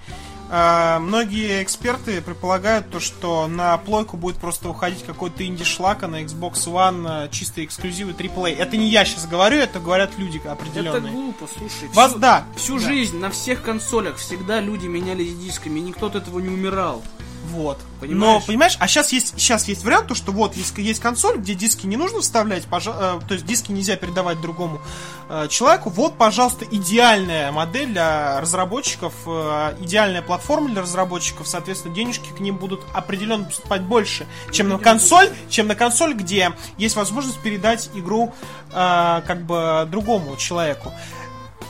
Э, 0.53 0.99
Многие 0.99 1.63
эксперты 1.63 2.21
предполагают 2.23 2.91
то, 2.91 2.99
что 2.99 3.47
на 3.47 3.77
плойку 3.79 4.17
будет 4.17 4.37
просто 4.39 4.69
уходить 4.69 5.05
какой-то 5.05 5.47
инди-шлак, 5.47 6.03
а 6.03 6.09
на 6.09 6.23
Xbox 6.25 6.55
One 6.67 7.27
э, 7.27 7.29
чистые 7.31 7.67
эксклюзивы 7.67 8.13
AAA. 8.13 8.57
Это 8.57 8.77
не 8.77 8.89
я 8.89 9.05
сейчас 9.05 9.27
говорю, 9.27 9.59
это 9.59 9.79
говорят 9.79 10.11
люди 10.19 10.39
Это 10.39 10.53
определенные. 10.53 11.13
глупо, 11.13 11.47
слушай. 11.57 11.89
Вас 11.95 12.11
всю- 12.13 12.19
да. 12.21 12.45
Всю 12.57 12.79
Да. 12.81 12.85
жизнь 12.87 13.19
на 13.19 13.31
всех 13.31 13.63
консолях 13.63 14.17
всегда 14.17 14.61
люди 14.61 14.87
менялись 14.87 15.37
дисками, 15.39 15.79
никто 15.81 16.07
от 16.07 16.17
этого 16.17 16.41
не 16.41 16.49
умирал. 16.49 17.03
Вот. 17.47 17.79
Понимаешь? 18.01 18.43
Но, 18.43 18.47
понимаешь, 18.47 18.77
а 18.79 18.89
сейчас 18.89 19.13
есть, 19.13 19.35
сейчас 19.37 19.69
есть 19.69 19.85
вариант, 19.85 20.09
то, 20.09 20.15
что 20.15 20.33
вот 20.33 20.57
есть, 20.57 20.77
есть 20.79 21.01
консоль, 21.01 21.37
где 21.39 21.55
диски 21.55 21.87
не 21.87 21.97
нужно 21.97 22.21
вставлять, 22.21 22.65
пожа- 22.65 23.19
э, 23.19 23.21
то 23.27 23.35
есть 23.35 23.45
диски 23.45 23.73
нельзя 23.73 23.97
передавать 23.97 24.41
другому 24.41 24.81
э, 25.29 25.49
человеку. 25.49 25.91
Вот, 25.91 26.17
пожалуйста, 26.17 26.65
идеальная 26.71 27.53
модель 27.53 27.89
для 27.89 28.41
разработчиков, 28.41 29.13
э, 29.27 29.75
идеальная 29.81 30.23
платформа 30.23 30.71
для 30.71 30.83
разработчиков, 30.83 31.47
соответственно, 31.49 31.95
денежки 31.95 32.31
к 32.31 32.41
ним 32.41 32.57
будут 32.57 32.81
определенно 32.95 33.45
поступать 33.45 33.83
больше, 33.83 34.27
чем 34.51 34.69
на 34.69 34.79
консоль, 34.79 35.29
чем 35.49 35.67
на 35.67 35.75
консоль, 35.75 36.15
где 36.15 36.53
есть 36.79 36.97
возможность 36.97 37.41
передать 37.41 37.91
игру 37.95 38.35
э, 38.73 39.23
как 39.27 39.43
бы 39.43 39.87
другому 39.91 40.37
человеку 40.37 40.93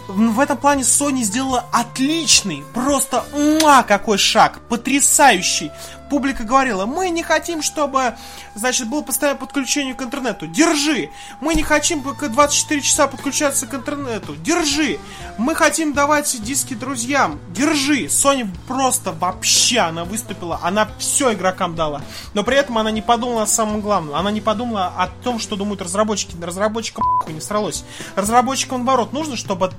в 0.08 0.40
этом 0.40 0.56
плане 0.56 0.82
Sony 0.82 1.22
сделала 1.22 1.66
отличный, 1.72 2.64
просто 2.74 3.24
муа, 3.32 3.82
какой 3.82 4.18
шаг, 4.18 4.60
потрясающий. 4.68 5.70
Публика 6.10 6.42
говорила, 6.42 6.86
мы 6.86 7.08
не 7.10 7.22
хотим, 7.22 7.62
чтобы, 7.62 8.16
значит, 8.56 8.88
было 8.88 9.00
постоянное 9.00 9.38
подключение 9.38 9.94
к 9.94 10.02
интернету. 10.02 10.48
Держи. 10.48 11.10
Мы 11.40 11.54
не 11.54 11.62
хотим 11.62 12.02
к 12.02 12.28
24 12.28 12.80
часа 12.80 13.06
подключаться 13.06 13.68
к 13.68 13.74
интернету. 13.74 14.34
Держи. 14.34 14.98
Мы 15.38 15.54
хотим 15.54 15.92
давать 15.92 16.42
диски 16.42 16.74
друзьям. 16.74 17.38
Держи. 17.50 18.06
Sony 18.06 18.48
просто 18.66 19.12
вообще, 19.12 19.78
она 19.78 20.04
выступила, 20.04 20.58
она 20.62 20.88
все 20.98 21.32
игрокам 21.32 21.76
дала. 21.76 22.02
Но 22.34 22.42
при 22.42 22.56
этом 22.56 22.76
она 22.78 22.90
не 22.90 23.02
подумала 23.02 23.42
о 23.42 23.46
самом 23.46 23.80
главном. 23.80 24.16
Она 24.16 24.32
не 24.32 24.40
подумала 24.40 24.92
о 24.98 25.06
том, 25.22 25.38
что 25.38 25.54
думают 25.54 25.80
разработчики. 25.80 26.34
Разработчикам 26.42 27.04
не 27.28 27.40
сралось. 27.40 27.84
Разработчикам, 28.16 28.78
наоборот, 28.78 29.12
нужно, 29.12 29.36
чтобы 29.36 29.72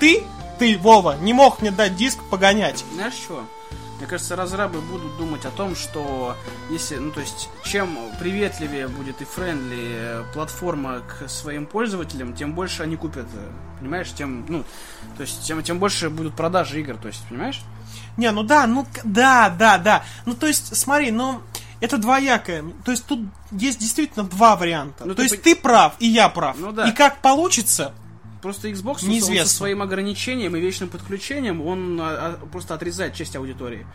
ты, 0.00 0.22
ты, 0.58 0.78
Вова, 0.78 1.16
не 1.20 1.34
мог 1.34 1.60
мне 1.60 1.70
дать 1.70 1.94
диск 1.94 2.18
погонять. 2.30 2.84
Знаешь 2.94 3.12
что? 3.12 3.44
Мне 4.04 4.10
кажется, 4.10 4.36
разрабы 4.36 4.82
будут 4.82 5.16
думать 5.16 5.46
о 5.46 5.50
том, 5.50 5.74
что 5.74 6.36
если, 6.68 6.96
ну 6.96 7.10
то 7.10 7.20
есть, 7.20 7.48
чем 7.64 7.96
приветливее 8.20 8.86
будет 8.86 9.22
и 9.22 9.24
френдли 9.24 10.26
платформа 10.34 11.00
к 11.00 11.26
своим 11.26 11.64
пользователям, 11.64 12.34
тем 12.34 12.52
больше 12.52 12.82
они 12.82 12.96
купят, 12.96 13.24
понимаешь, 13.80 14.12
тем, 14.12 14.44
ну, 14.46 14.62
то 15.16 15.22
есть, 15.22 15.42
тем, 15.44 15.62
тем 15.62 15.78
больше 15.78 16.10
будут 16.10 16.34
продажи 16.34 16.80
игр, 16.80 16.98
то 16.98 17.08
есть, 17.08 17.22
понимаешь? 17.30 17.62
Не, 18.18 18.30
ну 18.30 18.42
да, 18.42 18.66
ну 18.66 18.86
да, 19.04 19.48
да, 19.48 19.78
да. 19.78 20.04
Ну 20.26 20.34
то 20.34 20.48
есть, 20.48 20.76
смотри, 20.76 21.10
ну 21.10 21.40
это 21.80 21.96
двоякое. 21.96 22.62
То 22.84 22.90
есть 22.90 23.06
тут 23.06 23.20
есть 23.52 23.78
действительно 23.78 24.26
два 24.26 24.56
варианта. 24.56 25.06
Ну, 25.06 25.14
То 25.14 25.16
ты 25.16 25.22
есть 25.22 25.36
пон- 25.36 25.42
ты 25.44 25.56
прав, 25.56 25.94
и 25.98 26.06
я 26.06 26.28
прав. 26.28 26.58
Ну 26.58 26.72
да. 26.72 26.90
И 26.90 26.92
как 26.92 27.22
получится, 27.22 27.94
Просто 28.44 28.68
Xbox 28.68 29.06
Неизвестно. 29.06 29.46
со 29.46 29.56
своим 29.56 29.80
ограничением 29.80 30.54
и 30.54 30.60
вечным 30.60 30.90
подключением, 30.90 31.66
он 31.66 31.98
а, 31.98 32.36
а, 32.42 32.46
просто 32.52 32.74
отрезает 32.74 33.14
часть 33.14 33.34
аудитории. 33.36 33.86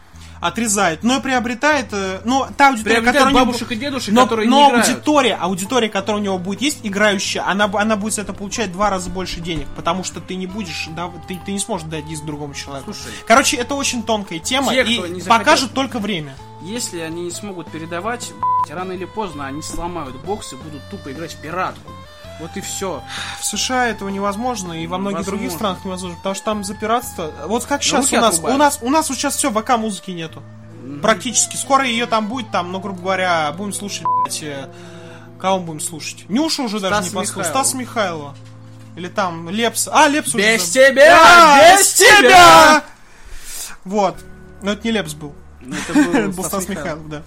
отрезает, 0.42 1.04
но 1.04 1.18
и 1.18 1.22
приобретает, 1.22 1.90
э, 1.92 2.22
ну, 2.26 2.48
та 2.58 2.70
аудитория, 2.70 2.96
Приобретает 2.96 3.06
которая 3.06 3.28
у 3.28 3.38
него 3.38 3.46
бабушек 3.46 3.70
бу- 3.70 3.74
и 3.74 3.78
дедушек, 3.78 4.14
но, 4.16 4.24
которые 4.24 4.50
но 4.50 4.58
не 4.58 4.70
играют. 4.70 4.90
аудитория, 4.90 5.36
аудитория, 5.36 5.90
которая 5.90 6.20
у 6.20 6.26
него 6.26 6.40
будет 6.40 6.62
есть, 6.62 6.80
играющая, 6.82 7.48
она, 7.48 7.66
она 7.66 7.96
будет 7.96 8.16
с 8.16 8.18
этого 8.18 8.38
получать 8.38 8.70
в 8.70 8.72
два 8.72 8.90
раза 8.90 9.12
больше 9.12 9.40
денег, 9.40 9.68
потому 9.76 10.04
что 10.04 10.20
ты 10.20 10.34
не 10.34 10.48
будешь, 10.48 10.88
да, 10.96 11.12
ты, 11.28 11.40
ты 11.46 11.52
не 11.52 11.60
сможешь 11.60 11.88
дать 11.88 12.08
диск 12.08 12.24
другому 12.24 12.56
человеку. 12.56 12.92
Слушай. 12.92 13.14
Короче, 13.28 13.56
это 13.58 13.76
очень 13.76 14.02
тонкая 14.02 14.40
тема, 14.40 14.74
Те, 14.74 14.82
и 14.82 15.22
покажет 15.28 15.74
только 15.74 16.00
время. 16.00 16.36
Если 16.64 17.02
они 17.02 17.26
не 17.26 17.32
смогут 17.32 17.70
передавать, 17.72 18.32
рано 18.68 18.94
или 18.94 19.06
поздно 19.06 19.46
они 19.46 19.62
сломают 19.62 20.16
бокс 20.26 20.54
и 20.54 20.56
будут 20.56 20.82
тупо 20.90 21.12
играть 21.12 21.34
в 21.34 21.38
пиратку. 21.38 21.92
Вот 22.40 22.56
и 22.56 22.62
все. 22.62 23.04
В 23.40 23.46
США 23.46 23.88
этого 23.88 24.10
невозможно, 24.10 24.74
и 24.74 24.88
во 24.88 24.98
многих 24.98 25.20
Возможно. 25.20 25.38
других 25.40 25.56
странах 25.56 25.86
невозможно, 25.86 26.18
потому 26.18 26.36
что 26.36 26.46
там 26.46 26.64
за 26.64 26.74
пиратство. 26.74 27.32
Вот 27.46 27.66
как 27.66 27.84
сейчас 27.84 28.12
у 28.12 28.16
нас, 28.16 28.34
отрубают. 28.36 28.56
у 28.56 28.58
нас, 28.58 28.80
у 28.82 28.90
нас 28.90 29.10
вот 29.10 29.18
сейчас 29.18 29.36
все, 29.36 29.52
ВК 29.52 29.78
музыки 29.78 30.12
нету. 30.12 30.42
Практически. 31.02 31.56
Скоро 31.56 31.86
ее 31.86 32.06
там 32.06 32.28
будет, 32.28 32.50
там, 32.52 32.72
ну, 32.72 32.80
грубо 32.80 33.02
говоря, 33.02 33.52
будем 33.52 33.74
слушать, 33.74 34.04
блядь, 34.24 34.42
э, 34.42 34.70
кого 35.40 35.60
мы 35.60 35.66
будем 35.66 35.80
слушать? 35.82 36.30
Нюшу 36.30 36.64
уже 36.64 36.80
даже 36.80 36.96
Стас 36.96 37.06
не 37.06 37.12
послушал. 37.12 37.50
Стас 37.52 37.74
Михайлова. 37.74 38.36
Или 38.96 39.08
там 39.08 39.50
Лепс. 39.50 39.88
А, 39.92 40.08
Лепс 40.08 40.34
уже. 40.34 40.56
Без 40.56 40.70
тебя! 40.70 41.20
А, 41.22 41.78
без 41.78 41.94
тебя! 41.94 42.84
Вот. 43.84 44.16
Но 44.62 44.72
это 44.72 44.82
не 44.84 44.92
Лепс 44.92 45.14
был. 45.14 45.34
Ну, 45.62 45.76
Это 45.76 46.00
Это 46.00 46.10
был 46.10 46.32
был 46.36 46.44
Стас 46.44 46.68
Михайлов, 46.68 47.08
да. 47.10 47.22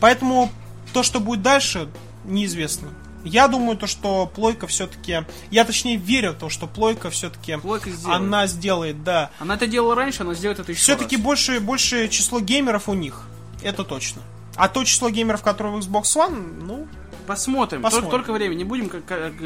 Поэтому 0.00 0.50
то, 0.92 1.02
что 1.02 1.20
будет 1.20 1.42
дальше, 1.42 1.88
неизвестно. 2.24 2.88
Я 3.26 3.48
думаю, 3.48 3.76
то, 3.76 3.86
что 3.86 4.26
плойка 4.26 4.66
все-таки... 4.66 5.24
Я 5.50 5.64
точнее 5.64 5.96
верю 5.96 6.32
в 6.32 6.36
то, 6.36 6.48
что 6.48 6.66
плойка 6.66 7.10
все-таки... 7.10 7.56
Плойка 7.56 7.90
сделает. 7.90 8.20
Она 8.20 8.46
сделает, 8.46 9.04
да. 9.04 9.30
Она 9.38 9.54
это 9.54 9.66
делала 9.66 9.94
раньше, 9.94 10.22
она 10.22 10.34
сделает 10.34 10.60
это 10.60 10.72
еще 10.72 10.80
Все-таки 10.80 11.16
больше, 11.16 11.60
больше 11.60 12.08
число 12.08 12.40
геймеров 12.40 12.88
у 12.88 12.94
них. 12.94 13.22
Это 13.62 13.84
точно. 13.84 14.22
А 14.54 14.68
то 14.68 14.84
число 14.84 15.10
геймеров, 15.10 15.42
которые 15.42 15.74
в 15.74 15.78
Xbox 15.78 16.02
One, 16.16 16.62
ну, 16.62 16.88
Посмотрим. 17.26 17.82
Посмотрим. 17.82 18.10
Только, 18.10 18.26
только 18.26 18.38
время. 18.38 18.54
Не 18.54 18.64
будем 18.64 18.88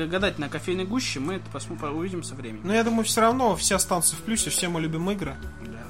гадать 0.09 0.39
на 0.39 0.49
кофейной 0.49 0.85
гуще, 0.85 1.19
мы 1.19 1.35
это 1.35 1.49
посмотрим, 1.51 1.97
увидим 1.97 2.23
со 2.23 2.35
временем. 2.35 2.61
но 2.65 2.75
я 2.75 2.85
думаю, 2.85 3.05
все 3.05 3.23
равно 3.23 3.57
все 3.57 3.77
останутся 3.77 4.17
в 4.17 4.19
плюсе, 4.19 4.51
все 4.51 4.69
мы 4.69 4.81
любим 4.81 5.11
игры. 5.11 5.37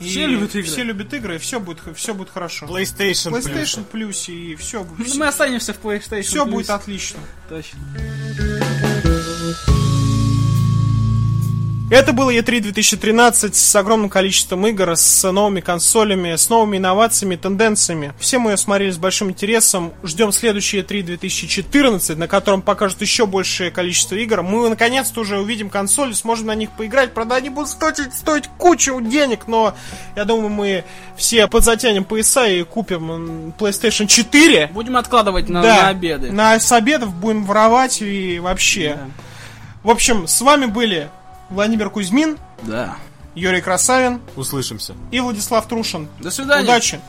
И 0.00 0.04
Все 0.08 0.26
любят 0.26 0.54
игры. 0.54 0.62
Все 0.70 0.82
любят 0.82 1.12
игры, 1.12 1.34
и 1.36 1.38
все 1.38 1.60
будет, 1.60 1.80
все 1.94 2.14
будет 2.14 2.30
хорошо. 2.30 2.66
PlayStation, 2.66 3.32
PlayStation 3.32 3.84
плюс, 3.84 4.28
и 4.28 4.54
все, 4.56 4.86
Ну, 4.96 5.04
Мы 5.16 5.26
останемся 5.26 5.74
в 5.74 5.80
PlayStation. 5.80 6.22
все 6.22 6.46
Plus. 6.46 6.50
будет 6.50 6.70
отлично. 6.70 7.20
Точно. 7.48 7.78
Это 11.90 12.12
было 12.12 12.32
E3 12.32 12.60
2013 12.60 13.56
с 13.56 13.74
огромным 13.74 14.10
количеством 14.10 14.64
игр, 14.64 14.90
с 14.94 15.28
новыми 15.28 15.60
консолями, 15.60 16.36
с 16.36 16.48
новыми 16.48 16.76
инновациями, 16.76 17.34
тенденциями. 17.34 18.12
Все 18.20 18.38
мы 18.38 18.52
ее 18.52 18.56
смотрели 18.58 18.92
с 18.92 18.96
большим 18.96 19.30
интересом. 19.30 19.92
Ждем 20.04 20.30
следующий 20.30 20.78
E3 20.78 21.02
2014, 21.02 22.16
на 22.16 22.28
котором 22.28 22.62
покажут 22.62 23.00
еще 23.00 23.26
большее 23.26 23.72
количество 23.72 24.14
игр. 24.14 24.42
Мы 24.42 24.68
наконец-то 24.68 25.22
уже 25.22 25.40
увидим 25.40 25.68
консоли, 25.68 26.12
сможем 26.12 26.46
на 26.46 26.54
них 26.54 26.70
поиграть. 26.70 27.12
Правда, 27.12 27.34
они 27.34 27.48
будут 27.48 27.70
стоить, 27.70 28.14
стоить 28.14 28.44
кучу 28.56 29.00
денег, 29.00 29.48
но 29.48 29.74
я 30.14 30.24
думаю, 30.24 30.48
мы 30.48 30.84
все 31.16 31.48
подзатянем 31.48 32.04
пояса 32.04 32.46
и 32.46 32.62
купим 32.62 33.52
PlayStation 33.58 34.06
4. 34.06 34.68
Будем 34.72 34.96
откладывать 34.96 35.48
на, 35.48 35.60
да, 35.60 35.76
на 35.82 35.88
обеды. 35.88 36.30
На, 36.30 36.60
с 36.60 36.70
обедов 36.70 37.12
будем 37.12 37.44
воровать 37.44 38.00
и 38.00 38.38
вообще. 38.38 38.96
Да. 38.96 39.08
В 39.82 39.90
общем, 39.90 40.28
с 40.28 40.40
вами 40.40 40.66
были 40.66 41.10
Владимир 41.50 41.90
Кузьмин, 41.90 42.38
Да. 42.62 42.96
Юрий 43.34 43.60
Красавин 43.60 44.20
Услышимся. 44.36 44.94
и 45.10 45.20
Владислав 45.20 45.66
Трушин. 45.68 46.08
До 46.20 46.30
свидания. 46.30 46.64
Удачи! 46.64 47.00